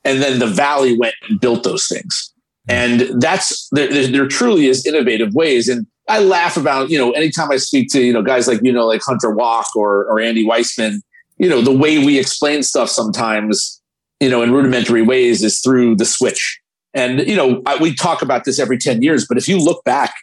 And 0.04 0.22
then 0.22 0.38
the 0.38 0.46
Valley 0.46 0.96
went 0.96 1.14
and 1.28 1.40
built 1.40 1.64
those 1.64 1.86
things. 1.86 2.32
Hmm. 2.66 2.72
And 2.72 3.22
that's, 3.22 3.68
there, 3.72 4.06
there 4.06 4.26
truly 4.26 4.66
is 4.66 4.86
innovative 4.86 5.34
ways. 5.34 5.68
And 5.68 5.86
I 6.08 6.20
laugh 6.20 6.56
about, 6.56 6.90
you 6.90 6.98
know, 6.98 7.12
anytime 7.12 7.50
I 7.50 7.56
speak 7.56 7.90
to, 7.92 8.02
you 8.02 8.12
know, 8.12 8.22
guys 8.22 8.48
like, 8.48 8.60
you 8.62 8.72
know, 8.72 8.86
like 8.86 9.02
Hunter 9.04 9.30
Walk 9.30 9.68
or, 9.76 10.04
or 10.06 10.20
Andy 10.20 10.46
Weissman, 10.46 11.02
you 11.38 11.48
know, 11.48 11.60
the 11.60 11.76
way 11.76 11.98
we 11.98 12.18
explain 12.18 12.62
stuff 12.62 12.88
sometimes 12.88 13.80
you 14.24 14.30
know, 14.30 14.40
in 14.40 14.52
rudimentary 14.52 15.02
ways 15.02 15.44
is 15.44 15.60
through 15.60 15.96
the 15.96 16.06
switch. 16.06 16.58
And, 16.94 17.20
you 17.28 17.36
know, 17.36 17.60
I, 17.66 17.76
we 17.76 17.94
talk 17.94 18.22
about 18.22 18.44
this 18.44 18.58
every 18.58 18.78
10 18.78 19.02
years, 19.02 19.26
but 19.28 19.36
if 19.36 19.46
you 19.46 19.58
look 19.58 19.84
back 19.84 20.14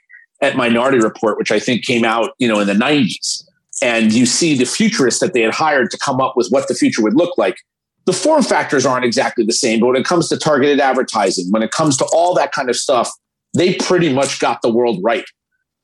at 0.41 0.55
Minority 0.55 0.97
Report, 0.97 1.37
which 1.37 1.51
I 1.51 1.59
think 1.59 1.85
came 1.85 2.03
out, 2.03 2.31
you 2.39 2.47
know, 2.47 2.59
in 2.59 2.65
the 2.65 2.73
90s, 2.73 3.43
and 3.83 4.11
you 4.11 4.25
see 4.25 4.57
the 4.57 4.65
futurists 4.65 5.19
that 5.19 5.33
they 5.33 5.41
had 5.41 5.53
hired 5.53 5.91
to 5.91 5.99
come 5.99 6.19
up 6.19 6.33
with 6.35 6.47
what 6.49 6.67
the 6.67 6.73
future 6.73 7.03
would 7.03 7.13
look 7.13 7.37
like, 7.37 7.57
the 8.05 8.13
form 8.13 8.41
factors 8.41 8.87
aren't 8.87 9.05
exactly 9.05 9.45
the 9.45 9.53
same. 9.53 9.81
But 9.81 9.87
when 9.87 9.95
it 9.97 10.05
comes 10.05 10.29
to 10.29 10.37
targeted 10.37 10.79
advertising, 10.79 11.51
when 11.51 11.61
it 11.61 11.69
comes 11.69 11.95
to 11.97 12.05
all 12.11 12.33
that 12.33 12.51
kind 12.51 12.71
of 12.71 12.75
stuff, 12.75 13.11
they 13.55 13.75
pretty 13.75 14.11
much 14.11 14.39
got 14.39 14.63
the 14.63 14.71
world 14.71 14.99
right. 15.03 15.25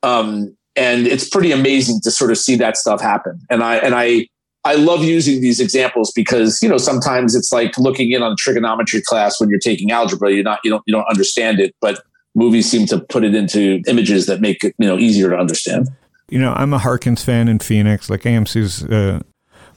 Um, 0.02 0.56
and 0.74 1.06
it's 1.06 1.28
pretty 1.28 1.52
amazing 1.52 2.00
to 2.02 2.10
sort 2.10 2.32
of 2.32 2.38
see 2.38 2.56
that 2.56 2.76
stuff 2.76 3.00
happen. 3.00 3.38
And 3.48 3.62
I, 3.62 3.76
and 3.76 3.94
I, 3.94 4.26
I 4.68 4.74
love 4.74 5.02
using 5.02 5.40
these 5.40 5.60
examples 5.60 6.12
because 6.14 6.62
you 6.62 6.68
know 6.68 6.76
sometimes 6.76 7.34
it's 7.34 7.50
like 7.50 7.78
looking 7.78 8.12
in 8.12 8.22
on 8.22 8.32
a 8.32 8.36
trigonometry 8.36 9.00
class 9.00 9.40
when 9.40 9.48
you're 9.48 9.58
taking 9.58 9.90
algebra. 9.90 10.30
You're 10.30 10.44
not 10.44 10.60
you 10.62 10.70
don't 10.70 10.82
you 10.86 10.92
don't 10.92 11.08
understand 11.08 11.58
it, 11.58 11.74
but 11.80 12.02
movies 12.34 12.70
seem 12.70 12.84
to 12.88 13.00
put 13.00 13.24
it 13.24 13.34
into 13.34 13.80
images 13.88 14.26
that 14.26 14.42
make 14.42 14.62
it 14.62 14.74
you 14.78 14.86
know 14.86 14.98
easier 14.98 15.30
to 15.30 15.36
understand. 15.36 15.88
You 16.28 16.38
know, 16.38 16.52
I'm 16.54 16.74
a 16.74 16.78
Harkins 16.78 17.24
fan 17.24 17.48
in 17.48 17.60
Phoenix. 17.60 18.10
Like 18.10 18.22
AMC's. 18.22 18.84
Uh, 18.84 19.22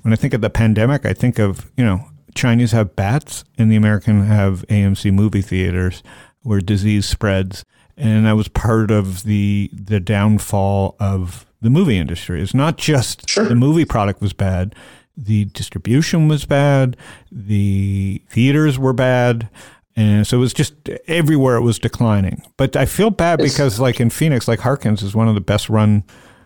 when 0.02 0.12
I 0.12 0.18
think 0.18 0.34
of 0.34 0.42
the 0.42 0.50
pandemic, 0.50 1.06
I 1.06 1.14
think 1.14 1.40
of 1.40 1.72
you 1.78 1.86
know 1.86 2.06
Chinese 2.36 2.74
have 2.74 2.94
bats 2.94 3.46
and 3.58 3.72
the 3.72 3.78
American 3.78 4.26
have 4.26 4.66
AMC 4.68 5.14
movie 5.14 5.42
theaters 5.42 6.04
where 6.42 6.60
disease 6.60 7.06
spreads. 7.06 7.64
And 7.96 8.28
I 8.28 8.34
was 8.34 8.50
part 8.50 8.92
of 8.92 9.24
the 9.24 9.70
the 9.72 10.02
downfall 10.02 10.98
of 11.00 11.46
the 11.62 11.70
movie 11.70 11.98
industry. 11.98 12.42
It's 12.42 12.54
not 12.54 12.78
just 12.78 13.30
sure. 13.30 13.46
the 13.46 13.56
movie 13.56 13.86
product 13.86 14.22
was 14.22 14.34
bad, 14.34 14.76
the 15.16 15.46
distribution 15.46 16.28
was 16.28 16.46
bad, 16.46 16.98
the 17.32 18.22
theaters 18.30 18.80
were 18.80 18.94
bad. 18.94 19.50
And 19.96 20.26
so 20.26 20.38
it 20.38 20.40
was 20.40 20.54
just 20.54 20.74
everywhere 21.08 21.58
it 21.58 21.62
was 21.62 21.78
declining. 21.78 22.44
But 22.56 22.78
I 22.78 22.86
feel 22.86 23.10
bad 23.10 23.42
it's, 23.42 23.54
because, 23.54 23.80
like 23.80 24.00
in 24.00 24.10
Phoenix, 24.10 24.48
like 24.48 24.60
Harkins 24.62 25.04
is 25.04 25.14
one 25.14 25.28
of 25.28 25.36
the 25.36 25.42
best 25.42 25.70
run, 25.70 26.06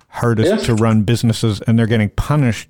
hardest 0.10 0.50
yeah. 0.50 0.58
to 0.66 0.74
run 0.74 1.04
businesses, 1.04 1.62
and 1.62 1.78
they're 1.78 1.86
getting 1.86 2.10
punished 2.10 2.70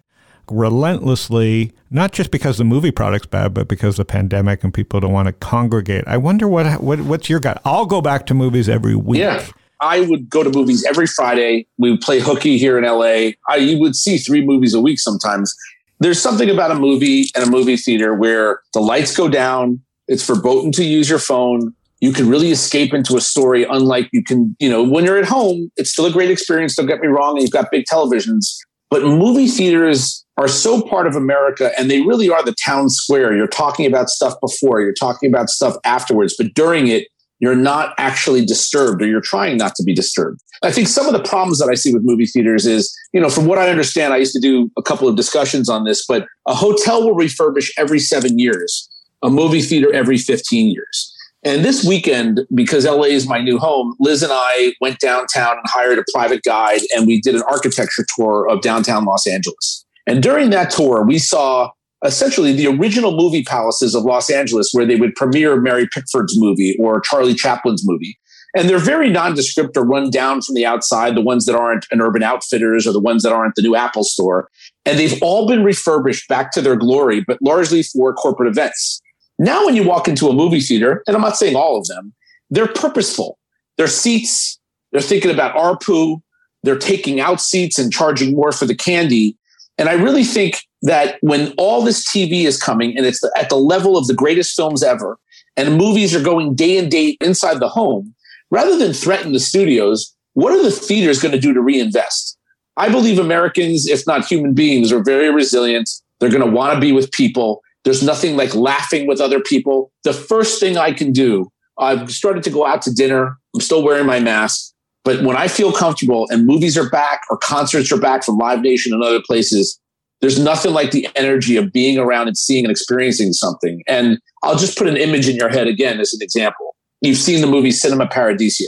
relentlessly, 0.51 1.71
not 1.89 2.11
just 2.11 2.29
because 2.29 2.57
the 2.57 2.63
movie 2.65 2.91
product's 2.91 3.25
bad, 3.25 3.53
but 3.53 3.67
because 3.67 3.97
the 3.97 4.05
pandemic 4.05 4.63
and 4.63 4.73
people 4.73 4.99
don't 4.99 5.13
want 5.13 5.27
to 5.27 5.33
congregate. 5.33 6.03
I 6.07 6.17
wonder 6.17 6.47
what, 6.47 6.81
what 6.81 6.99
what's 7.01 7.29
your 7.29 7.39
gut? 7.39 7.61
I'll 7.65 7.85
go 7.85 8.01
back 8.01 8.25
to 8.27 8.33
movies 8.33 8.67
every 8.67 8.95
week. 8.95 9.19
Yeah. 9.19 9.47
I 9.81 10.01
would 10.01 10.29
go 10.29 10.43
to 10.43 10.49
movies 10.49 10.85
every 10.85 11.07
Friday. 11.07 11.67
We 11.77 11.91
would 11.91 12.01
play 12.01 12.19
hooky 12.19 12.57
here 12.57 12.77
in 12.77 12.83
LA. 12.83 13.31
I, 13.49 13.57
you 13.57 13.79
would 13.79 13.95
see 13.95 14.17
three 14.17 14.45
movies 14.45 14.73
a 14.73 14.81
week 14.81 14.99
sometimes. 14.99 15.55
There's 15.99 16.21
something 16.21 16.49
about 16.49 16.71
a 16.71 16.75
movie 16.75 17.29
and 17.35 17.45
a 17.45 17.49
movie 17.49 17.77
theater 17.77 18.13
where 18.13 18.61
the 18.73 18.79
lights 18.79 19.15
go 19.15 19.29
down. 19.29 19.81
It's 20.07 20.25
verboten 20.25 20.71
to 20.73 20.83
use 20.83 21.09
your 21.09 21.19
phone. 21.19 21.73
You 22.01 22.11
can 22.11 22.29
really 22.29 22.51
escape 22.51 22.93
into 22.93 23.15
a 23.15 23.21
story, 23.21 23.63
unlike 23.63 24.09
you 24.11 24.23
can, 24.23 24.55
you 24.59 24.69
know, 24.69 24.83
when 24.83 25.05
you're 25.05 25.17
at 25.17 25.25
home, 25.25 25.71
it's 25.77 25.91
still 25.91 26.05
a 26.05 26.11
great 26.11 26.29
experience. 26.29 26.75
Don't 26.75 26.85
get 26.85 26.99
me 26.99 27.07
wrong. 27.07 27.37
And 27.37 27.41
you've 27.41 27.51
got 27.51 27.71
big 27.71 27.85
televisions, 27.91 28.57
but 28.89 29.01
movie 29.03 29.47
theaters 29.47 30.25
are 30.37 30.47
so 30.47 30.81
part 30.81 31.07
of 31.07 31.15
America 31.15 31.71
and 31.79 31.89
they 31.89 32.01
really 32.01 32.29
are 32.29 32.43
the 32.43 32.55
town 32.63 32.89
square. 32.89 33.35
You're 33.35 33.47
talking 33.47 33.85
about 33.85 34.09
stuff 34.09 34.33
before, 34.41 34.81
you're 34.81 34.93
talking 34.93 35.29
about 35.29 35.49
stuff 35.49 35.75
afterwards, 35.85 36.35
but 36.37 36.53
during 36.53 36.87
it, 36.87 37.07
you're 37.39 37.55
not 37.55 37.93
actually 37.97 38.45
disturbed 38.45 39.01
or 39.01 39.07
you're 39.07 39.21
trying 39.21 39.57
not 39.57 39.75
to 39.75 39.83
be 39.83 39.93
disturbed. 39.93 40.39
I 40.63 40.71
think 40.71 40.87
some 40.87 41.05
of 41.05 41.13
the 41.13 41.21
problems 41.21 41.59
that 41.59 41.69
I 41.69 41.75
see 41.75 41.93
with 41.93 42.03
movie 42.03 42.25
theaters 42.25 42.65
is, 42.65 42.95
you 43.13 43.19
know, 43.19 43.29
from 43.29 43.45
what 43.45 43.57
I 43.57 43.69
understand, 43.69 44.13
I 44.13 44.17
used 44.17 44.33
to 44.33 44.39
do 44.39 44.71
a 44.77 44.81
couple 44.81 45.07
of 45.07 45.15
discussions 45.15 45.69
on 45.69 45.83
this, 45.83 46.05
but 46.05 46.25
a 46.47 46.55
hotel 46.55 47.03
will 47.03 47.15
refurbish 47.15 47.71
every 47.77 47.99
seven 47.99 48.39
years, 48.39 48.89
a 49.21 49.29
movie 49.29 49.61
theater 49.61 49.93
every 49.93 50.17
15 50.17 50.71
years. 50.71 51.11
And 51.43 51.63
this 51.63 51.85
weekend, 51.85 52.41
because 52.55 52.85
LA 52.85 53.03
is 53.03 53.27
my 53.27 53.39
new 53.39 53.59
home, 53.59 53.95
Liz 53.99 54.23
and 54.23 54.31
I 54.33 54.73
went 54.81 54.99
downtown 54.99 55.57
and 55.57 55.65
hired 55.65 55.99
a 55.99 56.03
private 56.11 56.41
guide 56.43 56.81
and 56.95 57.05
we 57.05 57.21
did 57.21 57.35
an 57.35 57.43
architecture 57.43 58.05
tour 58.15 58.47
of 58.49 58.61
downtown 58.61 59.05
Los 59.05 59.27
Angeles. 59.27 59.85
And 60.07 60.23
during 60.23 60.49
that 60.51 60.71
tour, 60.71 61.05
we 61.05 61.19
saw 61.19 61.69
essentially 62.05 62.53
the 62.53 62.67
original 62.67 63.15
movie 63.15 63.43
palaces 63.43 63.95
of 63.95 64.03
Los 64.03 64.29
Angeles 64.29 64.71
where 64.73 64.85
they 64.85 64.95
would 64.95 65.15
premiere 65.15 65.59
Mary 65.59 65.87
Pickford's 65.91 66.39
movie 66.39 66.77
or 66.79 67.01
Charlie 67.01 67.33
Chaplin's 67.33 67.83
movie. 67.85 68.17
And 68.55 68.69
they're 68.69 68.77
very 68.77 69.09
nondescript 69.09 69.75
or 69.75 69.83
run 69.83 70.09
down 70.09 70.41
from 70.41 70.55
the 70.55 70.65
outside, 70.65 71.15
the 71.15 71.21
ones 71.21 71.45
that 71.45 71.55
aren't 71.55 71.85
an 71.91 71.99
Urban 71.99 72.23
Outfitters 72.23 72.87
or 72.87 72.93
the 72.93 73.01
ones 73.01 73.23
that 73.23 73.33
aren't 73.33 73.55
the 73.55 73.61
new 73.61 73.75
Apple 73.75 74.05
store. 74.05 74.49
And 74.85 74.97
they've 74.97 75.21
all 75.21 75.45
been 75.45 75.63
refurbished 75.63 76.29
back 76.29 76.51
to 76.53 76.61
their 76.61 76.77
glory, 76.77 77.21
but 77.27 77.37
largely 77.41 77.83
for 77.83 78.13
corporate 78.13 78.49
events. 78.49 79.01
Now, 79.37 79.65
when 79.65 79.75
you 79.75 79.83
walk 79.83 80.07
into 80.07 80.29
a 80.29 80.33
movie 80.33 80.61
theater, 80.61 81.03
and 81.05 81.15
I'm 81.15 81.21
not 81.21 81.35
saying 81.35 81.57
all 81.57 81.77
of 81.77 81.85
them, 81.87 82.13
they're 82.49 82.67
purposeful. 82.67 83.37
Their 83.77 83.87
seats, 83.87 84.57
they're 84.93 85.01
thinking 85.01 85.31
about 85.31 85.55
ARPU, 85.55 86.21
they're 86.63 86.79
taking 86.79 87.19
out 87.19 87.41
seats 87.41 87.77
and 87.77 87.91
charging 87.91 88.35
more 88.35 88.51
for 88.51 88.65
the 88.65 88.75
candy. 88.75 89.37
And 89.77 89.89
I 89.89 89.93
really 89.93 90.23
think 90.23 90.61
that 90.83 91.17
when 91.21 91.53
all 91.57 91.81
this 91.81 92.07
TV 92.07 92.45
is 92.45 92.61
coming 92.61 92.97
and 92.97 93.05
it's 93.05 93.21
at 93.37 93.49
the 93.49 93.57
level 93.57 93.97
of 93.97 94.07
the 94.07 94.13
greatest 94.13 94.55
films 94.55 94.83
ever, 94.83 95.17
and 95.57 95.77
movies 95.77 96.15
are 96.15 96.23
going 96.23 96.55
day 96.55 96.77
and 96.77 96.91
date 96.91 97.17
inside 97.21 97.59
the 97.59 97.69
home, 97.69 98.13
rather 98.51 98.77
than 98.77 98.93
threaten 98.93 99.33
the 99.33 99.39
studios, 99.39 100.13
what 100.33 100.53
are 100.53 100.61
the 100.61 100.71
theaters 100.71 101.21
going 101.21 101.31
to 101.31 101.39
do 101.39 101.53
to 101.53 101.61
reinvest? 101.61 102.37
I 102.77 102.89
believe 102.89 103.19
Americans, 103.19 103.87
if 103.87 104.05
not 104.05 104.25
human 104.25 104.53
beings, 104.53 104.91
are 104.91 105.01
very 105.01 105.31
resilient. 105.31 105.89
They're 106.19 106.29
going 106.29 106.43
to 106.43 106.51
want 106.51 106.73
to 106.73 106.79
be 106.79 106.91
with 106.91 107.11
people. 107.11 107.61
There's 107.83 108.03
nothing 108.03 108.35
like 108.35 108.53
laughing 108.53 109.07
with 109.07 109.21
other 109.21 109.39
people. 109.39 109.91
The 110.03 110.13
first 110.13 110.59
thing 110.59 110.77
I 110.77 110.91
can 110.91 111.11
do, 111.11 111.49
I've 111.77 112.11
started 112.11 112.43
to 112.43 112.49
go 112.49 112.65
out 112.65 112.81
to 112.83 112.93
dinner. 112.93 113.37
I'm 113.53 113.61
still 113.61 113.83
wearing 113.83 114.05
my 114.05 114.19
mask. 114.19 114.73
But 115.05 115.23
when 115.23 115.37
I 115.37 115.47
feel 115.47 115.71
comfortable 115.71 116.27
and 116.29 116.45
movies 116.45 116.77
are 116.77 116.89
back 116.89 117.21
or 117.29 117.37
concerts 117.37 117.91
are 117.91 117.99
back 117.99 118.23
from 118.25 118.37
Live 118.37 118.61
Nation 118.61 118.91
and 118.91 119.03
other 119.03 119.21
places, 119.21 119.79
there's 120.19 120.39
nothing 120.39 120.73
like 120.73 120.89
the 120.89 121.07
energy 121.15 121.55
of 121.57 121.71
being 121.71 121.99
around 121.99 122.27
and 122.27 122.35
seeing 122.35 122.65
and 122.65 122.71
experiencing 122.71 123.31
something. 123.31 123.83
And 123.87 124.17
I'll 124.43 124.57
just 124.57 124.77
put 124.77 124.87
an 124.87 124.97
image 124.97 125.29
in 125.29 125.35
your 125.35 125.49
head 125.49 125.67
again 125.67 125.99
as 125.99 126.11
an 126.13 126.23
example. 126.23 126.75
You've 127.01 127.17
seen 127.17 127.41
the 127.41 127.47
movie 127.47 127.69
Cinema 127.69 128.07
Paradiso, 128.07 128.65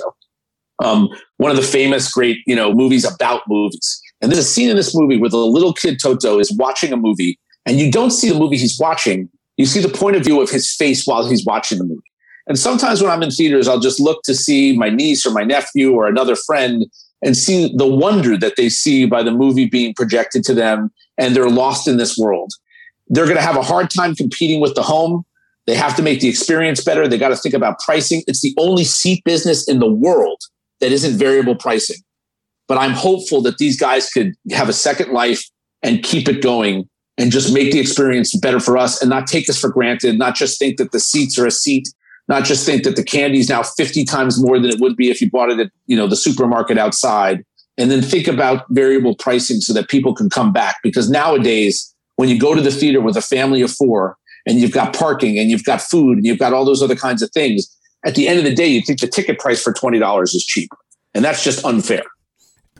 um, 0.83 1.09
one 1.37 1.49
of 1.49 1.57
the 1.57 1.63
famous 1.63 2.11
great 2.11 2.37
you 2.45 2.55
know 2.55 2.71
movies 2.71 3.03
about 3.03 3.41
movies. 3.47 3.99
And 4.21 4.31
there's 4.31 4.39
a 4.39 4.47
scene 4.47 4.69
in 4.69 4.75
this 4.75 4.95
movie 4.95 5.17
where 5.17 5.29
the 5.29 5.37
little 5.37 5.73
kid 5.73 5.97
Toto 6.01 6.39
is 6.39 6.55
watching 6.55 6.93
a 6.93 6.97
movie, 6.97 7.39
and 7.65 7.79
you 7.79 7.91
don't 7.91 8.11
see 8.11 8.29
the 8.29 8.37
movie 8.37 8.57
he's 8.57 8.77
watching. 8.79 9.27
You 9.57 9.65
see 9.65 9.79
the 9.79 9.89
point 9.89 10.15
of 10.15 10.23
view 10.23 10.39
of 10.39 10.51
his 10.51 10.75
face 10.75 11.07
while 11.07 11.27
he's 11.27 11.45
watching 11.45 11.79
the 11.79 11.85
movie. 11.85 12.01
And 12.47 12.57
sometimes 12.57 13.01
when 13.01 13.11
I'm 13.11 13.23
in 13.23 13.29
theaters, 13.29 13.67
I'll 13.67 13.79
just 13.79 13.99
look 13.99 14.23
to 14.23 14.33
see 14.33 14.75
my 14.75 14.89
niece 14.89 15.25
or 15.25 15.31
my 15.31 15.43
nephew 15.43 15.93
or 15.93 16.07
another 16.07 16.35
friend 16.35 16.85
and 17.21 17.35
see 17.35 17.73
the 17.75 17.87
wonder 17.87 18.37
that 18.37 18.55
they 18.55 18.69
see 18.69 19.05
by 19.05 19.21
the 19.21 19.31
movie 19.31 19.65
being 19.65 19.93
projected 19.93 20.43
to 20.45 20.53
them 20.53 20.91
and 21.17 21.35
they're 21.35 21.49
lost 21.49 21.87
in 21.87 21.97
this 21.97 22.17
world. 22.17 22.51
They're 23.07 23.25
going 23.25 23.37
to 23.37 23.43
have 23.43 23.57
a 23.57 23.61
hard 23.61 23.89
time 23.89 24.15
competing 24.15 24.61
with 24.61 24.75
the 24.75 24.83
home. 24.83 25.25
They 25.65 25.75
have 25.75 25.95
to 25.97 26.01
make 26.01 26.21
the 26.21 26.29
experience 26.29 26.83
better. 26.83 27.07
They 27.07 27.17
got 27.17 27.29
to 27.29 27.35
think 27.35 27.55
about 27.55 27.79
pricing. 27.79 28.23
It's 28.27 28.41
the 28.41 28.53
only 28.57 28.85
seat 28.85 29.23
business 29.25 29.67
in 29.67 29.79
the 29.79 29.91
world 29.91 30.41
that 30.79 30.91
isn't 30.91 31.17
variable 31.17 31.55
pricing. 31.55 31.97
But 32.67 32.77
I'm 32.77 32.91
hopeful 32.91 33.41
that 33.41 33.57
these 33.57 33.79
guys 33.79 34.09
could 34.09 34.33
have 34.51 34.69
a 34.69 34.73
second 34.73 35.11
life 35.11 35.43
and 35.83 36.03
keep 36.03 36.29
it 36.29 36.41
going 36.41 36.87
and 37.17 37.31
just 37.31 37.53
make 37.53 37.71
the 37.71 37.79
experience 37.79 38.37
better 38.37 38.59
for 38.59 38.77
us 38.77 39.01
and 39.01 39.09
not 39.09 39.25
take 39.27 39.47
this 39.47 39.59
for 39.59 39.69
granted, 39.69 40.17
not 40.17 40.35
just 40.35 40.59
think 40.59 40.77
that 40.77 40.91
the 40.91 40.99
seats 40.99 41.39
are 41.39 41.47
a 41.47 41.51
seat 41.51 41.87
not 42.27 42.43
just 42.43 42.65
think 42.65 42.83
that 42.83 42.95
the 42.95 43.03
candy 43.03 43.39
is 43.39 43.49
now 43.49 43.63
50 43.63 44.03
times 44.05 44.41
more 44.41 44.59
than 44.59 44.69
it 44.69 44.79
would 44.79 44.95
be 44.95 45.09
if 45.09 45.21
you 45.21 45.29
bought 45.29 45.49
it 45.49 45.59
at 45.59 45.71
you 45.85 45.95
know 45.95 46.07
the 46.07 46.15
supermarket 46.15 46.77
outside 46.77 47.43
and 47.77 47.91
then 47.91 48.01
think 48.01 48.27
about 48.27 48.65
variable 48.69 49.15
pricing 49.15 49.59
so 49.61 49.73
that 49.73 49.87
people 49.89 50.13
can 50.13 50.29
come 50.29 50.51
back 50.51 50.77
because 50.83 51.09
nowadays 51.09 51.93
when 52.15 52.29
you 52.29 52.39
go 52.39 52.55
to 52.55 52.61
the 52.61 52.71
theater 52.71 53.01
with 53.01 53.15
a 53.15 53.21
family 53.21 53.61
of 53.61 53.71
four 53.71 54.17
and 54.45 54.59
you've 54.59 54.71
got 54.71 54.95
parking 54.95 55.37
and 55.37 55.49
you've 55.49 55.65
got 55.65 55.81
food 55.81 56.17
and 56.17 56.25
you've 56.25 56.39
got 56.39 56.53
all 56.53 56.65
those 56.65 56.81
other 56.81 56.95
kinds 56.95 57.21
of 57.21 57.29
things 57.31 57.67
at 58.05 58.15
the 58.15 58.27
end 58.27 58.39
of 58.39 58.45
the 58.45 58.53
day 58.53 58.67
you 58.67 58.81
think 58.81 58.99
the 58.99 59.07
ticket 59.07 59.39
price 59.39 59.61
for 59.61 59.73
$20 59.73 60.23
is 60.23 60.45
cheap 60.45 60.69
and 61.13 61.23
that's 61.23 61.43
just 61.43 61.63
unfair 61.65 62.03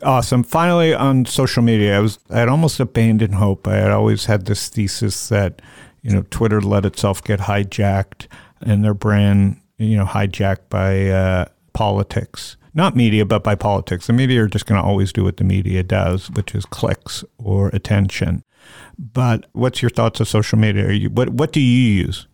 Awesome. 0.00 0.44
Finally, 0.44 0.94
on 0.94 1.24
social 1.24 1.60
media, 1.60 1.96
I 1.96 1.98
was 2.00 2.20
I 2.30 2.38
had 2.38 2.48
almost 2.48 2.78
abandoned 2.78 3.34
hope. 3.34 3.66
I 3.66 3.76
had 3.76 3.90
always 3.90 4.26
had 4.26 4.46
this 4.46 4.68
thesis 4.68 5.28
that 5.28 5.60
you 6.02 6.12
know 6.12 6.24
Twitter 6.30 6.60
let 6.60 6.86
itself 6.86 7.22
get 7.24 7.40
hijacked 7.40 8.28
and 8.60 8.84
their 8.84 8.94
brand, 8.94 9.60
you 9.78 9.96
know, 9.96 10.04
hijacked 10.04 10.68
by 10.68 11.08
uh, 11.08 11.46
politics. 11.72 12.56
Not 12.74 12.94
media, 12.94 13.24
but 13.24 13.42
by 13.42 13.54
politics. 13.54 14.06
The 14.06 14.12
media 14.12 14.44
are 14.44 14.48
just 14.48 14.66
going 14.66 14.80
to 14.80 14.86
always 14.86 15.12
do 15.12 15.24
what 15.24 15.38
the 15.38 15.44
media 15.44 15.82
does, 15.82 16.30
which 16.30 16.54
is 16.54 16.64
clicks 16.64 17.24
or 17.38 17.68
attention. 17.68 18.44
But 18.98 19.46
what's 19.52 19.82
your 19.82 19.90
thoughts 19.90 20.20
of 20.20 20.28
social 20.28 20.58
media? 20.58 20.90
You, 20.92 21.10
what 21.10 21.30
what 21.30 21.52
do 21.52 21.60
you 21.60 22.04
use? 22.04 22.26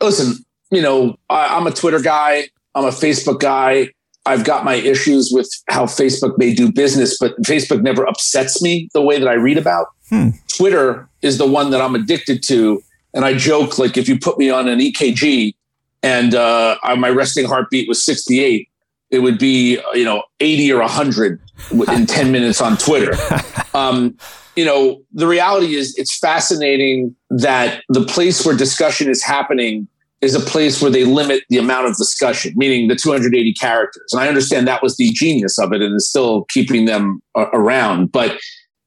Listen, 0.00 0.44
you 0.70 0.82
know, 0.82 1.16
I, 1.28 1.56
I'm 1.56 1.66
a 1.66 1.70
Twitter 1.72 2.00
guy. 2.00 2.48
I'm 2.74 2.84
a 2.84 2.88
Facebook 2.88 3.40
guy. 3.40 3.90
I've 4.26 4.44
got 4.44 4.64
my 4.64 4.74
issues 4.74 5.30
with 5.32 5.48
how 5.68 5.86
Facebook 5.86 6.36
may 6.36 6.52
do 6.52 6.70
business, 6.70 7.16
but 7.18 7.36
Facebook 7.42 7.82
never 7.82 8.06
upsets 8.06 8.60
me 8.60 8.88
the 8.92 9.00
way 9.00 9.18
that 9.18 9.28
I 9.28 9.34
read 9.34 9.56
about. 9.56 9.86
Hmm. 10.10 10.30
Twitter 10.48 11.08
is 11.22 11.38
the 11.38 11.46
one 11.46 11.70
that 11.70 11.80
I'm 11.80 11.94
addicted 11.94 12.42
to 12.44 12.82
and 13.16 13.24
I 13.24 13.34
joke 13.34 13.78
like 13.78 13.96
if 13.96 14.08
you 14.08 14.18
put 14.18 14.38
me 14.38 14.50
on 14.50 14.68
an 14.68 14.78
EKG 14.78 15.54
and 16.02 16.34
uh, 16.34 16.76
my 16.96 17.08
resting 17.08 17.46
heartbeat 17.46 17.88
was 17.88 18.04
68, 18.04 18.68
it 19.10 19.20
would 19.20 19.38
be 19.38 19.80
you 19.94 20.04
know 20.04 20.22
80 20.38 20.72
or 20.72 20.80
100 20.80 21.40
in 21.88 22.06
10 22.06 22.30
minutes 22.30 22.60
on 22.60 22.76
Twitter. 22.76 23.16
Um, 23.74 24.16
you 24.54 24.64
know, 24.64 25.02
the 25.12 25.26
reality 25.26 25.74
is 25.74 25.94
it's 25.98 26.18
fascinating 26.18 27.14
that 27.28 27.82
the 27.90 28.06
place 28.06 28.42
where 28.46 28.56
discussion 28.56 29.10
is 29.10 29.22
happening 29.22 29.86
is 30.22 30.34
a 30.34 30.40
place 30.40 30.80
where 30.80 30.90
they 30.90 31.04
limit 31.04 31.44
the 31.50 31.58
amount 31.58 31.86
of 31.86 31.94
discussion, 31.98 32.54
meaning 32.56 32.88
the 32.88 32.96
280 32.96 33.52
characters. 33.52 34.10
And 34.12 34.22
I 34.22 34.28
understand 34.28 34.66
that 34.66 34.82
was 34.82 34.96
the 34.96 35.10
genius 35.12 35.58
of 35.58 35.74
it 35.74 35.82
and 35.82 35.94
is 35.94 36.08
still 36.08 36.44
keeping 36.44 36.86
them 36.86 37.20
uh, 37.34 37.50
around. 37.52 38.12
But 38.12 38.38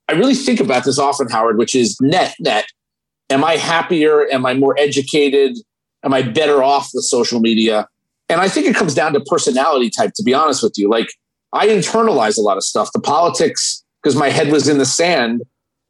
I 0.07 0.13
really 0.13 0.33
think 0.33 0.59
about 0.59 0.85
this 0.85 0.97
often, 0.97 1.29
Howard, 1.29 1.59
which 1.59 1.75
is 1.75 1.95
net 2.01 2.33
net 2.39 2.65
Am 3.29 3.43
I 3.43 3.57
happier? 3.57 4.27
Am 4.31 4.45
I 4.45 4.53
more 4.53 4.75
educated? 4.79 5.57
Am 6.03 6.13
I 6.13 6.21
better 6.21 6.63
off 6.63 6.89
with 6.93 7.05
social 7.05 7.39
media? 7.39 7.87
And 8.27 8.41
I 8.41 8.47
think 8.47 8.67
it 8.67 8.75
comes 8.75 8.93
down 8.93 9.13
to 9.13 9.21
personality 9.21 9.89
type, 9.89 10.13
to 10.15 10.23
be 10.23 10.33
honest 10.33 10.63
with 10.63 10.73
you. 10.77 10.89
Like 10.89 11.09
I 11.53 11.67
internalize 11.67 12.37
a 12.37 12.41
lot 12.41 12.57
of 12.57 12.63
stuff, 12.63 12.91
the 12.93 12.99
politics, 12.99 13.83
because 14.01 14.15
my 14.15 14.29
head 14.29 14.51
was 14.51 14.67
in 14.67 14.77
the 14.77 14.85
sand. 14.85 15.41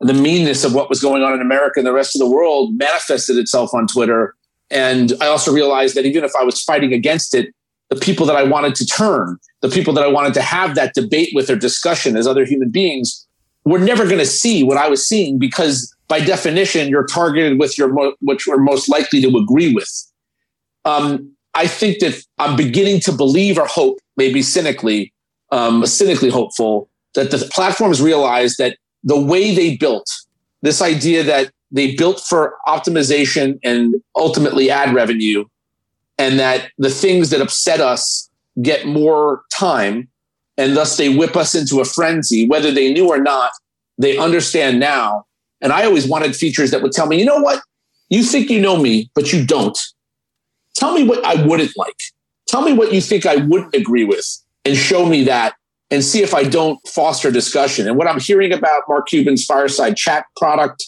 The 0.02 0.14
meanness 0.14 0.64
of 0.64 0.74
what 0.74 0.88
was 0.88 1.02
going 1.02 1.24
on 1.24 1.34
in 1.34 1.42
America 1.42 1.80
and 1.80 1.86
the 1.86 1.92
rest 1.92 2.16
of 2.16 2.20
the 2.20 2.30
world 2.30 2.74
manifested 2.78 3.38
itself 3.38 3.74
on 3.74 3.86
Twitter. 3.86 4.34
And 4.72 5.12
I 5.20 5.28
also 5.28 5.52
realized 5.52 5.96
that 5.96 6.06
even 6.06 6.24
if 6.24 6.32
I 6.40 6.44
was 6.44 6.64
fighting 6.64 6.94
against 6.94 7.36
it, 7.36 7.54
the 7.90 7.98
people 7.98 8.26
that 8.28 8.38
I 8.38 8.44
wanted 8.44 8.76
to 8.76 8.86
turn, 8.86 9.38
the 9.62 9.68
people 9.68 9.94
that 9.96 10.04
I 10.04 10.08
wanted 10.08 10.34
to 10.36 10.42
have 10.42 10.76
that 10.76 10.94
debate 10.94 11.32
with 11.34 11.50
or 11.50 11.58
discussion 11.58 12.16
as 12.16 12.28
other 12.28 12.46
human 12.46 12.70
beings, 12.70 13.28
were 13.66 13.80
never 13.80 14.06
going 14.06 14.20
to 14.20 14.26
see 14.26 14.64
what 14.64 14.78
I 14.78 14.88
was 14.88 15.06
seeing 15.06 15.38
because 15.38 15.94
by 16.10 16.20
definition, 16.20 16.89
you're 16.89 17.05
targeted 17.05 17.60
with 17.60 17.78
your 17.78 17.88
mo- 17.88 18.16
what 18.20 18.45
you're 18.45 18.60
most 18.60 18.89
likely 18.89 19.22
to 19.22 19.38
agree 19.38 19.74
with. 19.74 19.89
Um, 20.84 21.32
I 21.53 21.68
think 21.68 21.99
that 21.99 22.22
I'm 22.39 22.57
beginning 22.57 22.99
to 23.01 23.12
believe 23.12 23.57
or 23.57 23.66
hope, 23.66 23.99
maybe 24.18 24.41
cynically, 24.41 25.14
um, 25.51 25.86
cynically 25.86 26.30
hopeful, 26.30 26.89
that 27.14 27.32
the 27.32 27.38
platforms 27.51 28.01
realize 28.01 28.57
that 28.57 28.78
the 29.03 29.20
way 29.20 29.55
they 29.55 29.78
built 29.78 30.10
this 30.62 30.82
idea 30.82 31.24
that 31.24 31.51
they 31.72 31.95
built 31.95 32.20
for 32.20 32.55
optimization 32.68 33.60
and 33.64 33.95
ultimately 34.16 34.70
ad 34.70 34.93
revenue, 34.93 35.45
and 36.18 36.39
that 36.39 36.72
the 36.78 36.89
things 36.89 37.30
that 37.30 37.39
upset 37.39 37.80
us 37.80 38.30
get 38.62 38.86
more 38.86 39.43
time, 39.53 40.07
and 40.57 40.76
thus 40.76 40.97
they 40.97 41.16
whip 41.16 41.38
us 41.38 41.55
into 41.55 41.80
a 41.80 41.86
frenzy, 41.86 42.47
whether 42.47 42.72
they 42.72 42.91
knew 42.91 43.07
or 43.07 43.20
not. 43.20 43.51
They 43.97 44.18
understand 44.18 44.80
now 44.80 45.26
and 45.62 45.72
I 45.72 45.86
always 45.86 46.07
wanted 46.07 46.36
features 46.36 46.72
that 46.72 46.82
would 46.82 46.91
tell 46.91 47.07
me, 47.07 47.20
you 47.20 47.26
know 47.26 47.39
what? 47.39 47.62
You 48.10 48.24
think 48.24 48.49
you 48.49 48.60
know 48.60 48.78
me, 48.78 49.10
but 49.14 49.32
you 49.32 49.45
don't. 49.45 49.78
Tell 50.76 50.93
me 50.93 51.03
what 51.03 51.24
I 51.26 51.45
wouldn't 51.45 51.78
like. 51.78 51.99
Tell 52.47 52.62
me 52.62 52.74
what 52.74 52.93
you 52.93 53.01
think 53.01 53.26
I 53.26 53.36
wouldn't 53.36 53.76
agree 53.76 54.05
with 54.05 54.26
and 54.66 54.76
show 54.76 55.05
me 55.05 55.24
that 55.26 55.53
and 55.91 56.03
see 56.03 56.22
if 56.22 56.34
I 56.34 56.43
don't 56.43 56.80
foster 56.88 57.32
discussion. 57.32 57.88
And 57.88 57.97
what 57.97 58.07
I'm 58.07 58.20
hearing 58.20 58.53
about 58.53 58.84
Mark 58.88 59.07
Cuban's 59.07 59.45
fireside 59.45 59.97
chat 59.97 60.26
product 60.38 60.84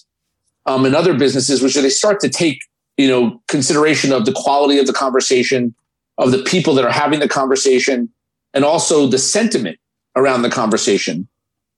um, 0.65 0.86
and 0.86 0.95
other 0.95 1.13
businesses, 1.17 1.61
which 1.61 1.76
they 1.76 1.89
start 1.89 2.19
to 2.22 2.30
take, 2.30 2.59
you 2.97 3.07
know, 3.07 3.41
consideration 3.47 4.11
of 4.11 4.26
the 4.26 4.32
quality 4.32 4.80
of 4.80 4.88
the 4.88 4.93
conversation, 4.93 5.76
of 6.17 6.32
the 6.32 6.43
people 6.43 6.74
that 6.76 6.86
are 6.86 6.91
having 6.91 7.19
the 7.19 7.28
conversation 7.28 8.09
and 8.53 8.63
also 8.63 9.07
the 9.07 9.17
sentiment 9.17 9.80
around 10.15 10.43
the 10.43 10.49
conversation. 10.49 11.28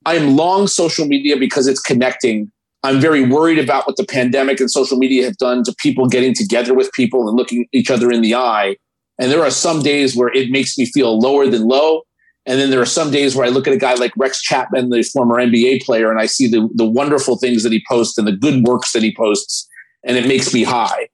I 0.06 0.16
am 0.16 0.36
long 0.36 0.66
social 0.66 1.06
media 1.06 1.36
because 1.36 1.66
it's 1.66 1.80
connecting. 1.80 2.50
I'm 2.84 3.00
very 3.00 3.22
worried 3.22 3.58
about 3.58 3.86
what 3.86 3.96
the 3.96 4.04
pandemic 4.04 4.60
and 4.60 4.70
social 4.70 4.98
media 4.98 5.24
have 5.24 5.38
done 5.38 5.64
to 5.64 5.74
people 5.78 6.06
getting 6.06 6.34
together 6.34 6.74
with 6.74 6.92
people 6.92 7.26
and 7.26 7.36
looking 7.36 7.66
each 7.72 7.90
other 7.90 8.12
in 8.12 8.20
the 8.20 8.34
eye. 8.34 8.76
And 9.18 9.32
there 9.32 9.42
are 9.42 9.50
some 9.50 9.82
days 9.82 10.14
where 10.14 10.28
it 10.28 10.50
makes 10.50 10.76
me 10.76 10.84
feel 10.84 11.18
lower 11.18 11.46
than 11.46 11.66
low. 11.66 12.02
And 12.44 12.60
then 12.60 12.68
there 12.68 12.82
are 12.82 12.86
some 12.86 13.10
days 13.10 13.34
where 13.34 13.46
I 13.46 13.48
look 13.48 13.66
at 13.66 13.72
a 13.72 13.78
guy 13.78 13.94
like 13.94 14.12
Rex 14.18 14.42
Chapman, 14.42 14.90
the 14.90 15.02
former 15.02 15.36
NBA 15.36 15.82
player, 15.82 16.10
and 16.10 16.20
I 16.20 16.26
see 16.26 16.46
the, 16.46 16.68
the 16.74 16.84
wonderful 16.84 17.38
things 17.38 17.62
that 17.62 17.72
he 17.72 17.82
posts 17.88 18.18
and 18.18 18.28
the 18.28 18.36
good 18.36 18.64
works 18.64 18.92
that 18.92 19.02
he 19.02 19.14
posts, 19.16 19.66
and 20.04 20.18
it 20.18 20.28
makes 20.28 20.52
me 20.52 20.62
high. 20.62 21.08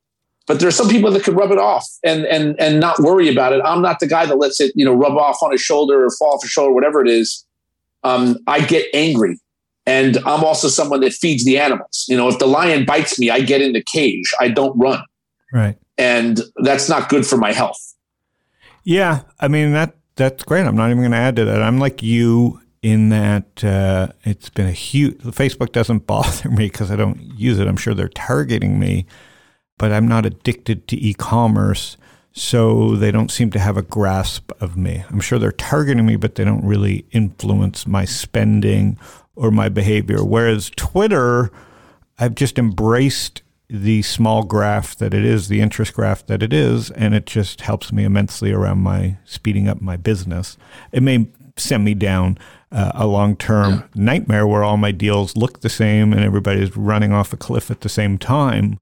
But 0.49 0.59
there 0.59 0.67
are 0.67 0.73
some 0.73 0.89
people 0.89 1.13
that 1.13 1.23
could 1.23 1.37
rub 1.37 1.53
it 1.53 1.59
off 1.59 1.87
and 2.03 2.25
and 2.25 2.59
and 2.59 2.81
not 2.81 2.99
worry 2.99 3.29
about 3.29 3.53
it. 3.53 3.61
I'm 3.65 3.81
not 3.81 4.01
the 4.01 4.09
guy 4.09 4.27
that 4.27 4.35
lets 4.35 4.61
it, 4.61 4.73
you 4.75 4.85
know, 4.85 4.93
rub 4.93 5.17
off 5.17 5.39
on 5.43 5.53
his 5.53 5.61
shoulder 5.61 6.05
or 6.05 6.11
fall 6.19 6.35
off 6.35 6.43
his 6.43 6.51
shoulder, 6.51 6.73
whatever 6.73 7.01
it 7.01 7.09
is. 7.09 7.47
Um, 8.03 8.39
I 8.49 8.61
get 8.61 8.87
angry. 8.93 9.39
And 9.91 10.19
I'm 10.19 10.45
also 10.45 10.69
someone 10.69 11.01
that 11.01 11.13
feeds 11.13 11.45
the 11.45 11.59
animals. 11.59 12.07
You 12.09 12.17
know, 12.17 12.29
if 12.29 12.39
the 12.39 12.47
lion 12.47 12.85
bites 12.85 13.19
me, 13.19 13.29
I 13.29 13.41
get 13.41 13.61
in 13.61 13.73
the 13.73 13.83
cage. 13.83 14.33
I 14.39 14.47
don't 14.49 14.79
run. 14.79 15.03
Right. 15.53 15.77
And 15.99 16.41
that's 16.63 16.89
not 16.89 17.09
good 17.09 17.27
for 17.27 17.37
my 17.37 17.53
health. 17.53 17.97
Yeah, 18.85 19.23
I 19.41 19.49
mean 19.49 19.73
that 19.73 19.97
that's 20.15 20.45
great. 20.45 20.65
I'm 20.65 20.77
not 20.77 20.91
even 20.91 21.03
going 21.03 21.11
to 21.11 21.17
add 21.17 21.37
to 21.37 21.45
that. 21.45 21.61
I'm 21.61 21.79
like 21.79 22.03
you 22.05 22.61
in 22.83 23.09
that 23.09 23.65
uh, 23.65 24.09
it's 24.23 24.49
been 24.49 24.69
a 24.69 24.73
huge. 24.73 25.17
Facebook 25.19 25.73
doesn't 25.73 26.07
bother 26.07 26.51
me 26.51 26.69
because 26.69 26.93
I 26.93 26.97
don't 26.97 27.21
use 27.21 27.59
it. 27.59 27.67
I'm 27.67 27.77
sure 27.77 27.93
they're 27.93 28.09
targeting 28.09 28.79
me, 28.79 29.07
but 29.77 29.91
I'm 29.91 30.07
not 30.07 30.25
addicted 30.25 30.87
to 30.89 30.97
e-commerce, 30.97 31.97
so 32.33 32.95
they 32.95 33.11
don't 33.11 33.31
seem 33.31 33.51
to 33.51 33.59
have 33.59 33.77
a 33.77 33.83
grasp 33.83 34.53
of 34.61 34.77
me. 34.77 35.05
I'm 35.11 35.21
sure 35.21 35.41
they're 35.41 35.53
targeting 35.53 36.07
me, 36.07 36.15
but 36.15 36.37
they 36.37 36.45
don't 36.45 36.65
really 36.65 37.05
influence 37.11 37.89
my 37.89 38.05
spending 38.05 38.99
or 39.37 39.51
my 39.51 39.69
behavior. 39.69 40.25
Whereas 40.25 40.71
Twitter, 40.77 41.51
I've 42.19 42.35
just 42.35 42.59
embraced 42.59 43.43
the 43.69 44.03
small 44.03 44.43
graph 44.43 44.97
that 44.97 45.15
it 45.15 45.25
is, 45.25 45.49
the 45.49 45.61
interest 45.61 45.95
graph 45.95 46.27
that 46.27 46.43
it 46.43 46.53
is, 46.53 46.91
and 46.91 47.15
it 47.15 47.25
just 47.25 47.61
helps 47.61 47.93
me 47.93 48.05
immensely 48.05 48.53
around 48.53 48.79
my 48.79 49.17
speeding 49.25 49.69
up 49.69 49.81
my 49.81 49.97
business. 49.97 50.57
It 50.91 51.03
may 51.03 51.29
send 51.57 51.85
me 51.85 51.95
down 51.95 52.39
uh, 52.73 52.93
a 52.95 53.07
long 53.07 53.37
term 53.37 53.73
yeah. 53.73 53.83
nightmare 53.95 54.47
where 54.47 54.65
all 54.65 54.77
my 54.77 54.93
deals 54.93 55.37
look 55.37 55.61
the 55.61 55.69
same 55.69 56.13
and 56.13 56.23
everybody's 56.23 56.77
running 56.77 57.13
off 57.13 57.33
a 57.33 57.37
cliff 57.37 57.71
at 57.71 57.83
the 57.83 57.89
same 57.89 58.19
time. 58.19 58.79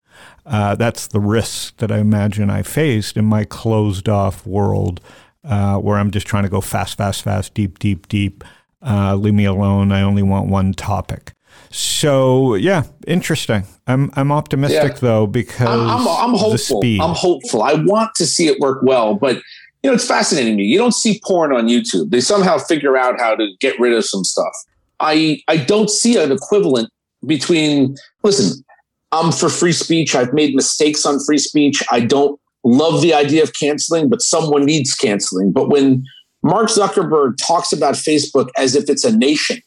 Uh, 0.47 0.75
that's 0.75 1.07
the 1.07 1.21
risk 1.21 1.77
that 1.79 1.93
I 1.93 1.99
imagine 1.99 2.51
I 2.51 2.63
faced 2.63 3.17
in 3.17 3.25
my 3.25 3.45
closed 3.45 4.09
off 4.09 4.47
world 4.47 5.01
uh, 5.45 5.77
where 5.77 5.99
I'm 5.99 6.11
just 6.11 6.27
trying 6.27 6.43
to 6.45 6.49
go 6.49 6.61
fast, 6.61 6.97
fast, 6.97 7.23
fast, 7.23 7.55
deep, 7.55 7.79
deep, 7.79 8.09
deep. 8.09 8.45
Uh, 8.85 9.15
leave 9.17 9.35
me 9.35 9.45
alone. 9.45 9.93
I 9.93 10.03
only 10.03 10.23
want 10.23 10.49
one 10.49 10.73
topic. 10.73 11.33
So 11.71 12.55
yeah, 12.55 12.85
interesting. 13.07 13.65
I'm 13.87 14.11
I'm 14.15 14.33
optimistic 14.33 14.93
yeah. 14.95 14.99
though 15.01 15.27
because 15.27 15.67
I'm, 15.69 15.81
I'm, 15.81 16.09
I'm 16.09 16.35
hopeful. 16.35 16.83
I'm 17.01 17.15
hopeful. 17.15 17.63
I 17.63 17.75
want 17.75 18.15
to 18.17 18.27
see 18.27 18.47
it 18.47 18.59
work 18.61 18.83
well, 18.83 19.15
but 19.15 19.37
you 19.83 19.91
know 19.91 19.95
it's 19.95 20.07
fascinating 20.07 20.57
me. 20.57 20.65
You 20.65 20.79
don't 20.79 20.95
see 20.95 21.21
porn 21.25 21.53
on 21.53 21.69
YouTube. 21.69 22.11
They 22.11 22.21
somehow 22.21 22.59
figure 22.59 22.97
out 22.97 23.19
how 23.21 23.35
to 23.35 23.49
get 23.61 23.79
rid 23.79 23.93
of 23.93 24.05
some 24.05 24.25
stuff. 24.25 24.53
I 25.01 25.41
I 25.49 25.59
don't 25.59 25.91
see 25.91 26.17
an 26.23 26.33
equivalent 26.33 26.91
between. 27.27 27.97
Listen, 28.23 28.65
I'm 29.13 29.33
for 29.33 29.49
free 29.49 29.73
speech. 29.73 30.15
I've 30.15 30.33
made 30.33 30.55
mistakes 30.55 31.05
on 31.05 31.19
free 31.21 31.39
speech. 31.39 31.83
I 31.91 32.01
don't 32.01 32.41
love 32.65 33.03
the 33.03 33.15
idea 33.15 33.43
of 33.43 33.53
canceling, 33.55 34.09
but 34.09 34.23
someone 34.23 34.65
needs 34.65 34.95
canceling. 34.95 35.53
But 35.53 35.69
when 35.69 36.05
Mark 36.43 36.69
Zuckerberg 36.69 37.37
talks 37.37 37.73
about 37.73 37.95
Facebook 37.95 38.49
as 38.57 38.75
if 38.75 38.89
it's 38.89 39.05
a 39.05 39.17
nation 39.17 39.61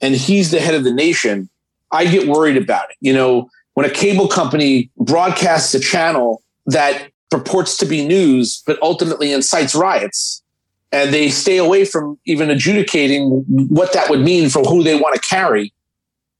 and 0.00 0.14
he's 0.14 0.50
the 0.50 0.60
head 0.60 0.74
of 0.74 0.84
the 0.84 0.92
nation, 0.92 1.48
I 1.92 2.06
get 2.06 2.28
worried 2.28 2.56
about 2.56 2.90
it. 2.90 2.96
You 3.00 3.12
know, 3.12 3.50
when 3.74 3.86
a 3.86 3.90
cable 3.90 4.28
company 4.28 4.90
broadcasts 4.96 5.74
a 5.74 5.80
channel 5.80 6.42
that 6.66 7.10
purports 7.30 7.76
to 7.78 7.86
be 7.86 8.06
news, 8.06 8.62
but 8.66 8.80
ultimately 8.82 9.32
incites 9.32 9.74
riots, 9.74 10.42
and 10.92 11.14
they 11.14 11.30
stay 11.30 11.56
away 11.56 11.84
from 11.84 12.18
even 12.26 12.50
adjudicating 12.50 13.44
what 13.68 13.92
that 13.92 14.10
would 14.10 14.20
mean 14.20 14.50
for 14.50 14.62
who 14.62 14.82
they 14.82 14.96
want 14.96 15.14
to 15.14 15.20
carry, 15.20 15.72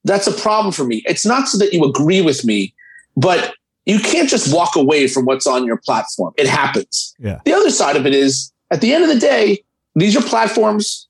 that's 0.05 0.27
a 0.27 0.33
problem 0.33 0.73
for 0.73 0.85
me. 0.85 1.03
It's 1.07 1.25
not 1.25 1.49
so 1.49 1.59
that 1.59 1.73
you 1.73 1.85
agree 1.85 2.21
with 2.21 2.45
me, 2.45 2.75
but 3.17 3.55
you 3.87 4.01
can't 4.01 4.29
just 4.29 4.53
walk 4.53 4.75
away 4.77 5.07
from 5.07 5.25
what's 5.25 5.47
on 5.47 5.65
your 5.65 5.77
platform. 5.77 6.33
It 6.37 6.49
happens. 6.49 7.15
Yeah. 7.19 7.41
The 7.45 7.53
other 7.53 7.71
side 7.71 7.97
of 7.97 8.07
it 8.07 8.15
is 8.15 8.53
at 8.71 8.81
the 8.81 8.93
end 8.93 9.05
of 9.05 9.11
the 9.11 9.19
day, 9.19 9.63
these 9.95 10.17
are 10.17 10.23
platforms 10.23 11.09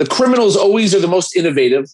the 0.00 0.06
criminals 0.06 0.56
always 0.56 0.94
are 0.94 0.98
the 0.98 1.06
most 1.06 1.36
innovative. 1.36 1.84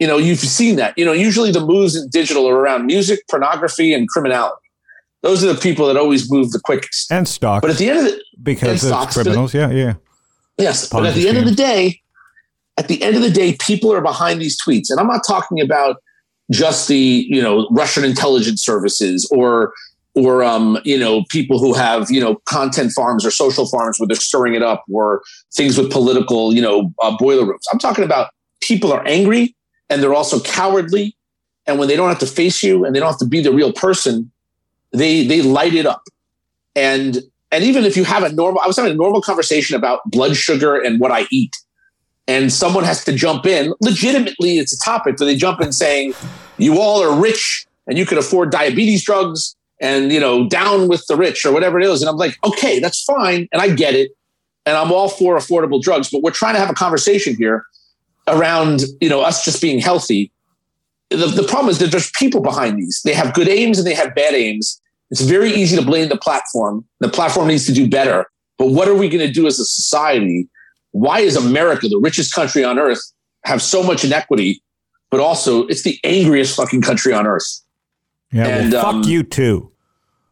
You 0.00 0.08
know, 0.08 0.18
you've 0.18 0.40
seen 0.40 0.74
that. 0.76 0.98
You 0.98 1.04
know, 1.04 1.12
usually 1.12 1.52
the 1.52 1.64
moves 1.64 1.94
in 1.94 2.08
digital 2.08 2.48
are 2.48 2.56
around 2.56 2.86
music, 2.86 3.20
pornography, 3.30 3.94
and 3.94 4.08
criminality. 4.08 4.60
Those 5.22 5.44
are 5.44 5.52
the 5.52 5.60
people 5.60 5.86
that 5.86 5.96
always 5.96 6.28
move 6.28 6.50
the 6.50 6.58
quickest. 6.58 7.12
And 7.12 7.28
stock. 7.28 7.62
But 7.62 7.70
at 7.70 7.76
the 7.76 7.88
end 7.88 8.00
of 8.00 8.04
the 8.06 8.20
because 8.42 8.82
it's 8.82 9.14
criminals, 9.14 9.54
yeah, 9.54 9.70
yeah. 9.70 9.94
Yes, 10.58 10.88
but 10.88 11.06
at 11.06 11.14
the 11.14 11.28
end 11.28 11.38
of 11.38 11.44
the 11.44 11.54
day, 11.54 12.00
at 12.76 12.88
the 12.88 13.00
end 13.00 13.14
of 13.14 13.22
the 13.22 13.30
day, 13.30 13.56
people 13.60 13.92
are 13.92 14.00
behind 14.00 14.40
these 14.40 14.60
tweets, 14.60 14.90
and 14.90 14.98
I'm 14.98 15.06
not 15.06 15.22
talking 15.24 15.60
about 15.60 16.02
just 16.50 16.88
the 16.88 17.26
you 17.28 17.40
know 17.40 17.68
Russian 17.70 18.02
intelligence 18.02 18.64
services 18.64 19.28
or 19.30 19.72
or 20.20 20.42
um, 20.42 20.78
you 20.84 20.98
know 20.98 21.24
people 21.28 21.58
who 21.58 21.72
have 21.72 22.10
you 22.10 22.20
know 22.20 22.36
content 22.46 22.92
farms 22.92 23.24
or 23.24 23.30
social 23.30 23.66
farms 23.66 23.98
where 23.98 24.06
they're 24.06 24.16
stirring 24.16 24.54
it 24.54 24.62
up 24.62 24.84
or 24.92 25.22
things 25.54 25.78
with 25.78 25.90
political 25.90 26.52
you 26.52 26.62
know 26.62 26.92
uh, 27.02 27.16
boiler 27.18 27.46
rooms. 27.46 27.66
I'm 27.72 27.78
talking 27.78 28.04
about 28.04 28.30
people 28.60 28.92
are 28.92 29.06
angry 29.06 29.54
and 29.88 30.02
they're 30.02 30.14
also 30.14 30.40
cowardly. 30.40 31.16
And 31.66 31.78
when 31.78 31.88
they 31.88 31.96
don't 31.96 32.08
have 32.08 32.18
to 32.20 32.26
face 32.26 32.62
you 32.62 32.84
and 32.84 32.94
they 32.94 33.00
don't 33.00 33.10
have 33.10 33.18
to 33.18 33.26
be 33.26 33.40
the 33.40 33.52
real 33.52 33.72
person 33.72 34.30
they 34.92 35.24
they 35.24 35.42
light 35.42 35.74
it 35.74 35.86
up. 35.86 36.02
And 36.74 37.18
and 37.52 37.64
even 37.64 37.84
if 37.84 37.96
you 37.96 38.04
have 38.04 38.22
a 38.22 38.32
normal 38.32 38.60
i 38.60 38.66
was 38.66 38.76
having 38.76 38.92
a 38.92 38.96
normal 38.96 39.20
conversation 39.20 39.76
about 39.76 40.00
blood 40.06 40.36
sugar 40.36 40.80
and 40.80 41.00
what 41.00 41.10
i 41.10 41.26
eat. 41.30 41.56
And 42.26 42.52
someone 42.52 42.84
has 42.84 43.04
to 43.06 43.12
jump 43.12 43.44
in. 43.46 43.74
Legitimately 43.80 44.58
it's 44.58 44.72
a 44.72 44.84
topic 44.84 45.16
but 45.18 45.24
they 45.24 45.36
jump 45.36 45.60
in 45.60 45.72
saying 45.72 46.14
you 46.58 46.80
all 46.80 47.02
are 47.02 47.18
rich 47.20 47.66
and 47.86 47.98
you 47.98 48.06
can 48.06 48.18
afford 48.18 48.50
diabetes 48.50 49.04
drugs 49.04 49.56
and 49.80 50.12
you 50.12 50.20
know 50.20 50.48
down 50.48 50.88
with 50.88 51.04
the 51.08 51.16
rich 51.16 51.44
or 51.44 51.52
whatever 51.52 51.78
it 51.80 51.86
is. 51.86 52.02
And 52.02 52.08
i'm 52.08 52.16
like 52.16 52.36
okay 52.44 52.78
that's 52.78 53.02
fine. 53.02 53.48
And 53.52 53.62
i 53.62 53.68
get 53.68 53.94
it. 53.94 54.12
And 54.66 54.76
i'm 54.76 54.92
all 54.92 55.08
for 55.08 55.36
affordable 55.36 55.80
drugs 55.80 56.10
but 56.10 56.22
we're 56.22 56.30
trying 56.30 56.54
to 56.54 56.60
have 56.60 56.70
a 56.70 56.74
conversation 56.74 57.36
here 57.36 57.64
around 58.28 58.82
you 59.00 59.08
know 59.08 59.20
us 59.20 59.44
just 59.44 59.60
being 59.60 59.78
healthy. 59.78 60.32
The, 61.10 61.26
the 61.26 61.42
problem 61.42 61.70
is 61.70 61.78
that 61.80 61.90
there's 61.90 62.10
people 62.12 62.40
behind 62.40 62.78
these. 62.78 63.00
They 63.04 63.14
have 63.14 63.34
good 63.34 63.48
aims 63.48 63.78
and 63.78 63.86
they 63.86 63.94
have 63.94 64.14
bad 64.14 64.32
aims. 64.32 64.80
It's 65.10 65.22
very 65.22 65.50
easy 65.50 65.74
to 65.76 65.82
blame 65.82 66.08
the 66.08 66.16
platform. 66.16 66.84
The 67.00 67.08
platform 67.08 67.48
needs 67.48 67.66
to 67.66 67.72
do 67.72 67.88
better. 67.90 68.26
But 68.58 68.68
what 68.68 68.86
are 68.86 68.94
we 68.94 69.08
going 69.08 69.26
to 69.26 69.32
do 69.32 69.48
as 69.48 69.58
a 69.58 69.64
society? 69.64 70.48
Why 70.92 71.20
is 71.20 71.36
america 71.36 71.88
the 71.88 71.98
richest 71.98 72.34
country 72.34 72.64
on 72.64 72.78
earth 72.78 73.00
have 73.44 73.62
so 73.62 73.82
much 73.82 74.04
inequity 74.04 74.62
but 75.10 75.20
also 75.20 75.66
it's 75.66 75.82
the 75.82 75.98
angriest 76.04 76.56
fucking 76.56 76.82
country 76.82 77.12
on 77.12 77.26
earth 77.26 77.60
yeah, 78.32 78.46
and, 78.46 78.72
well, 78.72 78.82
fuck 78.82 78.94
um, 78.94 79.02
you 79.04 79.22
too. 79.22 79.70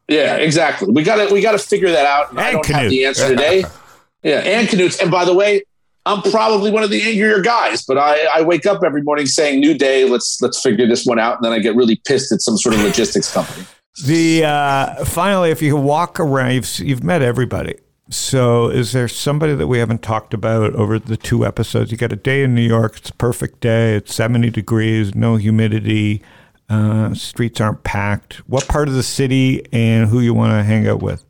Yeah, 0.09 0.37
exactly. 0.37 0.91
We 0.91 1.03
got 1.03 1.27
to 1.27 1.33
we 1.33 1.41
got 1.41 1.53
to 1.53 1.59
figure 1.59 1.91
that 1.91 2.07
out. 2.07 2.31
And 2.31 2.41
I 2.41 2.53
don't 2.53 2.65
Canute. 2.65 2.83
have 2.83 2.91
the 2.91 3.05
answer 3.05 3.29
today. 3.29 3.65
yeah, 4.23 4.39
and 4.39 4.69
Canutes. 4.69 5.01
And 5.01 5.11
by 5.11 5.25
the 5.25 5.35
way, 5.35 5.63
I'm 6.07 6.23
probably 6.23 6.71
one 6.71 6.83
of 6.83 6.91
the 6.91 7.03
angrier 7.03 7.41
guys, 7.41 7.85
but 7.85 7.99
I, 7.99 8.27
I 8.37 8.43
wake 8.43 8.65
up 8.65 8.83
every 8.85 9.03
morning 9.03 9.27
saying 9.27 9.61
"New 9.61 9.77
day, 9.77 10.09
let's 10.09 10.41
let's 10.41 10.61
figure 10.61 10.87
this 10.87 11.05
one 11.05 11.19
out," 11.19 11.37
and 11.37 11.45
then 11.45 11.53
I 11.53 11.59
get 11.59 11.77
really 11.77 12.01
pissed 12.07 12.33
at 12.33 12.41
some 12.41 12.57
sort 12.57 12.75
of 12.75 12.83
logistics 12.83 13.33
company. 13.33 13.67
The 14.07 14.45
uh, 14.45 15.05
finally, 15.05 15.51
if 15.51 15.61
you 15.61 15.77
walk 15.77 16.19
around, 16.19 16.55
you've 16.55 16.79
you've 16.79 17.05
met 17.05 17.21
everybody. 17.21 17.75
So, 18.11 18.71
is 18.71 18.93
there 18.93 19.07
somebody 19.07 19.55
that 19.55 19.67
we 19.67 19.79
haven't 19.79 20.01
talked 20.01 20.33
about 20.33 20.75
over 20.75 20.99
the 20.99 21.19
two 21.19 21.45
episodes? 21.45 21.93
You 21.93 21.99
got 21.99 22.13
a 22.13 22.17
day 22.17 22.43
in 22.43 22.55
New 22.55 22.63
York. 22.63 22.97
It's 22.97 23.11
a 23.11 23.15
perfect 23.15 23.61
day. 23.61 23.97
It's 23.97 24.15
70 24.15 24.49
degrees, 24.49 25.15
no 25.15 25.37
humidity. 25.37 26.23
Uh, 26.69 27.15
streets 27.15 27.61
aren't 27.61 27.83
packed. 27.83 28.35
What 28.47 28.69
part 28.69 28.89
of 28.89 28.95
the 28.95 29.03
city 29.03 29.65
and 29.73 30.09
who 30.09 30.21
you 30.21 30.35
want 30.35 30.53
to 30.53 30.63
hang 30.63 30.87
out 30.87 31.01
with? 31.01 31.25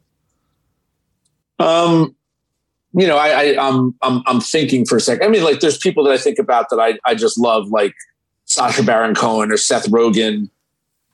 Um, 1.59 2.17
you 2.93 3.07
know, 3.07 3.17
I, 3.17 3.29
I 3.29 3.43
am 3.45 3.59
I'm, 3.61 3.95
I'm 4.03 4.23
I'm 4.27 4.41
thinking 4.41 4.85
for 4.85 4.97
a 4.97 5.01
second. 5.01 5.27
I 5.27 5.29
mean, 5.29 5.45
like, 5.45 5.61
there's 5.61 5.79
people 5.79 6.05
that 6.05 6.13
I 6.13 6.19
think 6.19 6.39
about 6.39 6.71
that 6.71 6.81
I 6.81 6.99
I 7.05 7.15
just 7.15 7.39
love, 7.39 7.69
like 7.69 7.95
Sacha 8.47 8.83
Baron 8.83 9.15
Cohen 9.15 9.53
or 9.53 9.57
Seth 9.57 9.89
Rogen. 9.89 10.51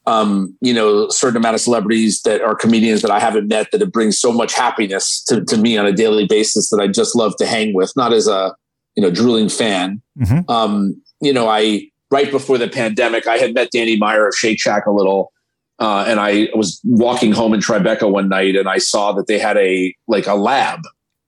Um, 0.07 0.55
you 0.61 0.75
know, 0.75 1.07
a 1.07 1.11
certain 1.11 1.39
amount 1.39 1.55
of 1.55 1.63
celebrities 1.63 2.21
that 2.23 2.43
are 2.43 2.55
comedians 2.55 3.01
that 3.01 3.11
I 3.11 3.19
haven't 3.19 3.49
met 3.49 3.71
that 3.73 3.81
it 3.81 3.91
brings 3.91 4.21
so 4.21 4.33
much 4.33 4.53
happiness 4.53 5.25
to, 5.25 5.43
to 5.47 5.57
me 5.57 5.79
on 5.79 5.87
a 5.87 5.93
daily 5.93 6.27
basis 6.27 6.69
that 6.69 6.79
I 6.79 6.89
just 6.89 7.17
love 7.17 7.35
to 7.39 7.47
hang 7.47 7.73
with, 7.73 7.91
not 7.97 8.13
as 8.13 8.29
a, 8.29 8.55
you 8.97 9.03
know, 9.03 9.11
drooling 9.11 9.49
fan. 9.49 10.03
Mm-hmm. 10.19 10.51
Um, 10.51 11.01
you 11.23 11.33
know, 11.33 11.49
I, 11.49 11.89
right 12.11 12.31
before 12.31 12.59
the 12.59 12.69
pandemic, 12.69 13.27
I 13.27 13.37
had 13.39 13.55
met 13.55 13.71
Danny 13.73 13.97
Meyer 13.97 14.29
of 14.29 14.35
Shake 14.35 14.61
Shack 14.61 14.87
a 14.87 14.91
little. 14.91 15.33
uh, 15.81 16.05
and 16.07 16.21
I 16.21 16.49
was 16.55 16.81
walking 16.85 17.33
home 17.33 17.53
in 17.55 17.61
Tribeca 17.61 18.11
one 18.11 18.29
night, 18.29 18.55
and 18.57 18.69
I 18.69 18.79
saw 18.79 19.13
that 19.13 19.27
they 19.27 19.39
had 19.39 19.57
a 19.57 19.95
like 20.07 20.27
a 20.27 20.35
lab 20.35 20.81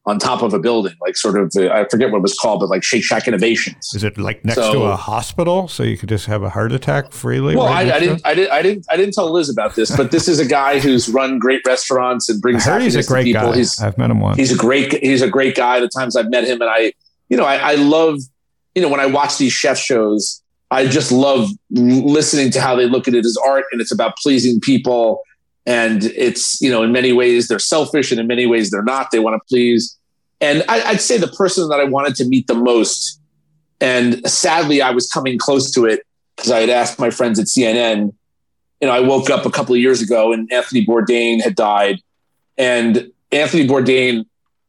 on 0.09 0.21
top 0.21 0.41
of 0.43 0.55
a 0.55 0.59
building, 0.61 0.95
like 1.01 1.17
sort 1.17 1.37
of 1.37 1.51
the, 1.51 1.69
I 1.75 1.85
forget 1.89 2.13
what 2.13 2.19
it 2.19 2.23
was 2.23 2.39
called, 2.39 2.61
but 2.61 2.69
like 2.69 2.85
Shake 2.85 3.03
Shack 3.03 3.27
Innovations. 3.27 3.93
Is 3.93 4.05
it 4.05 4.17
like 4.17 4.45
next 4.45 4.55
So- 4.59 4.73
to 4.75 4.83
a 4.85 4.95
hospital, 4.95 5.67
so 5.67 5.83
you 5.83 5.97
could 5.99 6.09
just 6.09 6.27
have 6.27 6.45
a 6.45 6.49
heart 6.49 6.71
attack 6.71 7.11
freely? 7.11 7.57
Well, 7.57 7.67
right 7.67 7.91
I, 7.91 7.97
I 7.97 7.99
didn't. 7.99 8.21
I 8.25 8.35
didn't, 8.35 8.53
I 8.53 8.63
didn't, 8.63 8.87
I 8.89 8.97
didn't 8.97 9.15
tell 9.15 9.33
Liz 9.33 9.49
about 9.51 9.75
this, 9.75 9.97
but 9.97 10.13
this 10.13 10.29
is 10.29 10.39
a 10.39 10.47
guy 10.47 10.79
who's 10.79 11.09
run 11.09 11.41
great 11.41 11.63
restaurants 11.67 12.29
and 12.29 12.41
brings 12.41 12.65
heard 12.65 12.83
he's 12.83 12.95
a 12.95 12.99
happiness 12.99 13.07
to 13.07 13.13
great 13.13 13.25
people. 13.25 13.51
guy. 13.51 13.57
He's 13.57 13.83
I've 13.83 13.99
met 13.99 14.11
him 14.13 14.21
once. 14.21 14.37
he's 14.37 14.53
a 14.53 14.57
great 14.57 14.93
he's 15.03 15.23
a 15.23 15.29
great 15.29 15.57
guy. 15.57 15.81
The 15.81 15.89
times 15.89 16.15
I've 16.15 16.31
met 16.31 16.45
him, 16.45 16.61
and 16.61 16.71
I, 16.71 16.93
you 17.29 17.37
know, 17.37 17.45
I, 17.45 17.73
I 17.73 17.75
love, 17.75 18.21
you 18.77 18.83
know, 18.83 18.89
when 18.89 19.01
I 19.01 19.07
watch 19.07 19.39
these 19.39 19.53
chef 19.53 19.77
shows, 19.77 20.41
I 20.71 20.87
just 20.87 21.13
love 21.13 21.49
listening 21.71 22.51
to 22.53 22.61
how 22.61 22.75
they 22.75 22.87
look 22.87 23.07
at 23.07 23.15
it 23.15 23.25
as 23.25 23.37
art, 23.45 23.65
and 23.73 23.81
it's 23.81 23.93
about 23.93 24.17
pleasing 24.17 24.61
people, 24.61 25.23
and 25.65 26.05
it's 26.05 26.61
you 26.61 26.71
know, 26.71 26.83
in 26.83 26.93
many 26.93 27.13
ways 27.13 27.49
they're 27.49 27.59
selfish, 27.59 28.11
and 28.11 28.21
in 28.21 28.27
many 28.27 28.47
ways 28.47 28.71
they're 28.71 28.83
not. 28.83 29.11
They 29.11 29.19
want 29.19 29.41
to 29.41 29.47
please, 29.49 29.97
and 30.41 30.65
I, 30.69 30.83
I'd 30.83 31.01
say 31.01 31.19
the 31.19 31.29
person 31.29 31.69
that 31.69 31.81
I 31.81 31.85
wanted 31.85 32.17
to 32.17 32.27
meet 32.27 32.47
the 32.47 32.55
most, 32.55 33.21
and 33.81 34.29
sadly 34.29 34.83
I 34.83 34.91
was 34.91 35.09
coming 35.09 35.39
close 35.39 35.71
to 35.73 35.85
it 35.85 36.01
because 36.37 36.51
I 36.51 36.61
had 36.61 36.71
asked 36.71 36.99
my 36.99 37.11
friends 37.11 37.39
at 37.39 37.47
CNN. 37.47 38.13
You 38.81 38.89
know, 38.89 38.93
I 38.93 39.01
woke 39.01 39.31
up 39.31 39.47
a 39.47 39.51
couple 39.51 39.75
of 39.75 39.81
years 39.81 40.03
ago 40.03 40.35
and 40.35 40.53
Anthony 40.53 40.85
Bourdain 40.85 41.43
had 41.43 41.55
died, 41.55 42.01
and 42.59 43.11
Anthony 43.33 43.67
Bourdain 43.67 44.25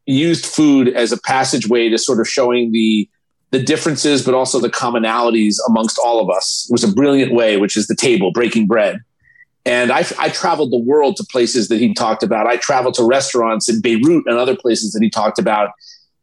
used 0.06 0.46
food 0.46 0.88
as 0.88 1.12
a 1.12 1.20
passageway 1.20 1.90
to 1.90 1.98
sort 1.98 2.20
of 2.20 2.28
showing 2.28 2.72
the 2.72 3.10
the 3.58 3.64
differences, 3.64 4.24
but 4.24 4.34
also 4.34 4.60
the 4.60 4.70
commonalities 4.70 5.56
amongst 5.68 6.00
all 6.04 6.20
of 6.20 6.30
us. 6.30 6.68
Was 6.70 6.84
a 6.84 6.92
brilliant 6.92 7.34
way, 7.34 7.58
which 7.58 7.76
is 7.76 7.88
the 7.88 7.96
table, 7.96 8.32
breaking 8.32 8.68
bread. 8.68 9.00
And 9.66 9.92
I, 9.92 10.06
I 10.20 10.30
traveled 10.30 10.72
the 10.72 10.80
world 10.80 11.18
to 11.18 11.26
places 11.26 11.68
that 11.68 11.80
he 11.80 11.94
talked 11.94 12.24
about. 12.24 12.48
I 12.48 12.58
traveled 12.58 12.94
to 12.96 13.04
restaurants 13.04 13.68
in 13.68 13.82
Beirut 13.82 14.24
and 14.28 14.38
other 14.38 14.56
places 14.56 14.92
that 14.94 15.02
he 15.02 15.10
talked 15.10 15.40
about. 15.40 15.72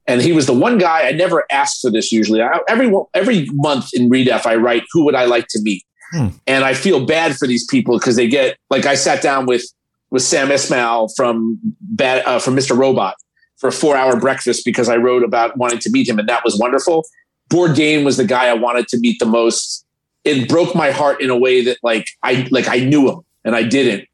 And 0.07 0.23
he 0.23 0.33
was 0.33 0.47
the 0.47 0.55
one 0.55 0.79
guy 0.79 1.09
I 1.09 1.13
never 1.13 1.45
asked 1.51 1.81
for 1.81 1.91
this. 1.91 2.13
Usually, 2.13 2.43
I, 2.43 2.61
every 2.69 2.93
every 3.15 3.49
month 3.53 3.87
in 3.95 4.09
Redef, 4.09 4.47
I 4.47 4.55
write 4.57 4.85
who 4.93 5.05
would 5.05 5.15
I 5.15 5.25
like 5.25 5.47
to 5.49 5.61
meet, 5.63 5.83
Hmm. 6.13 6.29
and 6.47 6.65
I 6.65 6.75
feel 6.75 7.05
bad 7.05 7.37
for 7.37 7.49
these 7.49 7.67
people 7.67 7.99
because 7.99 8.15
they 8.17 8.29
get 8.29 8.59
like 8.71 8.87
I 8.87 8.95
sat 8.95 9.23
down 9.23 9.47
with 9.47 9.65
with 10.11 10.23
Sam 10.23 10.49
Esmail 10.49 11.11
from 11.17 11.59
Bad, 11.81 12.25
uh, 12.27 12.39
from 12.39 12.55
Mr. 12.55 12.77
Robot 12.77 13.15
for 13.57 13.69
a 13.69 13.73
four 13.73 13.97
hour 13.97 14.15
breakfast 14.21 14.63
because 14.65 14.89
I 14.91 14.97
wrote 14.97 15.25
about 15.25 15.57
wanting 15.57 15.79
to 15.81 15.91
meet 15.91 16.07
him, 16.07 16.19
and 16.19 16.29
that 16.29 16.45
was 16.45 16.59
wonderful. 16.59 17.05
Bourdain 17.51 18.05
was 18.05 18.17
the 18.17 18.25
guy 18.25 18.47
I 18.49 18.55
wanted 18.55 18.89
to 18.89 18.99
meet 18.99 19.19
the 19.19 19.27
most. 19.27 19.85
It 20.25 20.49
broke 20.49 20.75
my 20.75 20.91
heart 20.91 21.21
in 21.21 21.31
a 21.31 21.37
way 21.37 21.63
that 21.65 21.79
like 21.83 22.07
I 22.23 22.47
like 22.51 22.69
I 22.69 22.79
knew 22.79 23.11
him 23.11 23.21
and 23.45 23.55
I 23.55 23.63
didn't 23.63 24.09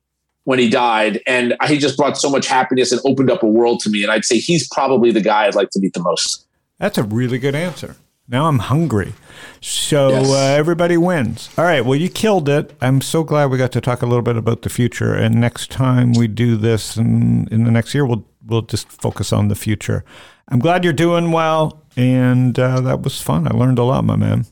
when 0.45 0.59
he 0.59 0.69
died, 0.69 1.21
and 1.27 1.55
he 1.69 1.79
just 1.79 1.97
brought 1.97 2.17
so 2.19 2.29
much 2.29 2.47
happiness 2.49 2.91
and 2.91 3.01
opened 3.05 3.31
up 3.31 3.43
a 3.43 3.47
world 3.47 3.79
to 3.81 3.91
me. 3.91 4.03
And 4.03 4.11
I'd 4.11 4.25
say 4.25 4.39
he's 4.39 4.67
probably 4.69 5.13
the 5.13 5.21
guy 5.21 5.47
I'd 5.47 5.55
like 5.55 5.71
to 5.71 5.81
meet 5.81 5.93
the 5.93 6.03
most. 6.03 6.47
That's 6.79 6.99
a 6.99 7.03
really 7.05 7.39
good 7.39 7.55
answer. 7.55 7.97
Now 8.27 8.47
I'm 8.47 8.59
hungry. 8.61 9.13
So 9.61 10.09
Yes. 10.11 10.31
uh, 10.31 10.37
everybody 10.59 10.97
wins. 10.97 11.51
All 11.59 11.65
right. 11.65 11.85
Well, 11.85 11.97
you 11.97 12.09
killed 12.09 12.49
it. 12.49 12.73
I'm 12.81 13.01
so 13.01 13.23
glad 13.25 13.51
we 13.51 13.59
got 13.59 13.73
to 13.73 13.81
talk 13.81 14.03
a 14.03 14.07
little 14.07 14.23
bit 14.23 14.37
about 14.37 14.63
the 14.63 14.71
future. 14.71 15.15
And 15.15 15.35
next 15.41 15.71
time 15.71 16.13
we 16.15 16.27
do 16.29 16.57
this 16.57 16.97
in, 16.97 17.49
in 17.51 17.65
the 17.65 17.71
next 17.71 17.95
year, 17.95 18.07
we'll 18.07 18.25
we'll 18.47 18.63
just 18.63 18.91
focus 18.91 19.33
on 19.33 19.49
the 19.49 19.55
future. 19.55 20.05
I'm 20.51 20.59
glad 20.59 20.85
you're 20.85 20.93
doing 20.93 21.31
well, 21.31 21.83
and 21.97 22.59
uh, 22.59 22.81
that 22.81 23.03
was 23.03 23.21
fun. 23.21 23.47
I 23.47 23.57
learned 23.57 23.79
a 23.79 23.85
lot, 23.85 24.05
my 24.05 24.17
man. 24.17 24.47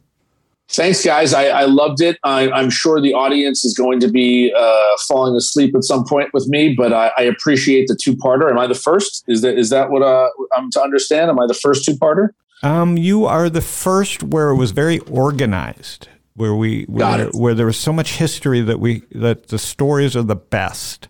Thanks, 0.71 1.03
guys. 1.03 1.33
I, 1.33 1.47
I 1.47 1.65
loved 1.65 2.03
it. 2.03 2.19
I, 2.25 2.51
I'm 2.51 2.69
sure 2.69 3.01
the 3.01 3.15
audience 3.15 3.65
is 3.65 3.75
going 3.75 4.01
to 4.01 4.09
be 4.09 4.53
uh, 4.55 4.97
falling 5.09 5.35
asleep 5.35 5.75
at 5.75 5.83
some 5.83 6.05
point 6.05 6.29
with 6.35 6.47
me, 6.47 6.75
but 6.77 6.93
I, 6.93 7.11
I 7.17 7.23
appreciate 7.23 7.89
the 7.89 7.97
two 7.97 8.15
parter. 8.15 8.51
Am 8.51 8.59
I 8.59 8.67
the 8.67 8.75
first? 8.75 9.25
Is 9.29 9.41
that 9.41 9.59
is 9.59 9.71
that 9.71 9.91
what 9.91 10.03
uh, 10.03 10.29
I'm 10.55 10.71
to 10.73 10.83
understand? 10.83 11.31
Am 11.31 11.41
I 11.41 11.47
the 11.47 11.55
first 11.55 11.87
two 11.87 11.95
parter? 11.95 12.31
Um, 12.63 12.99
you 12.99 13.25
are 13.25 13.49
the 13.49 13.63
first 13.63 14.23
where 14.23 14.51
it 14.51 14.57
was 14.57 14.73
very 14.73 14.99
organized, 15.01 16.09
where 16.35 16.55
we 16.55 16.85
where, 16.85 17.29
where 17.29 17.55
there 17.55 17.67
was 17.67 17.79
so 17.79 17.93
much 17.93 18.17
history 18.17 18.61
that 18.61 18.79
we 18.79 19.05
that 19.13 19.49
the 19.49 19.59
stories 19.59 20.15
are 20.17 20.23
the 20.23 20.37
best. 20.37 21.09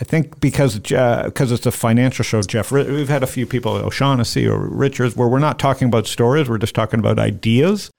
I 0.00 0.04
think 0.04 0.40
because 0.40 0.78
because 0.78 1.52
it's 1.52 1.66
a 1.66 1.70
financial 1.70 2.22
show, 2.24 2.40
Jeff. 2.42 2.72
We've 2.72 3.08
had 3.08 3.22
a 3.22 3.26
few 3.26 3.46
people, 3.46 3.72
O'Shaughnessy 3.72 4.46
or 4.48 4.58
Richards, 4.68 5.16
where 5.16 5.28
we're 5.28 5.38
not 5.38 5.58
talking 5.58 5.88
about 5.88 6.06
stories; 6.06 6.48
we're 6.48 6.58
just 6.58 6.74
talking 6.74 6.98
about 7.00 7.18
ideas. 7.18 7.90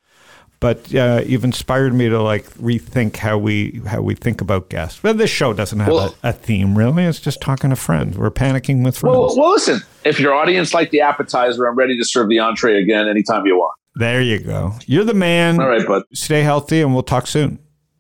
But 0.60 0.96
uh, 0.96 1.22
you've 1.26 1.44
inspired 1.44 1.94
me 1.94 2.08
to 2.08 2.22
like 2.22 2.46
rethink 2.56 3.18
how 3.18 3.38
we 3.38 3.82
how 3.86 4.02
we 4.02 4.16
think 4.16 4.39
about 4.41 4.70
guests. 4.70 5.00
But 5.04 5.18
this 5.18 5.30
show 5.30 5.52
doesn't 5.54 5.80
have 5.80 5.94
Well- 5.94 6.16
a, 6.24 6.30
a 6.30 6.32
theme 6.34 6.78
really. 6.78 7.04
It's 7.04 7.20
just 7.20 7.41
talking 7.41 7.70
to 7.70 7.76
friends. 7.76 8.18
We're 8.18 8.32
panicking 8.32 8.84
with 8.84 8.98
friends. 8.98 9.16
Well, 9.18 9.38
well, 9.38 9.52
listen. 9.52 9.82
If 10.06 10.20
your 10.20 10.34
audience 10.34 10.74
liked 10.74 10.91
the 10.91 11.02
appetizer, 11.02 11.66
I'm 11.68 11.76
ready 11.76 11.98
to 11.98 12.06
serve 12.06 12.30
the 12.30 12.39
entree 12.39 12.82
again 12.82 13.08
anytime 13.08 13.46
you 13.46 13.56
want. 13.58 13.74
there 13.96 14.22
you 14.22 14.39
go. 14.39 14.74
You're 14.88 15.04
the 15.04 15.14
man. 15.14 15.60
All 15.60 15.68
right, 15.68 15.86
bud. 15.86 16.04
Stay 16.14 16.41
healthy, 16.44 16.82
and 16.82 16.94
we'll 16.94 17.04
talk 17.04 17.28
soon. 17.28 17.60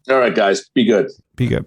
All 0.09 0.17
right, 0.19 0.33
guys. 0.33 0.67
Be 0.73 0.85
good. 0.85 1.09
Be 1.35 1.47
good. 1.47 1.65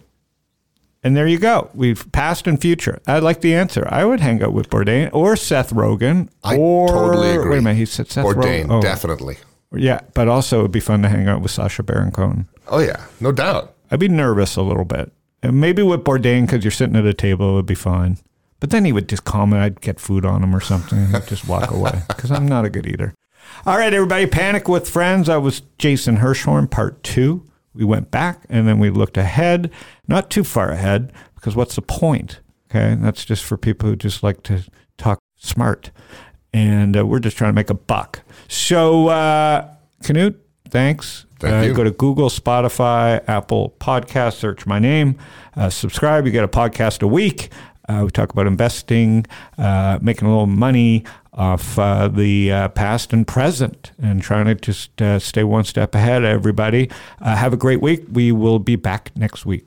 And 1.07 1.17
there 1.17 1.29
you 1.29 1.39
go. 1.39 1.71
We've 1.73 2.11
past 2.11 2.49
and 2.49 2.61
future. 2.61 3.01
I 3.07 3.21
like 3.21 3.41
the 3.41 3.55
answer. 3.55 3.87
I 3.89 4.05
would 4.05 4.19
hang 4.19 4.43
out 4.43 4.53
with 4.53 4.69
Bourdain 4.69 5.09
or 5.13 5.37
Seth 5.37 5.73
Rogen. 5.73 6.31
I 6.43 6.57
or, 6.57 6.89
totally 6.89 7.31
agree. 7.31 7.51
Wait 7.51 7.59
a 7.59 7.63
minute. 7.63 7.79
He 7.79 7.87
said 7.87 8.11
Seth 8.11 8.27
Bourdain, 8.27 8.67
Rogen. 8.67 8.73
Oh, 8.73 8.83
definitely. 8.83 9.37
yeah. 9.73 10.01
But 10.15 10.27
also, 10.27 10.59
it'd 10.59 10.73
be 10.73 10.81
fun 10.81 11.03
to 11.03 11.09
hang 11.09 11.29
out 11.29 11.43
with 11.43 11.53
Sacha 11.53 11.85
Baron 11.85 12.11
Cohen. 12.11 12.49
Oh 12.67 12.81
yeah, 12.81 13.07
no 13.21 13.31
doubt. 13.31 13.73
I'd 13.89 14.01
be 14.01 14.09
nervous 14.09 14.57
a 14.57 14.63
little 14.63 14.85
bit. 14.85 15.13
And 15.45 15.61
maybe 15.61 15.81
with 15.81 16.03
Bourdain, 16.03 16.45
because 16.45 16.65
you're 16.65 16.73
sitting 16.73 16.97
at 16.97 17.07
a 17.07 17.15
table, 17.15 17.51
it 17.51 17.55
would 17.55 17.67
be 17.67 17.77
fine. 17.77 18.19
But 18.59 18.71
then 18.71 18.85
he 18.85 18.91
would 18.91 19.09
just 19.09 19.23
call 19.23 19.47
me. 19.47 19.59
I'd 19.59 19.81
get 19.81 20.01
food 20.01 20.27
on 20.27 20.43
him 20.43 20.57
or 20.57 20.61
something 20.61 21.15
and 21.15 21.27
just 21.29 21.47
walk 21.47 21.71
away 21.71 22.03
because 22.09 22.33
I'm 22.33 22.49
not 22.49 22.65
a 22.65 22.69
good 22.69 22.85
eater. 22.85 23.15
All 23.65 23.79
right, 23.79 23.95
everybody, 23.95 24.27
Panic 24.27 24.67
with 24.67 24.89
Friends. 24.89 25.29
I 25.29 25.37
was 25.37 25.63
Jason 25.79 26.17
Hirschhorn, 26.17 26.69
part 26.69 27.05
two. 27.05 27.49
We 27.77 27.85
went 27.85 28.11
back 28.11 28.45
and 28.49 28.67
then 28.67 28.79
we 28.79 28.91
looked 28.91 29.17
ahead, 29.17 29.71
not 30.09 30.31
too 30.31 30.45
far 30.45 30.71
ahead, 30.71 31.13
because 31.35 31.55
what's 31.55 31.77
the 31.77 31.83
point? 31.83 32.41
Okay, 32.71 32.97
that's 33.01 33.25
just 33.25 33.45
for 33.45 33.57
people 33.57 33.89
who 33.89 33.97
just 33.97 34.23
like 34.23 34.43
to 34.45 34.65
talk 34.97 35.21
smart. 35.37 35.91
And 36.53 36.97
uh, 36.97 37.07
we're 37.07 37.21
just 37.21 37.37
trying 37.37 37.51
to 37.51 37.55
make 37.55 37.71
a 37.71 37.75
buck. 37.75 38.23
So, 38.49 39.09
uh, 39.09 39.69
Canute, 40.03 40.41
thanks. 40.69 41.27
Thank 41.39 41.55
uh, 41.55 41.69
you. 41.69 41.75
Go 41.75 41.85
to 41.85 41.91
Google, 41.91 42.31
Spotify, 42.31 43.23
Apple 43.29 43.75
Podcast, 43.79 44.35
search 44.35 44.67
my 44.67 44.79
name, 44.79 45.19
uh, 45.55 45.69
subscribe. 45.69 46.25
You 46.25 46.33
get 46.33 46.45
a 46.45 46.49
podcast 46.49 47.03
a 47.03 47.07
week. 47.07 47.51
Uh, 47.89 48.03
we 48.05 48.11
talk 48.11 48.31
about 48.31 48.47
investing, 48.47 49.27
uh, 49.59 49.99
making 50.03 50.27
a 50.27 50.31
little 50.31 50.47
money 50.47 51.05
off 51.33 51.79
uh, 51.79 52.09
the 52.09 52.51
uh, 52.51 52.69
past 52.69 53.13
and 53.13 53.27
present, 53.27 53.93
and 54.01 54.23
trying 54.23 54.47
to 54.47 54.55
just 54.55 55.01
uh, 55.03 55.19
stay 55.19 55.45
one 55.45 55.65
step 55.65 55.95
ahead. 55.95 56.25
Everybody, 56.25 56.91
uh, 57.21 57.37
have 57.37 57.53
a 57.53 57.57
great 57.57 57.81
week. 57.81 58.05
We 58.11 58.33
will 58.33 58.59
be 58.59 58.77
back 58.77 59.11
next 59.15 59.45
week. 59.47 59.65